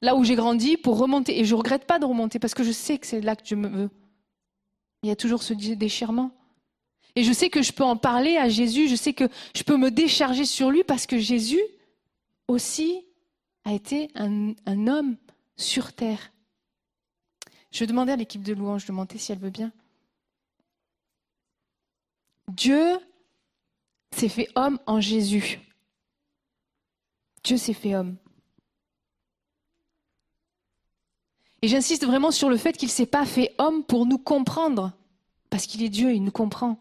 là 0.01 0.17
où 0.17 0.25
j'ai 0.25 0.37
grandi 0.37 0.79
pour 0.79 0.97
remonter. 0.97 1.39
Et 1.39 1.45
je 1.45 1.55
ne 1.55 1.59
regrette 1.59 1.85
pas 1.85 1.99
de 1.99 2.07
remonter 2.07 2.39
parce 2.39 2.55
que 2.55 2.65
je 2.65 2.73
sais 2.73 2.97
que 2.97 3.07
c'est 3.07 3.21
là 3.21 3.37
que 3.37 3.43
je 3.45 3.55
me 3.55 3.69
veux. 3.69 3.91
Il 5.03 5.11
y 5.11 5.13
a 5.13 5.17
toujours 5.17 5.43
ce 5.43 5.53
déchirement. 5.53 6.31
Et 7.15 7.25
je 7.25 7.33
sais 7.35 7.51
que 7.51 7.61
je 7.61 7.73
peux 7.73 7.85
en 7.85 7.99
parler 7.99 8.39
à 8.39 8.49
Jésus, 8.49 8.89
je 8.89 8.97
sais 8.97 9.13
que 9.13 9.29
je 9.55 9.65
peux 9.65 9.77
me 9.77 9.91
décharger 9.91 10.47
sur 10.47 10.71
lui 10.71 10.83
parce 10.83 11.07
que 11.07 11.19
Jésus 11.19 11.61
aussi 12.49 13.05
a 13.67 13.75
été 13.75 14.09
un, 14.15 14.55
homme 14.87 15.19
sur 15.59 15.93
terre. 15.93 16.33
Je 17.71 17.85
demander 17.85 18.13
à 18.13 18.17
l'équipe 18.17 18.43
de 18.43 18.55
louange 18.55 18.87
de 18.87 18.93
monter 18.93 19.19
si 19.19 19.31
elle 19.31 19.41
veut 19.41 19.51
bien. 19.51 19.71
Dieu 22.49 22.99
s'est 24.17 24.31
fait 24.31 24.49
homme 24.57 24.79
en 24.87 24.99
Jésus. 24.99 25.61
Dieu 27.45 27.57
s'est 27.57 27.73
fait 27.73 27.95
homme. 27.95 28.17
Et 31.63 31.69
j'insiste 31.69 32.05
vraiment 32.05 32.31
sur 32.31 32.49
le 32.49 32.57
fait 32.57 32.77
qu'il 32.77 32.89
ne 32.89 32.93
s'est 32.93 33.07
pas 33.07 33.25
fait 33.25 33.55
homme 33.59 33.85
pour 33.85 34.07
nous 34.07 34.19
comprendre, 34.19 34.93
parce 35.49 35.67
qu'il 35.67 35.83
est 35.83 35.89
Dieu, 35.89 36.13
il 36.13 36.25
nous 36.25 36.33
comprend, 36.33 36.79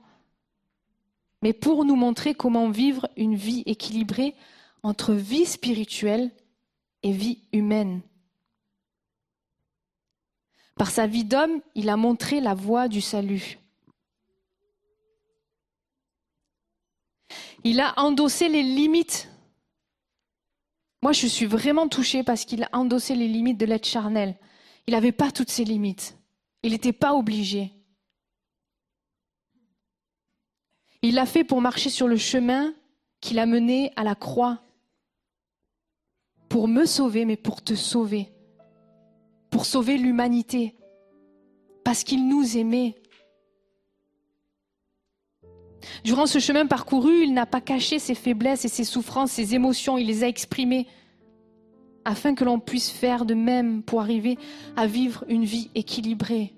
mais 1.41 1.53
pour 1.53 1.85
nous 1.85 1.95
montrer 1.95 2.33
comment 2.33 2.69
vivre 2.69 3.07
une 3.17 3.35
vie 3.35 3.63
équilibrée 3.65 4.35
entre 4.83 5.13
vie 5.13 5.45
spirituelle 5.45 6.31
et 7.03 7.11
vie 7.11 7.39
humaine. 7.53 8.01
Par 10.75 10.89
sa 10.89 11.05
vie 11.05 11.25
d'homme, 11.25 11.61
il 11.75 11.89
a 11.89 11.97
montré 11.97 12.41
la 12.41 12.55
voie 12.55 12.87
du 12.87 13.01
salut. 13.01 13.59
Il 17.63 17.79
a 17.79 17.93
endossé 17.99 18.49
les 18.49 18.63
limites. 18.63 19.30
Moi, 21.01 21.13
je 21.13 21.25
suis 21.25 21.47
vraiment 21.47 21.87
touchée 21.87 22.23
parce 22.23 22.45
qu'il 22.45 22.63
a 22.63 22.69
endossé 22.73 23.15
les 23.15 23.27
limites 23.27 23.57
de 23.57 23.65
l'être 23.65 23.87
charnel. 23.87 24.35
Il 24.87 24.91
n'avait 24.91 25.11
pas 25.11 25.31
toutes 25.31 25.49
ces 25.49 25.63
limites. 25.63 26.17
Il 26.63 26.71
n'était 26.71 26.93
pas 26.93 27.13
obligé. 27.13 27.71
Il 31.01 31.15
l'a 31.15 31.25
fait 31.25 31.43
pour 31.43 31.61
marcher 31.61 31.89
sur 31.89 32.07
le 32.07 32.17
chemin 32.17 32.73
qui 33.19 33.33
l'a 33.33 33.47
mené 33.47 33.91
à 33.95 34.03
la 34.03 34.13
croix. 34.13 34.61
Pour 36.49 36.67
me 36.67 36.85
sauver, 36.85 37.25
mais 37.25 37.37
pour 37.37 37.63
te 37.63 37.73
sauver. 37.73 38.31
Pour 39.49 39.65
sauver 39.65 39.97
l'humanité. 39.97 40.75
Parce 41.83 42.03
qu'il 42.03 42.27
nous 42.27 42.57
aimait. 42.57 43.00
Durant 46.03 46.25
ce 46.25 46.39
chemin 46.39 46.65
parcouru, 46.65 47.23
il 47.23 47.33
n'a 47.33 47.45
pas 47.45 47.61
caché 47.61 47.99
ses 47.99 48.15
faiblesses 48.15 48.65
et 48.65 48.69
ses 48.69 48.83
souffrances, 48.83 49.31
ses 49.31 49.55
émotions, 49.55 49.97
il 49.97 50.07
les 50.07 50.23
a 50.23 50.27
exprimées 50.27 50.87
afin 52.05 52.33
que 52.33 52.43
l'on 52.43 52.59
puisse 52.59 52.89
faire 52.89 53.25
de 53.25 53.33
même 53.33 53.83
pour 53.83 54.01
arriver 54.01 54.37
à 54.75 54.87
vivre 54.87 55.23
une 55.27 55.45
vie 55.45 55.69
équilibrée. 55.75 56.53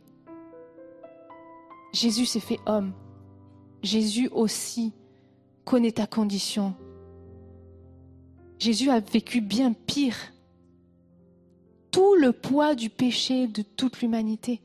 Jésus 1.91 2.25
s'est 2.25 2.39
fait 2.39 2.59
homme. 2.65 2.93
Jésus 3.81 4.29
aussi 4.31 4.93
connaît 5.65 5.91
ta 5.91 6.07
condition. 6.07 6.73
Jésus 8.57 8.89
a 8.89 8.99
vécu 8.99 9.41
bien 9.41 9.73
pire. 9.73 10.15
Tout 11.91 12.15
le 12.15 12.31
poids 12.31 12.73
du 12.75 12.89
péché 12.89 13.47
de 13.47 13.61
toute 13.61 14.01
l'humanité. 14.01 14.61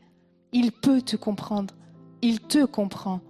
Il 0.53 0.73
peut 0.73 1.03
te 1.03 1.17
comprendre. 1.17 1.75
Il 2.23 2.41
te 2.41 2.65
comprend. 2.65 3.21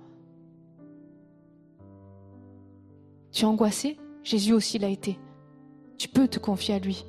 Tu 3.33 3.43
es 3.43 3.45
angoissé? 3.45 3.99
Jésus 4.23 4.53
aussi 4.53 4.79
l'a 4.79 4.89
été. 4.89 5.19
Tu 5.97 6.09
peux 6.09 6.29
te 6.29 6.39
confier 6.39 6.75
à 6.75 6.79
lui. 6.79 7.05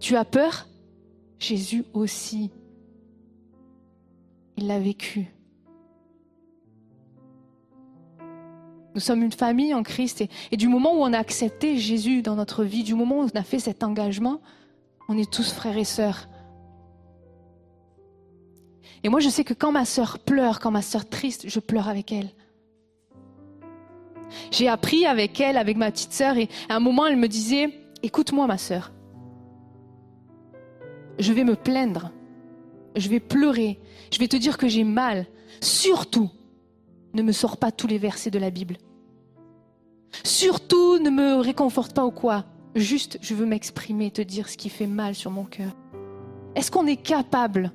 Tu 0.00 0.16
as 0.16 0.24
peur? 0.24 0.66
Jésus 1.38 1.84
aussi. 1.92 2.50
Il 4.56 4.68
l'a 4.68 4.78
vécu. 4.78 5.34
Nous 8.94 9.00
sommes 9.00 9.22
une 9.22 9.32
famille 9.32 9.74
en 9.74 9.82
Christ 9.82 10.24
et, 10.52 10.56
du 10.56 10.68
moment 10.68 10.94
où 10.94 11.02
on 11.02 11.12
a 11.12 11.18
accepté 11.18 11.78
Jésus 11.78 12.22
dans 12.22 12.36
notre 12.36 12.62
vie, 12.62 12.84
du 12.84 12.94
moment 12.94 13.20
où 13.20 13.22
on 13.24 13.38
a 13.38 13.42
fait 13.42 13.58
cet 13.58 13.82
engagement, 13.82 14.40
on 15.08 15.18
est 15.18 15.30
tous 15.30 15.52
frères 15.52 15.76
et 15.76 15.84
sœurs. 15.84 16.28
Et 19.02 19.08
moi, 19.08 19.20
je 19.20 19.28
sais 19.28 19.44
que 19.44 19.52
quand 19.52 19.72
ma 19.72 19.84
sœur 19.84 20.20
pleure, 20.20 20.60
quand 20.60 20.70
ma 20.70 20.80
sœur 20.80 21.08
triste, 21.08 21.48
je 21.48 21.60
pleure 21.60 21.88
avec 21.88 22.12
elle. 22.12 22.30
J'ai 24.50 24.68
appris 24.68 25.06
avec 25.06 25.40
elle, 25.40 25.56
avec 25.56 25.76
ma 25.76 25.90
petite 25.90 26.12
sœur, 26.12 26.36
et 26.36 26.48
à 26.68 26.76
un 26.76 26.80
moment, 26.80 27.06
elle 27.06 27.16
me 27.16 27.28
disait, 27.28 27.70
écoute-moi 28.02 28.46
ma 28.46 28.58
sœur, 28.58 28.92
je 31.18 31.32
vais 31.32 31.44
me 31.44 31.56
plaindre, 31.56 32.10
je 32.96 33.08
vais 33.08 33.20
pleurer, 33.20 33.80
je 34.12 34.18
vais 34.18 34.28
te 34.28 34.36
dire 34.36 34.58
que 34.58 34.68
j'ai 34.68 34.84
mal. 34.84 35.26
Surtout, 35.60 36.30
ne 37.14 37.22
me 37.22 37.32
sors 37.32 37.56
pas 37.56 37.70
tous 37.70 37.86
les 37.86 37.98
versets 37.98 38.30
de 38.30 38.38
la 38.38 38.50
Bible. 38.50 38.76
Surtout, 40.24 40.98
ne 40.98 41.10
me 41.10 41.40
réconforte 41.40 41.94
pas 41.94 42.04
ou 42.04 42.10
quoi. 42.10 42.44
Juste, 42.74 43.18
je 43.20 43.34
veux 43.34 43.46
m'exprimer, 43.46 44.10
te 44.10 44.22
dire 44.22 44.48
ce 44.48 44.56
qui 44.56 44.68
fait 44.68 44.86
mal 44.86 45.14
sur 45.14 45.30
mon 45.30 45.44
cœur. 45.44 45.72
Est-ce 46.54 46.70
qu'on 46.70 46.86
est 46.86 46.96
capable? 46.96 47.72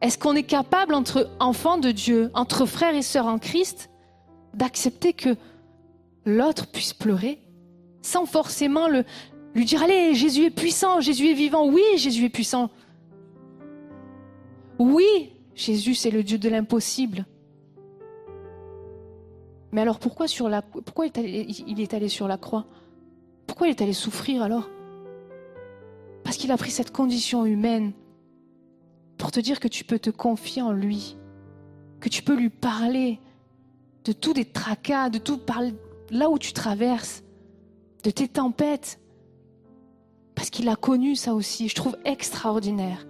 Est-ce 0.00 0.18
qu'on 0.18 0.34
est 0.34 0.44
capable, 0.44 0.94
entre 0.94 1.30
enfants 1.40 1.78
de 1.78 1.90
Dieu, 1.90 2.30
entre 2.34 2.66
frères 2.66 2.94
et 2.94 3.02
sœurs 3.02 3.26
en 3.26 3.38
Christ, 3.38 3.90
d'accepter 4.54 5.12
que 5.12 5.36
l'autre 6.24 6.66
puisse 6.66 6.92
pleurer 6.92 7.40
sans 8.02 8.26
forcément 8.26 8.88
le, 8.88 9.04
lui 9.54 9.64
dire, 9.64 9.82
allez, 9.82 10.14
Jésus 10.14 10.44
est 10.44 10.50
puissant, 10.50 11.00
Jésus 11.00 11.28
est 11.28 11.34
vivant. 11.34 11.68
Oui, 11.68 11.82
Jésus 11.96 12.24
est 12.24 12.30
puissant. 12.30 12.70
Oui, 14.78 15.32
Jésus, 15.54 15.94
c'est 15.94 16.10
le 16.10 16.22
Dieu 16.22 16.38
de 16.38 16.48
l'impossible. 16.48 17.26
Mais 19.72 19.82
alors 19.82 19.98
pourquoi, 19.98 20.28
sur 20.28 20.48
la, 20.48 20.62
pourquoi 20.62 21.06
il, 21.06 21.08
est 21.08 21.18
allé, 21.18 21.46
il 21.66 21.80
est 21.80 21.92
allé 21.92 22.08
sur 22.08 22.28
la 22.28 22.38
croix? 22.38 22.66
Pourquoi 23.46 23.66
il 23.66 23.70
est 23.70 23.82
allé 23.82 23.92
souffrir 23.92 24.42
alors? 24.42 24.70
Parce 26.24 26.36
qu'il 26.36 26.52
a 26.52 26.56
pris 26.56 26.70
cette 26.70 26.92
condition 26.92 27.44
humaine 27.44 27.92
pour 29.18 29.30
te 29.30 29.40
dire 29.40 29.60
que 29.60 29.68
tu 29.68 29.84
peux 29.84 29.98
te 29.98 30.10
confier 30.10 30.62
en 30.62 30.72
lui, 30.72 31.16
que 32.00 32.08
tu 32.08 32.22
peux 32.22 32.36
lui 32.36 32.50
parler 32.50 33.18
de 34.08 34.14
tous 34.14 34.32
des 34.32 34.46
tracas, 34.46 35.10
de 35.10 35.18
tout 35.18 35.36
par 35.36 35.60
là 36.08 36.30
où 36.30 36.38
tu 36.38 36.54
traverses, 36.54 37.22
de 38.04 38.10
tes 38.10 38.26
tempêtes. 38.26 38.98
Parce 40.34 40.48
qu'il 40.48 40.66
a 40.70 40.76
connu 40.76 41.14
ça 41.14 41.34
aussi. 41.34 41.68
Je 41.68 41.74
trouve 41.74 41.94
extraordinaire 42.06 43.06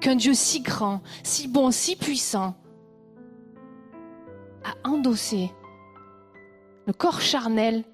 qu'un 0.00 0.16
Dieu 0.16 0.34
si 0.34 0.62
grand, 0.62 1.00
si 1.22 1.46
bon, 1.46 1.70
si 1.70 1.94
puissant 1.94 2.56
a 4.64 4.88
endossé 4.88 5.52
le 6.88 6.92
corps 6.92 7.20
charnel 7.20 7.84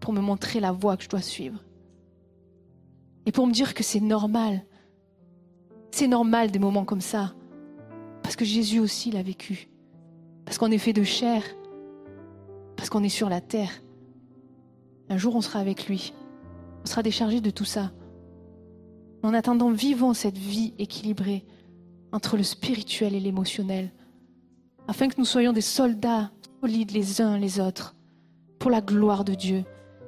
pour 0.00 0.14
me 0.14 0.20
montrer 0.20 0.58
la 0.58 0.72
voie 0.72 0.96
que 0.96 1.04
je 1.04 1.08
dois 1.10 1.20
suivre. 1.20 1.62
Et 3.26 3.32
pour 3.32 3.46
me 3.46 3.52
dire 3.52 3.74
que 3.74 3.82
c'est 3.82 4.00
normal. 4.00 4.64
C'est 5.90 6.08
normal 6.08 6.50
des 6.50 6.58
moments 6.58 6.86
comme 6.86 7.02
ça. 7.02 7.34
Parce 8.22 8.36
que 8.36 8.46
Jésus 8.46 8.78
aussi 8.78 9.10
l'a 9.10 9.22
vécu. 9.22 9.69
Parce 10.44 10.58
qu'on 10.58 10.70
est 10.70 10.78
fait 10.78 10.92
de 10.92 11.04
chair. 11.04 11.42
Parce 12.76 12.90
qu'on 12.90 13.04
est 13.04 13.08
sur 13.08 13.28
la 13.28 13.40
terre. 13.40 13.82
Un 15.08 15.16
jour, 15.16 15.34
on 15.36 15.40
sera 15.40 15.58
avec 15.58 15.86
lui. 15.86 16.12
On 16.82 16.86
sera 16.86 17.02
déchargé 17.02 17.40
de 17.40 17.50
tout 17.50 17.64
ça. 17.64 17.90
En 19.22 19.34
attendant, 19.34 19.70
vivons 19.70 20.14
cette 20.14 20.38
vie 20.38 20.72
équilibrée 20.78 21.44
entre 22.12 22.36
le 22.36 22.42
spirituel 22.42 23.14
et 23.14 23.20
l'émotionnel, 23.20 23.90
afin 24.88 25.08
que 25.08 25.18
nous 25.18 25.24
soyons 25.24 25.52
des 25.52 25.60
soldats 25.60 26.30
solides 26.60 26.90
les 26.90 27.20
uns 27.20 27.38
les 27.38 27.60
autres, 27.60 27.94
pour 28.58 28.70
la 28.70 28.80
gloire 28.80 29.24
de 29.24 29.34
Dieu, 29.34 29.64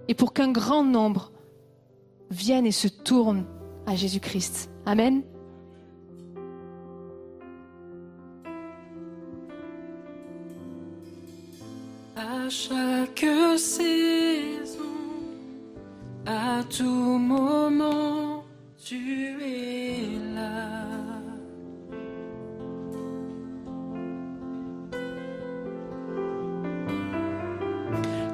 et 0.09 0.15
pour 0.15 0.33
qu'un 0.33 0.51
grand 0.51 0.85
nombre 0.85 1.33
vienne 2.31 2.67
et 2.67 2.73
se 2.73 2.89
tourne 2.89 3.45
à 3.87 3.95
Jésus-Christ. 3.95 4.71
Amen. 4.87 5.23
Chaque 12.49 13.25
saison, 13.57 14.83
à 16.27 16.63
tout 16.65 17.19
moment, 17.19 18.45
tu 18.85 19.37
es 19.41 20.19
là. 20.35 20.79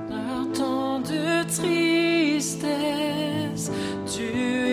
Dans 0.09 0.47
temps 0.52 1.01
de 1.01 1.44
tristesse, 1.44 2.66
tu 4.06 4.22
es 4.22 4.68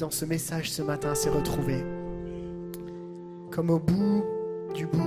dans 0.00 0.10
ce 0.10 0.24
message 0.24 0.70
ce 0.72 0.80
matin, 0.80 1.14
s'est 1.14 1.30
retrouvée 1.30 1.84
comme 3.50 3.70
au 3.70 3.78
bout 3.78 4.24
du 4.74 4.86
bout, 4.86 4.98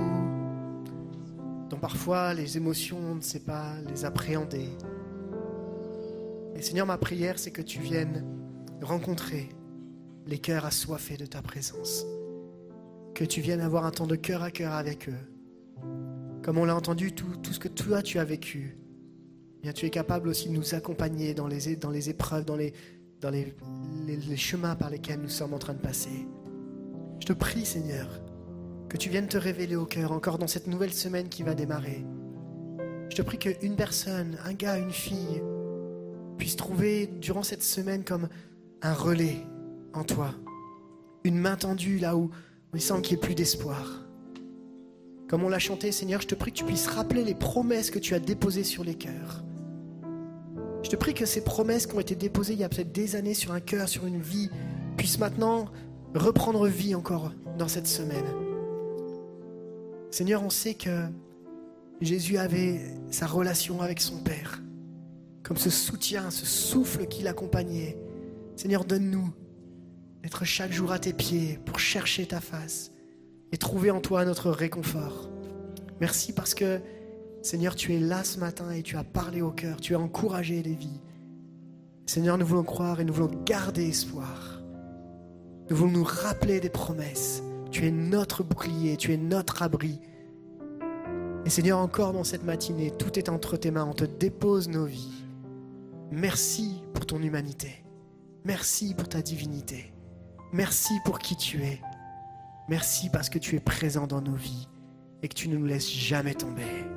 dont 1.68 1.78
parfois 1.78 2.34
les 2.34 2.56
émotions, 2.56 2.98
on 2.98 3.14
ne 3.16 3.20
sait 3.20 3.40
pas 3.40 3.72
les 3.88 4.04
appréhender. 4.04 4.68
Et 6.54 6.62
Seigneur, 6.62 6.86
ma 6.86 6.98
prière, 6.98 7.38
c'est 7.38 7.50
que 7.50 7.62
tu 7.62 7.80
viennes 7.80 8.24
rencontrer 8.82 9.48
les 10.26 10.38
cœurs 10.38 10.66
assoiffés 10.66 11.16
de 11.16 11.26
ta 11.26 11.42
présence. 11.42 12.06
Que 13.14 13.24
tu 13.24 13.40
viennes 13.40 13.62
avoir 13.62 13.86
un 13.86 13.90
temps 13.90 14.06
de 14.06 14.16
cœur 14.16 14.42
à 14.42 14.50
cœur 14.50 14.74
avec 14.74 15.08
eux. 15.08 15.90
Comme 16.42 16.58
on 16.58 16.66
l'a 16.66 16.76
entendu, 16.76 17.12
tout, 17.12 17.36
tout, 17.42 17.52
ce 17.52 17.58
que 17.58 17.68
toi 17.68 18.02
tu 18.02 18.18
as 18.18 18.24
vécu, 18.24 18.76
eh 19.56 19.62
bien, 19.62 19.72
tu 19.72 19.86
es 19.86 19.90
capable 19.90 20.28
aussi 20.28 20.50
de 20.50 20.54
nous 20.54 20.74
accompagner 20.74 21.32
dans 21.32 21.48
les, 21.48 21.74
dans 21.76 21.90
les 21.90 22.10
épreuves, 22.10 22.44
dans 22.44 22.56
les, 22.56 22.74
dans 23.24 23.30
les, 23.30 24.36
chemins 24.36 24.76
par 24.76 24.90
lesquels 24.90 25.18
nous 25.18 25.30
sommes 25.30 25.54
en 25.54 25.58
train 25.58 25.72
de 25.72 25.78
passer. 25.78 26.28
Je 27.20 27.26
te 27.26 27.32
prie, 27.32 27.64
Seigneur, 27.64 28.20
que 28.90 28.98
tu 28.98 29.08
viennes 29.08 29.28
te 29.28 29.38
révéler 29.38 29.76
au 29.76 29.86
cœur 29.86 30.12
encore 30.12 30.36
dans 30.36 30.46
cette 30.46 30.66
nouvelle 30.66 30.92
semaine 30.92 31.30
qui 31.30 31.42
va 31.42 31.54
démarrer. 31.54 32.04
Je 33.08 33.16
te 33.16 33.22
prie 33.22 33.38
qu'une 33.38 33.76
personne, 33.76 34.36
un 34.44 34.52
gars, 34.52 34.76
une 34.76 34.90
fille, 34.90 35.42
puisse 36.36 36.56
trouver 36.56 37.06
durant 37.06 37.42
cette 37.42 37.62
semaine 37.62 38.04
comme 38.04 38.28
un 38.82 38.92
relais 38.92 39.38
en 39.94 40.04
toi, 40.04 40.34
une 41.24 41.38
main 41.38 41.56
tendue 41.56 41.98
là 41.98 42.16
où 42.16 42.30
il 42.74 42.80
semble 42.82 43.00
qu'il 43.00 43.16
n'y 43.16 43.22
ait 43.22 43.26
plus 43.26 43.34
d'espoir. 43.34 44.02
Comme 45.28 45.44
on 45.44 45.48
l'a 45.48 45.58
chanté, 45.58 45.92
Seigneur, 45.92 46.20
je 46.20 46.26
te 46.26 46.34
prie 46.34 46.52
que 46.52 46.58
tu 46.58 46.64
puisses 46.64 46.88
rappeler 46.88 47.24
les 47.24 47.34
promesses 47.34 47.90
que 47.90 47.98
tu 47.98 48.14
as 48.14 48.20
déposées 48.20 48.64
sur 48.64 48.84
les 48.84 48.96
cœurs. 48.96 49.42
Je 50.84 50.90
te 50.90 50.96
prie 50.96 51.14
que 51.14 51.24
ces 51.24 51.42
promesses 51.42 51.86
qui 51.86 51.94
ont 51.94 52.00
été 52.00 52.14
déposées 52.14 52.52
il 52.52 52.58
y 52.58 52.64
a 52.64 52.68
peut-être 52.68 52.92
des 52.92 53.16
années 53.16 53.32
sur 53.32 53.52
un 53.52 53.60
cœur, 53.60 53.88
sur 53.88 54.04
une 54.04 54.20
vie, 54.20 54.50
puissent 54.98 55.18
maintenant 55.18 55.64
reprendre 56.14 56.66
vie 56.68 56.94
encore 56.94 57.32
dans 57.58 57.68
cette 57.68 57.86
semaine. 57.86 58.26
Seigneur, 60.10 60.42
on 60.42 60.50
sait 60.50 60.74
que 60.74 61.06
Jésus 62.02 62.36
avait 62.36 62.82
sa 63.10 63.26
relation 63.26 63.80
avec 63.80 63.98
son 63.98 64.18
Père, 64.18 64.62
comme 65.42 65.56
ce 65.56 65.70
soutien, 65.70 66.30
ce 66.30 66.44
souffle 66.44 67.06
qui 67.06 67.22
l'accompagnait. 67.22 67.96
Seigneur, 68.54 68.84
donne-nous 68.84 69.32
d'être 70.22 70.44
chaque 70.44 70.72
jour 70.72 70.92
à 70.92 70.98
tes 70.98 71.14
pieds 71.14 71.58
pour 71.64 71.78
chercher 71.78 72.26
ta 72.26 72.42
face 72.42 72.92
et 73.52 73.56
trouver 73.56 73.90
en 73.90 74.02
toi 74.02 74.26
notre 74.26 74.50
réconfort. 74.50 75.30
Merci 76.02 76.34
parce 76.34 76.52
que, 76.52 76.78
Seigneur, 77.44 77.74
tu 77.74 77.94
es 77.94 78.00
là 78.00 78.24
ce 78.24 78.40
matin 78.40 78.70
et 78.70 78.82
tu 78.82 78.96
as 78.96 79.04
parlé 79.04 79.42
au 79.42 79.50
cœur, 79.50 79.78
tu 79.78 79.94
as 79.94 80.00
encouragé 80.00 80.62
les 80.62 80.72
vies. 80.72 81.02
Seigneur, 82.06 82.38
nous 82.38 82.46
voulons 82.46 82.62
croire 82.62 83.00
et 83.00 83.04
nous 83.04 83.12
voulons 83.12 83.42
garder 83.44 83.86
espoir. 83.86 84.62
Nous 85.68 85.76
voulons 85.76 85.92
nous 85.92 86.04
rappeler 86.04 86.58
des 86.58 86.70
promesses. 86.70 87.42
Tu 87.70 87.86
es 87.86 87.90
notre 87.90 88.42
bouclier, 88.42 88.96
tu 88.96 89.12
es 89.12 89.18
notre 89.18 89.62
abri. 89.62 90.00
Et 91.44 91.50
Seigneur, 91.50 91.80
encore 91.80 92.14
dans 92.14 92.24
cette 92.24 92.44
matinée, 92.44 92.90
tout 92.90 93.18
est 93.18 93.28
entre 93.28 93.58
tes 93.58 93.70
mains, 93.70 93.84
on 93.84 93.92
te 93.92 94.06
dépose 94.06 94.70
nos 94.70 94.86
vies. 94.86 95.26
Merci 96.10 96.82
pour 96.94 97.04
ton 97.04 97.20
humanité. 97.20 97.84
Merci 98.46 98.94
pour 98.94 99.06
ta 99.06 99.20
divinité. 99.20 99.92
Merci 100.54 100.94
pour 101.04 101.18
qui 101.18 101.36
tu 101.36 101.62
es. 101.62 101.78
Merci 102.70 103.10
parce 103.10 103.28
que 103.28 103.38
tu 103.38 103.54
es 103.54 103.60
présent 103.60 104.06
dans 104.06 104.22
nos 104.22 104.34
vies 104.34 104.66
et 105.22 105.28
que 105.28 105.34
tu 105.34 105.50
ne 105.50 105.58
nous 105.58 105.66
laisses 105.66 105.90
jamais 105.90 106.32
tomber. 106.32 106.93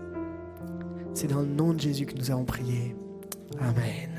C'est 1.17 1.25
dans 1.25 1.41
le 1.41 1.47
nom 1.47 1.73
de 1.73 1.79
Jésus 1.79 2.05
que 2.05 2.13
nous 2.13 2.29
avons 2.29 2.45
prié. 2.45 2.95
Amen. 3.59 4.11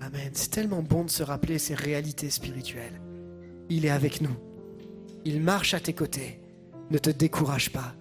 Amen. 0.00 0.30
C'est 0.32 0.52
tellement 0.52 0.80
bon 0.80 1.02
de 1.02 1.10
se 1.10 1.24
rappeler 1.24 1.58
ces 1.58 1.74
réalités 1.74 2.30
spirituelles. 2.30 3.00
Il 3.68 3.84
est 3.84 3.90
avec 3.90 4.20
nous. 4.20 4.36
Il 5.24 5.40
marche 5.40 5.74
à 5.74 5.80
tes 5.80 5.92
côtés. 5.92 6.40
Ne 6.92 6.98
te 6.98 7.10
décourage 7.10 7.72
pas. 7.72 7.96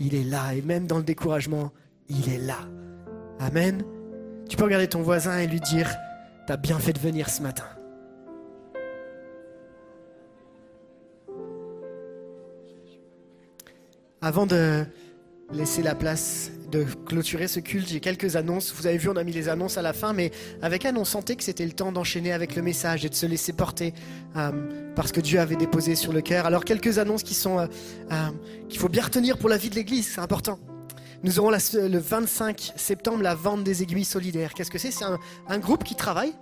Il 0.00 0.14
est 0.14 0.24
là. 0.24 0.54
Et 0.54 0.62
même 0.62 0.86
dans 0.86 0.96
le 0.96 1.02
découragement, 1.02 1.70
il 2.08 2.30
est 2.30 2.38
là. 2.38 2.60
Amen. 3.40 3.84
Tu 4.48 4.56
peux 4.56 4.64
regarder 4.64 4.88
ton 4.88 5.02
voisin 5.02 5.38
et 5.38 5.46
lui 5.46 5.60
dire, 5.60 5.94
t'as 6.46 6.56
bien 6.56 6.78
fait 6.78 6.94
de 6.94 6.98
venir 6.98 7.28
ce 7.28 7.42
matin. 7.42 7.66
Avant 14.22 14.46
de 14.46 14.86
laisser 15.52 15.82
la 15.82 15.94
place 15.94 16.50
de 16.72 16.84
clôturer 17.06 17.48
ce 17.48 17.60
culte, 17.60 17.88
j'ai 17.88 18.00
quelques 18.00 18.34
annonces. 18.34 18.74
Vous 18.74 18.86
avez 18.86 18.96
vu, 18.96 19.10
on 19.10 19.16
a 19.16 19.24
mis 19.24 19.32
les 19.32 19.50
annonces 19.50 19.76
à 19.76 19.82
la 19.82 19.92
fin, 19.92 20.14
mais 20.14 20.32
avec 20.62 20.86
Anne, 20.86 20.96
on 20.96 21.04
sentait 21.04 21.36
que 21.36 21.44
c'était 21.44 21.66
le 21.66 21.72
temps 21.72 21.92
d'enchaîner 21.92 22.32
avec 22.32 22.56
le 22.56 22.62
message 22.62 23.04
et 23.04 23.10
de 23.10 23.14
se 23.14 23.26
laisser 23.26 23.52
porter 23.52 23.92
euh, 24.36 24.50
parce 24.96 25.12
que 25.12 25.20
Dieu 25.20 25.38
avait 25.38 25.56
déposé 25.56 25.94
sur 25.94 26.14
le 26.14 26.22
cœur. 26.22 26.46
Alors 26.46 26.64
quelques 26.64 26.98
annonces 26.98 27.22
qui 27.22 27.34
sont 27.34 27.58
euh, 27.58 27.66
euh, 28.10 28.16
qu'il 28.70 28.80
faut 28.80 28.88
bien 28.88 29.02
retenir 29.02 29.36
pour 29.36 29.50
la 29.50 29.58
vie 29.58 29.68
de 29.68 29.74
l'Église, 29.74 30.12
c'est 30.14 30.20
important. 30.20 30.58
Nous 31.22 31.38
aurons 31.38 31.50
le 31.50 31.98
25 31.98 32.72
septembre 32.74 33.22
la 33.22 33.34
vente 33.34 33.62
des 33.62 33.82
aiguilles 33.82 34.06
solidaires. 34.06 34.54
Qu'est-ce 34.54 34.70
que 34.70 34.78
c'est? 34.78 34.90
C'est 34.90 35.04
un, 35.04 35.58
groupe 35.58 35.84
qui 35.84 35.94
travaille 35.94 36.32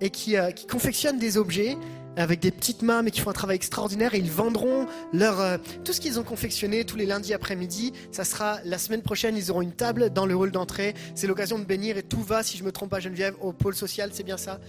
et 0.00 0.10
qui, 0.10 0.36
qui 0.54 0.66
confectionne 0.68 1.18
des 1.18 1.36
objets 1.36 1.76
avec 2.16 2.40
des 2.40 2.50
petites 2.50 2.82
mains, 2.82 3.02
mais 3.02 3.10
qui 3.10 3.20
font 3.20 3.30
un 3.30 3.34
travail 3.34 3.56
extraordinaire. 3.56 4.14
Et 4.14 4.18
ils 4.18 4.30
vendront 4.30 4.86
leur, 5.12 5.40
euh, 5.40 5.58
tout 5.84 5.92
ce 5.92 6.00
qu'ils 6.00 6.18
ont 6.18 6.24
confectionné 6.24 6.84
tous 6.84 6.96
les 6.96 7.06
lundis 7.06 7.34
après-midi. 7.34 7.92
Ça 8.12 8.24
sera 8.24 8.58
la 8.64 8.78
semaine 8.78 9.02
prochaine. 9.02 9.36
Ils 9.36 9.50
auront 9.50 9.62
une 9.62 9.72
table 9.72 10.10
dans 10.10 10.26
le 10.26 10.34
hall 10.34 10.50
d'entrée. 10.50 10.94
C'est 11.14 11.26
l'occasion 11.26 11.58
de 11.58 11.64
bénir 11.64 11.96
et 11.96 12.02
tout 12.02 12.22
va, 12.22 12.42
si 12.42 12.56
je 12.56 12.64
me 12.64 12.72
trompe 12.72 12.90
pas, 12.90 13.00
Geneviève, 13.00 13.34
au 13.40 13.52
pôle 13.52 13.74
social. 13.74 14.10
C'est 14.12 14.24
bien 14.24 14.36
ça? 14.36 14.60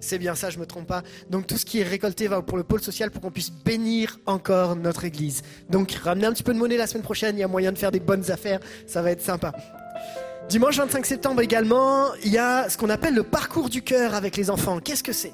C'est 0.00 0.18
bien 0.18 0.34
ça, 0.34 0.50
je 0.50 0.58
me 0.58 0.66
trompe 0.66 0.86
pas. 0.86 1.02
Donc 1.28 1.46
tout 1.46 1.56
ce 1.56 1.64
qui 1.64 1.80
est 1.80 1.84
récolté 1.84 2.28
va 2.28 2.40
pour 2.42 2.56
le 2.56 2.62
pôle 2.64 2.80
social 2.80 3.10
pour 3.10 3.20
qu'on 3.20 3.30
puisse 3.30 3.50
bénir 3.50 4.18
encore 4.26 4.76
notre 4.76 5.04
église. 5.04 5.42
Donc 5.70 5.92
ramenez 5.92 6.26
un 6.26 6.32
petit 6.32 6.44
peu 6.44 6.54
de 6.54 6.58
monnaie 6.58 6.76
la 6.76 6.86
semaine 6.86 7.02
prochaine, 7.02 7.36
il 7.36 7.40
y 7.40 7.42
a 7.42 7.48
moyen 7.48 7.72
de 7.72 7.78
faire 7.78 7.90
des 7.90 8.00
bonnes 8.00 8.30
affaires, 8.30 8.60
ça 8.86 9.02
va 9.02 9.10
être 9.10 9.22
sympa. 9.22 9.52
Dimanche 10.48 10.78
25 10.78 11.04
septembre 11.04 11.40
également, 11.42 12.14
il 12.24 12.32
y 12.32 12.38
a 12.38 12.70
ce 12.70 12.78
qu'on 12.78 12.90
appelle 12.90 13.14
le 13.14 13.24
parcours 13.24 13.68
du 13.68 13.82
cœur 13.82 14.14
avec 14.14 14.36
les 14.36 14.50
enfants. 14.50 14.78
Qu'est-ce 14.78 15.02
que 15.02 15.12
c'est? 15.12 15.32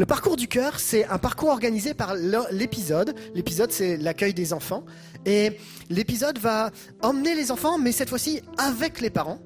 Le 0.00 0.06
parcours 0.06 0.36
du 0.36 0.48
cœur, 0.48 0.80
c'est 0.80 1.04
un 1.04 1.18
parcours 1.18 1.50
organisé 1.50 1.92
par 1.92 2.14
l'épisode. 2.52 3.14
L'épisode, 3.34 3.70
c'est 3.70 3.98
l'accueil 3.98 4.32
des 4.32 4.54
enfants. 4.54 4.82
Et 5.26 5.58
l'épisode 5.90 6.38
va 6.38 6.70
emmener 7.02 7.34
les 7.34 7.50
enfants, 7.50 7.76
mais 7.76 7.92
cette 7.92 8.08
fois-ci 8.08 8.40
avec 8.56 9.02
les 9.02 9.10
parents 9.10 9.40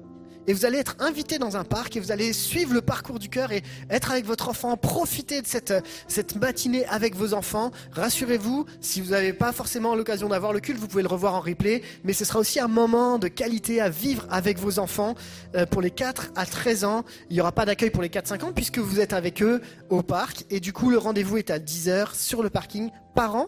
et 0.47 0.53
vous 0.53 0.65
allez 0.65 0.77
être 0.77 0.95
invité 0.99 1.37
dans 1.37 1.57
un 1.57 1.63
parc 1.63 1.95
et 1.95 1.99
vous 1.99 2.11
allez 2.11 2.33
suivre 2.33 2.73
le 2.73 2.81
parcours 2.81 3.19
du 3.19 3.29
cœur 3.29 3.51
et 3.51 3.63
être 3.89 4.11
avec 4.11 4.25
votre 4.25 4.49
enfant, 4.49 4.77
profiter 4.77 5.41
de 5.41 5.47
cette, 5.47 5.73
cette 6.07 6.35
matinée 6.35 6.85
avec 6.87 7.15
vos 7.15 7.33
enfants. 7.33 7.71
Rassurez-vous, 7.91 8.65
si 8.81 9.01
vous 9.01 9.11
n'avez 9.11 9.33
pas 9.33 9.51
forcément 9.51 9.95
l'occasion 9.95 10.29
d'avoir 10.29 10.53
le 10.53 10.59
culte, 10.59 10.79
vous 10.79 10.87
pouvez 10.87 11.03
le 11.03 11.09
revoir 11.09 11.35
en 11.35 11.41
replay, 11.41 11.81
mais 12.03 12.13
ce 12.13 12.25
sera 12.25 12.39
aussi 12.39 12.59
un 12.59 12.67
moment 12.67 13.17
de 13.17 13.27
qualité 13.27 13.81
à 13.81 13.89
vivre 13.89 14.25
avec 14.29 14.59
vos 14.59 14.79
enfants. 14.79 15.15
Euh, 15.55 15.65
pour 15.65 15.81
les 15.81 15.91
4 15.91 16.31
à 16.35 16.45
13 16.45 16.83
ans, 16.83 17.05
il 17.29 17.33
n'y 17.33 17.41
aura 17.41 17.51
pas 17.51 17.65
d'accueil 17.65 17.89
pour 17.89 18.01
les 18.01 18.09
4-5 18.09 18.45
ans 18.45 18.51
puisque 18.53 18.79
vous 18.79 18.99
êtes 18.99 19.13
avec 19.13 19.41
eux 19.41 19.61
au 19.89 20.01
parc 20.01 20.45
et 20.49 20.59
du 20.59 20.73
coup 20.73 20.89
le 20.89 20.97
rendez-vous 20.97 21.37
est 21.37 21.49
à 21.49 21.59
10h 21.59 22.15
sur 22.15 22.43
le 22.43 22.49
parking, 22.49 22.89
parents 23.13 23.47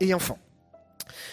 et 0.00 0.14
enfants. 0.14 0.38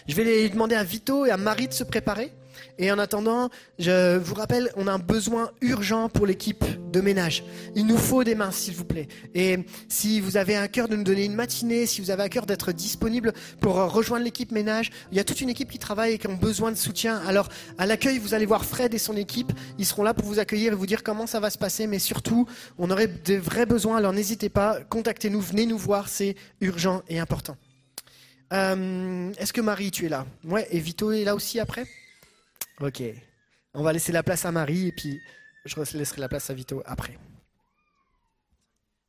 Je 0.08 0.16
vais 0.16 0.50
demander 0.50 0.76
à 0.76 0.84
Vito 0.84 1.26
et 1.26 1.32
à 1.32 1.38
Marie 1.38 1.68
de 1.68 1.74
se 1.74 1.84
préparer. 1.84 2.32
Et 2.78 2.92
en 2.92 3.00
attendant, 3.00 3.50
je 3.80 4.18
vous 4.18 4.36
rappelle, 4.36 4.72
on 4.76 4.88
a 4.88 4.92
un 4.92 5.00
besoin 5.00 5.52
urgent 5.62 6.10
pour 6.10 6.26
l'équipe 6.26 6.64
de 6.92 7.02
ménage. 7.02 7.44
Il 7.76 7.86
nous 7.86 7.98
faut 7.98 8.24
des 8.24 8.36
mains, 8.36 8.52
s'il 8.52 8.76
vous 8.76 8.86
plaît. 8.86 9.08
Et 9.34 9.60
si 9.90 10.20
vous 10.20 10.38
avez 10.38 10.56
un 10.56 10.68
cœur 10.68 10.88
de 10.88 10.96
nous 10.96 11.04
donner 11.04 11.26
une 11.26 11.36
matinée, 11.36 11.86
si 11.86 12.02
vous 12.02 12.12
avez 12.12 12.24
un 12.24 12.30
cœur 12.30 12.46
d'être 12.46 12.72
disponible 12.72 13.34
pour 13.60 13.76
rejoindre 13.76 14.24
l'équipe 14.24 14.52
ménage, 14.52 14.92
il 15.12 15.18
y 15.18 15.20
a 15.20 15.24
toute 15.24 15.42
une 15.42 15.50
équipe 15.50 15.70
qui 15.70 15.80
travaille 15.80 16.14
et 16.14 16.18
qui 16.18 16.28
ont 16.28 16.36
besoin 16.36 16.72
de 16.72 16.78
soutien. 16.78 17.22
Alors, 17.28 17.50
à 17.78 17.86
l'accueil, 17.86 18.18
vous 18.18 18.34
allez 18.34 18.46
voir 18.46 18.66
Fred 18.66 18.94
et 18.94 18.98
son 18.98 19.16
équipe. 19.18 19.52
Ils 19.78 19.86
seront 19.86 20.04
là 20.04 20.14
pour 20.14 20.26
vous 20.26 20.40
accueillir 20.40 20.74
et 20.74 20.76
vous 20.76 20.86
dire 20.86 21.04
comment 21.04 21.28
ça 21.28 21.40
va 21.40 21.50
se 21.50 21.58
passer. 21.58 21.88
Mais 21.88 22.00
surtout, 22.00 22.48
on 22.78 22.90
aurait 22.92 23.08
de 23.08 23.36
vrais 23.36 23.66
besoins. 23.66 23.98
Alors, 23.98 24.14
n'hésitez 24.14 24.50
pas, 24.50 24.80
contactez-nous, 24.90 25.42
venez 25.42 25.66
nous 25.66 25.78
voir. 25.78 26.08
C'est 26.10 26.36
urgent 26.62 27.02
et 27.10 27.20
important. 27.20 27.58
Euh, 28.54 29.32
est-ce 29.38 29.54
que 29.54 29.62
Marie, 29.62 29.92
tu 29.92 30.06
es 30.06 30.10
là? 30.10 30.26
Ouais, 30.44 30.68
et 30.72 30.80
Vito 30.80 31.12
est 31.12 31.24
là 31.24 31.36
aussi 31.36 31.60
après? 31.60 31.86
Ok. 32.82 33.04
On 33.74 33.84
va 33.84 33.94
laisser 33.94 34.12
la 34.12 34.22
place 34.22 34.46
à 34.46 34.52
Marie 34.52 34.88
et 34.88 34.92
puis 34.92 35.22
je 35.64 35.98
laisserai 35.98 36.20
la 36.20 36.28
place 36.28 36.50
à 36.50 36.54
Vito 36.54 36.82
après. 36.86 37.18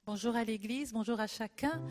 Bonjour 0.06 0.36
à 0.36 0.44
l'Église, 0.44 0.92
bonjour 0.92 1.18
à 1.18 1.26
chacun. 1.26 1.82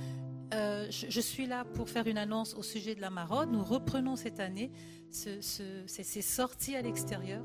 Euh, 0.53 0.89
je, 0.89 1.19
suis 1.19 1.47
là 1.47 1.65
pour 1.65 1.89
faire 1.89 2.07
une 2.07 2.17
annonce 2.17 2.53
au 2.53 2.63
sujet 2.63 2.95
de 2.95 3.01
la 3.01 3.09
maraude. 3.09 3.51
Nous 3.51 3.63
reprenons 3.63 4.15
cette 4.15 4.39
année 4.39 4.71
ces 5.09 6.21
sorties 6.21 6.77
à 6.77 6.81
l'extérieur 6.81 7.43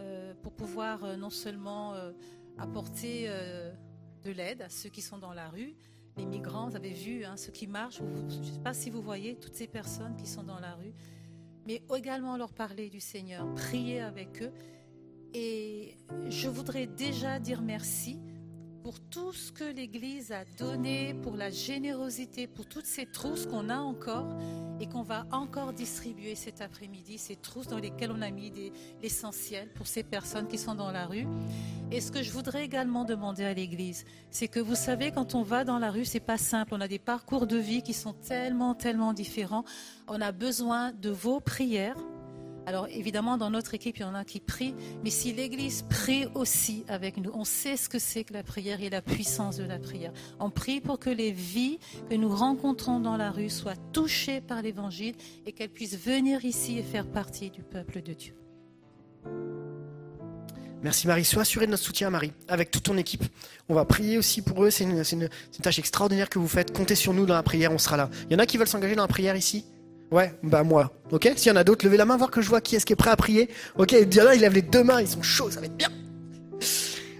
euh, 0.00 0.34
pour 0.42 0.52
pouvoir 0.52 1.04
euh, 1.04 1.16
non 1.16 1.30
seulement 1.30 1.94
apporter 2.58 3.26
de 4.22 4.30
l'aide 4.30 4.60
à 4.60 4.68
ceux 4.68 4.90
qui 4.90 5.00
sont 5.00 5.16
dans 5.16 5.32
la 5.32 5.48
rue, 5.48 5.74
les 6.18 6.26
migrants, 6.26 6.68
vous 6.68 6.76
avez 6.76 6.92
vu 6.92 7.24
hein, 7.24 7.38
ceux 7.38 7.52
qui 7.52 7.66
marchent. 7.66 8.02
Je 8.28 8.36
ne 8.36 8.44
sais 8.44 8.60
pas 8.62 8.74
si 8.74 8.90
vous 8.90 9.00
voyez 9.00 9.36
toutes 9.36 9.54
ces 9.54 9.66
personnes 9.66 10.14
qui 10.16 10.26
sont 10.26 10.42
dans 10.42 10.60
la 10.60 10.74
rue 10.74 10.92
mais 11.66 11.82
également 11.96 12.36
leur 12.36 12.52
parler 12.52 12.88
du 12.90 13.00
Seigneur, 13.00 13.52
prier 13.54 14.00
avec 14.00 14.42
eux. 14.42 14.52
Et 15.34 15.96
je 16.28 16.48
voudrais 16.48 16.86
déjà 16.86 17.38
dire 17.38 17.62
merci 17.62 18.20
pour 18.82 18.98
tout 18.98 19.32
ce 19.32 19.52
que 19.52 19.64
l'Église 19.64 20.32
a 20.32 20.44
donné, 20.58 21.14
pour 21.22 21.36
la 21.36 21.50
générosité, 21.50 22.46
pour 22.46 22.66
toutes 22.66 22.86
ces 22.86 23.06
trousses 23.06 23.46
qu'on 23.46 23.68
a 23.68 23.78
encore 23.78 24.26
et 24.80 24.88
qu'on 24.88 25.02
va 25.02 25.24
encore 25.30 25.72
distribuer 25.72 26.34
cet 26.34 26.60
après-midi, 26.60 27.16
ces 27.16 27.36
trousses 27.36 27.68
dans 27.68 27.78
lesquelles 27.78 28.10
on 28.10 28.22
a 28.22 28.30
mis 28.30 28.52
l'essentiel 29.00 29.68
pour 29.74 29.86
ces 29.86 30.02
personnes 30.02 30.48
qui 30.48 30.58
sont 30.58 30.74
dans 30.74 30.90
la 30.90 31.06
rue. 31.06 31.26
Et 31.92 32.00
ce 32.00 32.10
que 32.10 32.22
je 32.22 32.32
voudrais 32.32 32.64
également 32.64 33.04
demander 33.04 33.44
à 33.44 33.54
l'Église, 33.54 34.04
c'est 34.30 34.48
que 34.48 34.58
vous 34.58 34.74
savez, 34.74 35.12
quand 35.12 35.36
on 35.36 35.42
va 35.42 35.62
dans 35.62 35.78
la 35.78 35.90
rue, 35.90 36.04
c'est 36.04 36.20
pas 36.20 36.38
simple. 36.38 36.74
On 36.74 36.80
a 36.80 36.88
des 36.88 36.98
parcours 36.98 37.46
de 37.46 37.58
vie 37.58 37.82
qui 37.82 37.92
sont 37.92 38.14
tellement, 38.14 38.74
tellement 38.74 39.12
différents. 39.12 39.64
On 40.08 40.20
a 40.20 40.32
besoin 40.32 40.90
de 40.92 41.10
vos 41.10 41.38
prières 41.38 41.96
alors 42.66 42.86
évidemment, 42.88 43.36
dans 43.36 43.50
notre 43.50 43.74
équipe, 43.74 43.98
il 43.98 44.02
y 44.02 44.04
en 44.04 44.14
a 44.14 44.24
qui 44.24 44.40
prient, 44.40 44.74
mais 45.02 45.10
si 45.10 45.32
l'Église 45.32 45.82
prie 45.88 46.26
aussi 46.34 46.84
avec 46.88 47.16
nous, 47.16 47.30
on 47.34 47.44
sait 47.44 47.76
ce 47.76 47.88
que 47.88 47.98
c'est 47.98 48.24
que 48.24 48.32
la 48.32 48.42
prière 48.42 48.80
et 48.80 48.90
la 48.90 49.02
puissance 49.02 49.56
de 49.56 49.64
la 49.64 49.78
prière. 49.78 50.12
On 50.38 50.50
prie 50.50 50.80
pour 50.80 50.98
que 50.98 51.10
les 51.10 51.32
vies 51.32 51.78
que 52.08 52.14
nous 52.14 52.34
rencontrons 52.34 53.00
dans 53.00 53.16
la 53.16 53.30
rue 53.30 53.50
soient 53.50 53.76
touchées 53.92 54.40
par 54.40 54.62
l'Évangile 54.62 55.14
et 55.44 55.52
qu'elles 55.52 55.70
puissent 55.70 55.98
venir 55.98 56.44
ici 56.44 56.78
et 56.78 56.82
faire 56.82 57.06
partie 57.06 57.50
du 57.50 57.62
peuple 57.62 58.00
de 58.00 58.12
Dieu. 58.12 58.34
Merci 60.82 61.06
Marie. 61.06 61.24
Sois 61.24 61.42
assurée 61.42 61.66
de 61.66 61.70
notre 61.70 61.84
soutien, 61.84 62.10
Marie, 62.10 62.32
avec 62.48 62.70
toute 62.72 62.84
ton 62.84 62.96
équipe. 62.96 63.24
On 63.68 63.74
va 63.74 63.84
prier 63.84 64.18
aussi 64.18 64.42
pour 64.42 64.64
eux. 64.64 64.70
C'est 64.70 64.82
une, 64.82 65.02
une, 65.12 65.28
tâche 65.62 65.78
extraordinaire 65.78 66.28
que 66.28 66.40
vous 66.40 66.48
faites. 66.48 66.76
Comptez 66.76 66.96
sur 66.96 67.14
nous 67.14 67.24
dans 67.24 67.34
la 67.34 67.44
prière, 67.44 67.72
on 67.72 67.78
sera 67.78 67.96
là. 67.96 68.10
Il 68.28 68.32
y 68.32 68.36
en 68.36 68.40
a 68.40 68.46
qui 68.46 68.56
veulent 68.56 68.66
s'engager 68.66 68.96
dans 68.96 69.02
la 69.02 69.08
prière 69.08 69.36
ici? 69.36 69.64
Ouais, 70.12 70.32
bah 70.42 70.62
moi. 70.62 70.92
Ok 71.10 71.32
S'il 71.36 71.50
y 71.50 71.52
en 71.52 71.56
a 71.56 71.64
d'autres, 71.64 71.86
levez 71.86 71.96
la 71.96 72.04
main, 72.04 72.18
voir 72.18 72.30
que 72.30 72.42
je 72.42 72.48
vois 72.48 72.60
qui 72.60 72.76
est-ce 72.76 72.84
qui 72.84 72.92
est 72.92 72.96
prêt 72.96 73.10
à 73.10 73.16
prier. 73.16 73.48
Ok, 73.76 73.92
il 73.92 74.14
y 74.14 74.20
en 74.20 74.26
a, 74.26 74.34
ils 74.34 74.42
lèvent 74.42 74.52
les 74.52 74.62
deux 74.62 74.84
mains, 74.84 75.00
ils 75.00 75.08
sont 75.08 75.22
chauds, 75.22 75.50
ça 75.50 75.58
va 75.58 75.66
être 75.66 75.76
bien. 75.76 75.88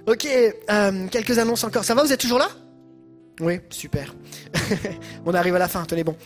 Ok, 0.06 0.26
euh, 0.26 1.08
quelques 1.08 1.38
annonces 1.38 1.64
encore. 1.64 1.84
Ça 1.84 1.94
va, 1.94 2.02
vous 2.02 2.12
êtes 2.12 2.20
toujours 2.20 2.38
là? 2.38 2.48
Oui, 3.40 3.60
super. 3.70 4.14
On 5.26 5.32
arrive 5.32 5.54
à 5.56 5.58
la 5.58 5.68
fin, 5.68 5.84
tenez 5.84 6.04
bon. 6.04 6.16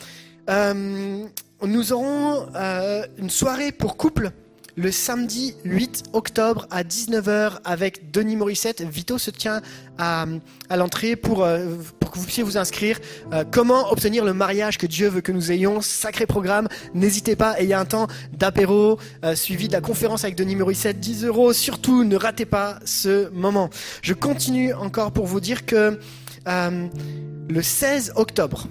Euh, 0.51 1.25
nous 1.63 1.93
aurons 1.93 2.49
euh, 2.57 3.07
une 3.17 3.31
soirée 3.31 3.71
pour 3.71 3.97
couple 3.97 4.33
le 4.77 4.93
samedi 4.93 5.55
8 5.65 6.05
octobre 6.13 6.67
à 6.71 6.85
19h 6.85 7.61
avec 7.65 8.11
Denis 8.11 8.37
Morissette. 8.37 8.83
Vito 8.83 9.17
se 9.17 9.31
tient 9.31 9.63
à, 9.97 10.27
à 10.69 10.77
l'entrée 10.77 11.17
pour, 11.17 11.45
euh, 11.45 11.77
pour 11.99 12.11
que 12.11 12.19
vous 12.19 12.25
puissiez 12.25 12.43
vous 12.43 12.59
inscrire. 12.59 13.01
Euh, 13.33 13.45
comment 13.51 13.91
obtenir 13.91 14.25
le 14.25 14.35
mariage 14.35 14.77
que 14.77 14.87
Dieu 14.87 15.09
veut 15.09 15.23
que 15.23 15.33
nous 15.33 15.51
ayons? 15.51 15.81
Sacré 15.81 16.27
programme. 16.27 16.69
N'hésitez 16.93 17.37
pas. 17.37 17.57
Il 17.61 17.69
y 17.69 17.73
a 17.73 17.81
un 17.81 17.87
temps 17.87 18.07
d'apéro 18.33 18.99
euh, 19.25 19.35
suivi 19.35 19.69
de 19.69 19.73
la 19.73 19.81
conférence 19.81 20.25
avec 20.25 20.37
Denis 20.37 20.57
Morissette. 20.57 21.01
10 21.01 21.25
euros. 21.25 21.55
Surtout, 21.55 22.05
ne 22.05 22.17
ratez 22.17 22.45
pas 22.45 22.79
ce 22.85 23.31
moment. 23.31 23.71
Je 24.03 24.13
continue 24.13 24.75
encore 24.75 25.13
pour 25.13 25.27
vous 25.27 25.41
dire 25.41 25.65
que 25.65 25.99
le 26.47 27.63
16 27.63 28.13
octobre, 28.15 28.69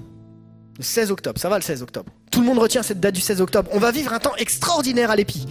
le 0.78 0.84
16 0.84 1.12
octobre, 1.12 1.40
ça 1.40 1.50
va 1.50 1.58
le 1.58 1.62
16 1.62 1.82
octobre. 1.82 2.10
Tout 2.32 2.40
le 2.40 2.46
monde 2.46 2.60
retient 2.60 2.84
cette 2.84 3.02
date 3.02 3.16
du 3.16 3.22
16 3.22 3.42
octobre. 3.42 3.70
On 3.74 3.80
va 3.80 3.92
vivre 3.92 4.14
un 4.14 4.20
temps 4.20 4.36
extraordinaire 4.38 5.12
à 5.12 5.16
l'Épi. 5.18 5.46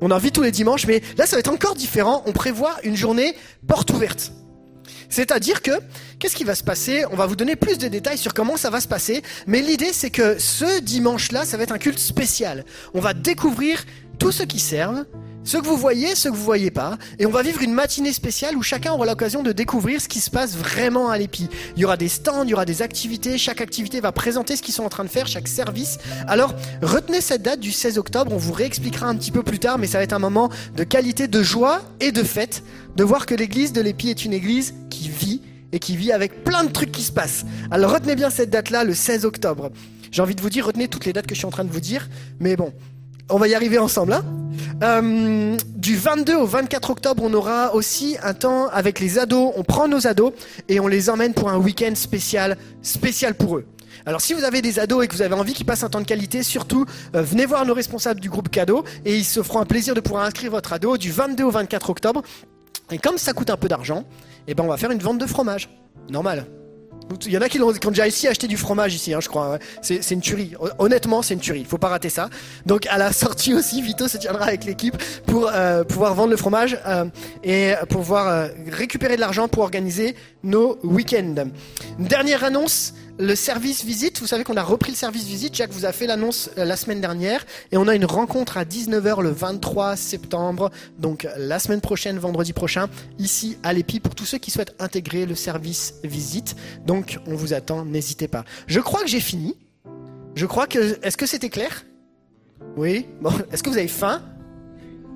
On 0.00 0.10
en 0.10 0.18
vit 0.18 0.32
tous 0.32 0.42
les 0.42 0.50
dimanches, 0.50 0.86
mais 0.86 1.02
là 1.16 1.26
ça 1.26 1.36
va 1.36 1.40
être 1.40 1.52
encore 1.52 1.74
différent. 1.74 2.22
On 2.26 2.32
prévoit 2.32 2.76
une 2.84 2.96
journée 2.96 3.34
porte 3.66 3.90
ouverte. 3.90 4.32
C'est-à-dire 5.08 5.62
que, 5.62 5.70
qu'est-ce 6.18 6.34
qui 6.34 6.44
va 6.44 6.54
se 6.54 6.64
passer? 6.64 7.04
On 7.12 7.16
va 7.16 7.26
vous 7.26 7.36
donner 7.36 7.56
plus 7.56 7.78
de 7.78 7.88
détails 7.88 8.18
sur 8.18 8.34
comment 8.34 8.56
ça 8.56 8.70
va 8.70 8.80
se 8.80 8.88
passer, 8.88 9.22
mais 9.46 9.62
l'idée 9.62 9.92
c'est 9.92 10.10
que 10.10 10.38
ce 10.38 10.80
dimanche-là, 10.80 11.44
ça 11.44 11.56
va 11.56 11.62
être 11.62 11.72
un 11.72 11.78
culte 11.78 11.98
spécial. 11.98 12.64
On 12.94 13.00
va 13.00 13.14
découvrir 13.14 13.84
tous 14.18 14.32
ceux 14.32 14.44
qui 14.44 14.58
servent, 14.58 15.04
ce 15.44 15.58
que 15.58 15.66
vous 15.66 15.76
voyez, 15.76 16.14
ce 16.14 16.28
que 16.28 16.34
vous 16.34 16.42
voyez 16.42 16.70
pas, 16.70 16.96
et 17.18 17.26
on 17.26 17.30
va 17.30 17.42
vivre 17.42 17.62
une 17.62 17.72
matinée 17.72 18.12
spéciale 18.12 18.56
où 18.56 18.62
chacun 18.62 18.92
aura 18.92 19.06
l'occasion 19.06 19.42
de 19.42 19.52
découvrir 19.52 20.00
ce 20.00 20.08
qui 20.08 20.20
se 20.20 20.30
passe 20.30 20.56
vraiment 20.56 21.10
à 21.10 21.18
l'épi. 21.18 21.48
Il 21.76 21.82
y 21.82 21.84
aura 21.84 21.96
des 21.96 22.08
stands, 22.08 22.44
il 22.44 22.50
y 22.50 22.54
aura 22.54 22.64
des 22.64 22.82
activités, 22.82 23.36
chaque 23.36 23.60
activité 23.60 24.00
va 24.00 24.10
présenter 24.10 24.56
ce 24.56 24.62
qu'ils 24.62 24.74
sont 24.74 24.84
en 24.84 24.88
train 24.88 25.04
de 25.04 25.08
faire, 25.10 25.26
chaque 25.26 25.48
service. 25.48 25.98
Alors, 26.26 26.54
retenez 26.82 27.20
cette 27.20 27.42
date 27.42 27.60
du 27.60 27.72
16 27.72 27.98
octobre, 27.98 28.32
on 28.32 28.38
vous 28.38 28.52
réexpliquera 28.52 29.06
un 29.06 29.16
petit 29.16 29.30
peu 29.30 29.42
plus 29.42 29.58
tard, 29.58 29.78
mais 29.78 29.86
ça 29.86 29.98
va 29.98 30.04
être 30.04 30.14
un 30.14 30.18
moment 30.18 30.48
de 30.76 30.84
qualité, 30.84 31.28
de 31.28 31.42
joie 31.42 31.82
et 32.00 32.10
de 32.10 32.22
fête, 32.22 32.62
de 32.96 33.04
voir 33.04 33.26
que 33.26 33.34
l'église 33.34 33.72
de 33.72 33.82
l'épi 33.82 34.08
est 34.08 34.24
une 34.24 34.32
église 34.32 34.74
qui 34.88 35.08
vit 35.08 35.42
et 35.72 35.78
qui 35.78 35.96
vit 35.96 36.12
avec 36.12 36.44
plein 36.44 36.64
de 36.64 36.70
trucs 36.70 36.92
qui 36.92 37.02
se 37.02 37.12
passent. 37.12 37.44
Alors 37.70 37.92
retenez 37.92 38.14
bien 38.14 38.30
cette 38.30 38.50
date-là, 38.50 38.84
le 38.84 38.94
16 38.94 39.24
octobre. 39.24 39.70
J'ai 40.10 40.22
envie 40.22 40.36
de 40.36 40.40
vous 40.40 40.50
dire, 40.50 40.64
retenez 40.64 40.86
toutes 40.86 41.04
les 41.04 41.12
dates 41.12 41.26
que 41.26 41.34
je 41.34 41.40
suis 41.40 41.46
en 41.46 41.50
train 41.50 41.64
de 41.64 41.72
vous 41.72 41.80
dire, 41.80 42.08
mais 42.38 42.54
bon, 42.54 42.72
on 43.30 43.38
va 43.38 43.48
y 43.48 43.54
arriver 43.54 43.78
ensemble, 43.78 44.12
hein 44.12 44.24
euh, 44.82 45.56
Du 45.76 45.96
22 45.96 46.34
au 46.34 46.46
24 46.46 46.90
octobre, 46.90 47.22
on 47.24 47.32
aura 47.34 47.74
aussi 47.74 48.16
un 48.22 48.34
temps 48.34 48.68
avec 48.68 49.00
les 49.00 49.18
ados. 49.18 49.52
On 49.56 49.64
prend 49.64 49.88
nos 49.88 50.06
ados 50.06 50.32
et 50.68 50.80
on 50.80 50.88
les 50.88 51.10
emmène 51.10 51.34
pour 51.34 51.48
un 51.48 51.58
week-end 51.58 51.94
spécial, 51.94 52.56
spécial 52.82 53.34
pour 53.34 53.56
eux. 53.56 53.66
Alors 54.06 54.20
si 54.20 54.34
vous 54.34 54.44
avez 54.44 54.60
des 54.60 54.78
ados 54.78 55.04
et 55.04 55.08
que 55.08 55.14
vous 55.14 55.22
avez 55.22 55.34
envie 55.34 55.54
qu'ils 55.54 55.64
passent 55.64 55.84
un 55.84 55.88
temps 55.88 56.00
de 56.00 56.06
qualité, 56.06 56.42
surtout 56.42 56.84
euh, 57.14 57.22
venez 57.22 57.46
voir 57.46 57.64
nos 57.64 57.74
responsables 57.74 58.20
du 58.20 58.28
groupe 58.28 58.50
cadeau 58.50 58.84
et 59.04 59.16
ils 59.16 59.24
se 59.24 59.42
feront 59.42 59.60
un 59.60 59.66
plaisir 59.66 59.94
de 59.94 60.00
pouvoir 60.00 60.24
inscrire 60.24 60.50
votre 60.50 60.72
ado 60.72 60.98
du 60.98 61.10
22 61.10 61.44
au 61.44 61.50
24 61.50 61.90
octobre. 61.90 62.22
Et 62.90 62.98
comme 62.98 63.16
ça 63.16 63.32
coûte 63.32 63.48
un 63.48 63.56
peu 63.56 63.68
d'argent, 63.68 64.04
eh 64.46 64.54
ben 64.54 64.64
on 64.64 64.68
va 64.68 64.76
faire 64.76 64.90
une 64.90 64.98
vente 64.98 65.18
de 65.18 65.26
fromage. 65.26 65.70
Normal. 66.10 66.44
Il 67.26 67.32
y 67.32 67.38
en 67.38 67.40
a 67.40 67.48
qui, 67.48 67.60
ont, 67.60 67.70
déjà 67.70 68.06
ici 68.06 68.26
acheté 68.28 68.46
du 68.46 68.56
fromage 68.56 68.94
ici, 68.94 69.12
hein, 69.14 69.20
je 69.20 69.28
crois. 69.28 69.58
C'est 69.82 70.10
une 70.10 70.20
tuerie. 70.20 70.54
Honnêtement, 70.78 71.22
c'est 71.22 71.34
une 71.34 71.40
tuerie. 71.40 71.60
Il 71.60 71.66
faut 71.66 71.78
pas 71.78 71.88
rater 71.88 72.08
ça. 72.08 72.28
Donc 72.66 72.86
à 72.86 72.98
la 72.98 73.12
sortie 73.24 73.54
aussi, 73.54 73.82
Vito 73.82 74.08
se 74.08 74.16
tiendra 74.16 74.46
avec 74.46 74.64
l'équipe 74.64 74.96
pour 75.26 75.50
euh, 75.52 75.84
pouvoir 75.84 76.14
vendre 76.14 76.30
le 76.30 76.36
fromage 76.36 76.78
euh, 76.86 77.04
et 77.42 77.74
pouvoir 77.88 78.28
euh, 78.28 78.48
récupérer 78.70 79.16
de 79.16 79.20
l'argent 79.20 79.48
pour 79.48 79.62
organiser 79.62 80.16
nos 80.42 80.78
week-ends. 80.82 81.46
Dernière 81.98 82.44
annonce 82.44 82.94
le 83.18 83.36
service 83.36 83.84
visite, 83.84 84.18
vous 84.20 84.26
savez 84.26 84.42
qu'on 84.42 84.56
a 84.56 84.62
repris 84.62 84.90
le 84.90 84.96
service 84.96 85.24
visite. 85.24 85.54
Jacques 85.54 85.70
vous 85.70 85.84
a 85.84 85.92
fait 85.92 86.06
l'annonce 86.06 86.50
euh, 86.58 86.64
la 86.64 86.76
semaine 86.76 87.00
dernière. 87.00 87.46
Et 87.70 87.76
on 87.76 87.86
a 87.86 87.94
une 87.94 88.04
rencontre 88.04 88.58
à 88.58 88.64
19h 88.64 89.22
le 89.22 89.30
23 89.30 89.94
septembre. 89.94 90.70
Donc 90.98 91.28
la 91.36 91.60
semaine 91.60 91.80
prochaine, 91.80 92.18
vendredi 92.18 92.52
prochain, 92.52 92.88
ici 93.18 93.56
à 93.62 93.72
l'EPI 93.72 94.00
pour 94.00 94.16
tous 94.16 94.24
ceux 94.24 94.38
qui 94.38 94.50
souhaitent 94.50 94.74
intégrer 94.80 95.26
le 95.26 95.36
service 95.36 95.94
visite. 96.02 96.56
Donc 96.86 97.20
on 97.26 97.36
vous 97.36 97.54
attend, 97.54 97.84
n'hésitez 97.84 98.26
pas. 98.26 98.44
Je 98.66 98.80
crois 98.80 99.02
que 99.02 99.08
j'ai 99.08 99.20
fini. 99.20 99.56
Je 100.34 100.46
crois 100.46 100.66
que... 100.66 100.98
Est-ce 101.04 101.16
que 101.16 101.26
c'était 101.26 101.50
clair? 101.50 101.84
Oui 102.76 103.06
Bon, 103.20 103.30
est-ce 103.52 103.62
que 103.62 103.70
vous 103.70 103.78
avez 103.78 103.86
faim? 103.86 104.22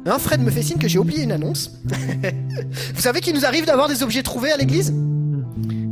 Non, 0.06 0.20
Fred 0.20 0.40
me 0.40 0.50
fait 0.52 0.62
signe 0.62 0.78
que 0.78 0.86
j'ai 0.86 1.00
oublié 1.00 1.24
une 1.24 1.32
annonce. 1.32 1.72
vous 2.94 3.00
savez 3.00 3.20
qu'il 3.20 3.34
nous 3.34 3.44
arrive 3.44 3.66
d'avoir 3.66 3.88
des 3.88 4.04
objets 4.04 4.22
trouvés 4.22 4.52
à 4.52 4.56
l'église? 4.56 4.94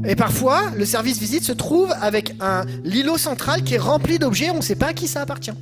Et 0.05 0.17
parfois, 0.17 0.71
le 0.77 0.85
service 0.85 1.19
visite 1.19 1.45
se 1.45 1.53
trouve 1.53 1.93
avec 2.01 2.35
un 2.41 2.65
l'îlot 2.85 3.19
central 3.19 3.63
qui 3.63 3.75
est 3.75 3.79
rempli 3.79 4.19
d'objets, 4.19 4.51
on 4.51 4.57
ne 4.57 4.63
sait 4.63 4.77
pas 4.77 4.89
à 4.89 4.93
qui 4.93 5.09
ça 5.09 5.23
appartient. 5.23 5.53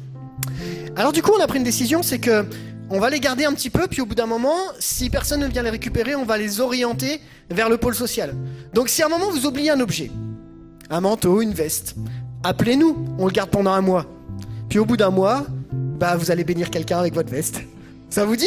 Alors 0.96 1.12
du 1.12 1.22
coup, 1.22 1.32
on 1.36 1.42
a 1.42 1.46
pris 1.46 1.58
une 1.58 1.64
décision, 1.64 2.02
c'est 2.02 2.18
que 2.18 2.46
on 2.90 3.00
va 3.00 3.08
les 3.08 3.20
garder 3.20 3.44
un 3.44 3.52
petit 3.52 3.70
peu, 3.70 3.86
puis 3.88 4.02
au 4.02 4.06
bout 4.06 4.14
d'un 4.14 4.26
moment, 4.26 4.56
si 4.78 5.08
personne 5.08 5.40
ne 5.40 5.46
vient 5.46 5.62
les 5.62 5.70
récupérer, 5.70 6.14
on 6.14 6.24
va 6.24 6.36
les 6.36 6.60
orienter 6.60 7.20
vers 7.50 7.68
le 7.68 7.78
pôle 7.78 7.94
social. 7.94 8.34
Donc 8.74 8.88
si 8.88 9.02
à 9.02 9.06
un 9.06 9.08
moment 9.08 9.30
vous 9.30 9.46
oubliez 9.46 9.70
un 9.70 9.80
objet, 9.80 10.10
un 10.90 11.00
manteau, 11.00 11.40
une 11.40 11.54
veste, 11.54 11.96
appelez-nous, 12.42 13.16
on 13.18 13.26
le 13.26 13.32
garde 13.32 13.50
pendant 13.50 13.72
un 13.72 13.80
mois. 13.80 14.06
Puis 14.68 14.78
au 14.78 14.84
bout 14.84 14.98
d'un 14.98 15.10
mois, 15.10 15.46
bah 15.72 16.16
vous 16.16 16.30
allez 16.30 16.44
bénir 16.44 16.70
quelqu'un 16.70 16.98
avec 16.98 17.14
votre 17.14 17.30
veste. 17.30 17.62
Ça 18.14 18.24
vous 18.24 18.36
dit 18.36 18.46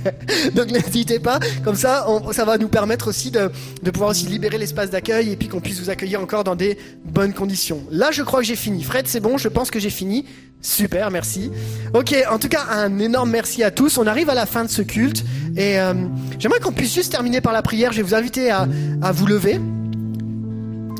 Donc 0.54 0.70
n'hésitez 0.70 1.18
pas, 1.18 1.38
comme 1.62 1.74
ça, 1.74 2.06
ça 2.30 2.46
va 2.46 2.56
nous 2.56 2.68
permettre 2.68 3.08
aussi 3.08 3.30
de, 3.30 3.50
pouvoir 3.92 4.08
aussi 4.08 4.24
libérer 4.24 4.56
l'espace 4.56 4.88
d'accueil 4.88 5.32
et 5.32 5.36
puis 5.36 5.48
qu'on 5.48 5.60
puisse 5.60 5.80
vous 5.80 5.90
accueillir 5.90 6.18
encore 6.22 6.44
dans 6.44 6.54
des 6.54 6.78
bonnes 7.04 7.34
conditions. 7.34 7.82
Là, 7.90 8.10
je 8.10 8.22
crois 8.22 8.40
que 8.40 8.46
j'ai 8.46 8.56
fini. 8.56 8.82
Fred, 8.82 9.06
c'est 9.06 9.20
bon, 9.20 9.36
je 9.36 9.48
pense 9.48 9.70
que 9.70 9.78
j'ai 9.78 9.90
fini. 9.90 10.24
Super, 10.62 11.10
merci. 11.10 11.50
Ok, 11.92 12.14
en 12.30 12.38
tout 12.38 12.48
cas, 12.48 12.62
un 12.70 12.98
énorme 13.00 13.28
merci 13.28 13.62
à 13.62 13.70
tous. 13.70 13.98
On 13.98 14.06
arrive 14.06 14.30
à 14.30 14.34
la 14.34 14.46
fin 14.46 14.64
de 14.64 14.70
ce 14.70 14.80
culte 14.80 15.24
et 15.58 15.78
euh, 15.78 15.92
j'aimerais 16.38 16.60
qu'on 16.60 16.72
puisse 16.72 16.94
juste 16.94 17.12
terminer 17.12 17.42
par 17.42 17.52
la 17.52 17.60
prière. 17.60 17.92
Je 17.92 17.98
vais 17.98 18.04
vous 18.04 18.14
inviter 18.14 18.50
à, 18.50 18.66
vous 19.12 19.26
lever. 19.26 19.60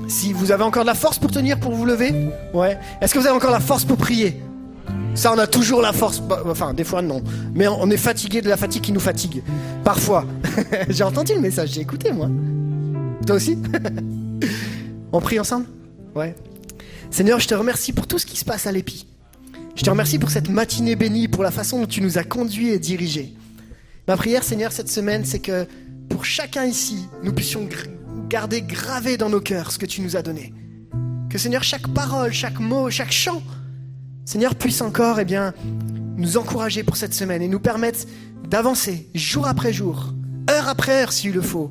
Si 0.08 0.34
vous 0.34 0.52
avez 0.52 0.64
encore 0.64 0.82
de 0.82 0.88
la 0.88 0.94
force 0.94 1.18
pour 1.18 1.30
tenir, 1.30 1.58
pour 1.58 1.72
vous 1.72 1.86
lever, 1.86 2.12
ouais. 2.52 2.78
Est-ce 3.00 3.14
que 3.14 3.18
vous 3.18 3.26
avez 3.26 3.36
encore 3.36 3.52
la 3.52 3.60
force 3.60 3.86
pour 3.86 3.96
prier? 3.96 4.38
Ça, 5.14 5.32
on 5.32 5.38
a 5.38 5.46
toujours 5.46 5.82
la 5.82 5.92
force. 5.92 6.20
Bah, 6.20 6.42
enfin, 6.46 6.72
des 6.72 6.84
fois, 6.84 7.02
non. 7.02 7.22
Mais 7.54 7.68
on 7.68 7.90
est 7.90 7.96
fatigué 7.96 8.40
de 8.40 8.48
la 8.48 8.56
fatigue 8.56 8.82
qui 8.82 8.92
nous 8.92 9.00
fatigue. 9.00 9.42
Parfois. 9.84 10.26
j'ai 10.88 11.04
entendu 11.04 11.34
le 11.34 11.40
message, 11.40 11.70
j'ai 11.72 11.82
écouté, 11.82 12.12
moi. 12.12 12.30
Toi 13.26 13.36
aussi 13.36 13.58
On 15.12 15.20
prie 15.20 15.38
ensemble 15.38 15.66
Ouais. 16.14 16.34
Seigneur, 17.10 17.40
je 17.40 17.48
te 17.48 17.54
remercie 17.54 17.92
pour 17.92 18.06
tout 18.06 18.18
ce 18.18 18.26
qui 18.26 18.36
se 18.36 18.44
passe 18.44 18.66
à 18.66 18.72
l'épi. 18.72 19.06
Je 19.76 19.82
te 19.82 19.90
remercie 19.90 20.18
pour 20.18 20.30
cette 20.30 20.48
matinée 20.48 20.96
bénie, 20.96 21.28
pour 21.28 21.42
la 21.42 21.50
façon 21.50 21.80
dont 21.80 21.86
tu 21.86 22.00
nous 22.00 22.18
as 22.18 22.24
conduits 22.24 22.70
et 22.70 22.78
dirigés. 22.78 23.34
Ma 24.08 24.16
prière, 24.16 24.42
Seigneur, 24.42 24.72
cette 24.72 24.88
semaine, 24.88 25.24
c'est 25.24 25.38
que 25.38 25.66
pour 26.08 26.24
chacun 26.24 26.64
ici, 26.64 27.06
nous 27.22 27.32
puissions 27.32 27.68
garder 28.28 28.62
gravé 28.62 29.16
dans 29.16 29.28
nos 29.28 29.40
cœurs 29.40 29.70
ce 29.72 29.78
que 29.78 29.86
tu 29.86 30.00
nous 30.00 30.16
as 30.16 30.22
donné. 30.22 30.52
Que, 31.30 31.38
Seigneur, 31.38 31.62
chaque 31.62 31.88
parole, 31.88 32.32
chaque 32.32 32.58
mot, 32.60 32.90
chaque 32.90 33.12
chant, 33.12 33.42
Seigneur, 34.24 34.54
puisse 34.54 34.80
encore 34.80 35.18
eh 35.18 35.24
bien, 35.24 35.52
nous 36.16 36.36
encourager 36.36 36.84
pour 36.84 36.96
cette 36.96 37.14
semaine 37.14 37.42
et 37.42 37.48
nous 37.48 37.60
permettre 37.60 38.00
d'avancer 38.48 39.08
jour 39.14 39.48
après 39.48 39.72
jour, 39.72 40.14
heure 40.48 40.68
après 40.68 41.02
heure 41.02 41.12
s'il 41.12 41.32
le 41.32 41.42
faut, 41.42 41.70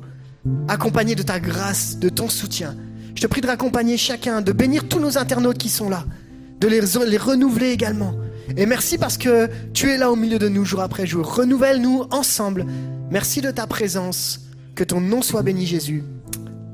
accompagné 0.68 1.14
de 1.14 1.22
ta 1.22 1.40
grâce, 1.40 1.98
de 1.98 2.08
ton 2.08 2.28
soutien. 2.28 2.76
Je 3.14 3.22
te 3.22 3.26
prie 3.26 3.40
de 3.40 3.46
raccompagner 3.46 3.96
chacun, 3.96 4.42
de 4.42 4.52
bénir 4.52 4.88
tous 4.88 4.98
nos 4.98 5.16
internautes 5.16 5.58
qui 5.58 5.68
sont 5.68 5.88
là, 5.88 6.04
de 6.60 6.68
les, 6.68 6.80
les 7.06 7.16
renouveler 7.16 7.70
également. 7.70 8.14
Et 8.56 8.66
merci 8.66 8.98
parce 8.98 9.16
que 9.16 9.48
tu 9.72 9.90
es 9.90 9.96
là 9.96 10.10
au 10.10 10.16
milieu 10.16 10.38
de 10.38 10.48
nous 10.48 10.64
jour 10.64 10.80
après 10.80 11.06
jour. 11.06 11.34
Renouvelle-nous 11.34 12.04
ensemble. 12.10 12.66
Merci 13.10 13.40
de 13.40 13.50
ta 13.50 13.66
présence. 13.66 14.40
Que 14.74 14.84
ton 14.84 15.00
nom 15.00 15.22
soit 15.22 15.42
béni 15.42 15.66
Jésus. 15.66 16.02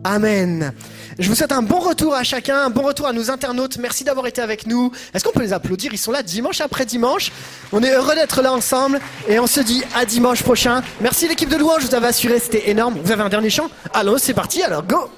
Amen. 0.05 0.73
Je 1.19 1.29
vous 1.29 1.35
souhaite 1.35 1.53
un 1.53 1.62
bon 1.62 1.81
retour 1.81 2.15
à 2.15 2.23
chacun, 2.23 2.65
un 2.66 2.70
bon 2.70 2.83
retour 2.83 3.07
à 3.09 3.12
nos 3.12 3.31
internautes. 3.31 3.79
Merci 3.79 4.05
d'avoir 4.05 4.27
été 4.27 4.41
avec 4.41 4.66
nous. 4.66 4.93
Est-ce 5.12 5.25
qu'on 5.25 5.33
peut 5.33 5.43
les 5.43 5.53
applaudir? 5.53 5.93
Ils 5.93 5.99
sont 5.99 6.12
là 6.12 6.23
dimanche 6.23 6.61
après 6.61 6.87
dimanche. 6.87 7.33
On 7.73 7.83
est 7.83 7.93
heureux 7.93 8.15
d'être 8.15 8.41
là 8.41 8.53
ensemble 8.53 9.01
et 9.29 9.39
on 9.41 9.47
se 9.47 9.61
dit 9.61 9.83
à 9.95 10.05
dimanche 10.05 10.43
prochain. 10.43 10.83
Merci 11.01 11.27
l'équipe 11.29 11.49
de 11.49 11.57
louange, 11.57 11.83
je 11.83 11.89
vous 11.89 11.95
avez 11.95 12.07
assuré, 12.07 12.39
c'était 12.39 12.70
énorme. 12.70 12.99
Vous 13.03 13.11
avez 13.11 13.23
un 13.23 13.29
dernier 13.29 13.51
chant? 13.51 13.69
Allons, 13.93 14.19
c'est 14.19 14.35
parti, 14.35 14.62
alors 14.62 14.85
go 14.85 15.11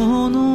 ton 0.00 0.30
nom 0.30 0.49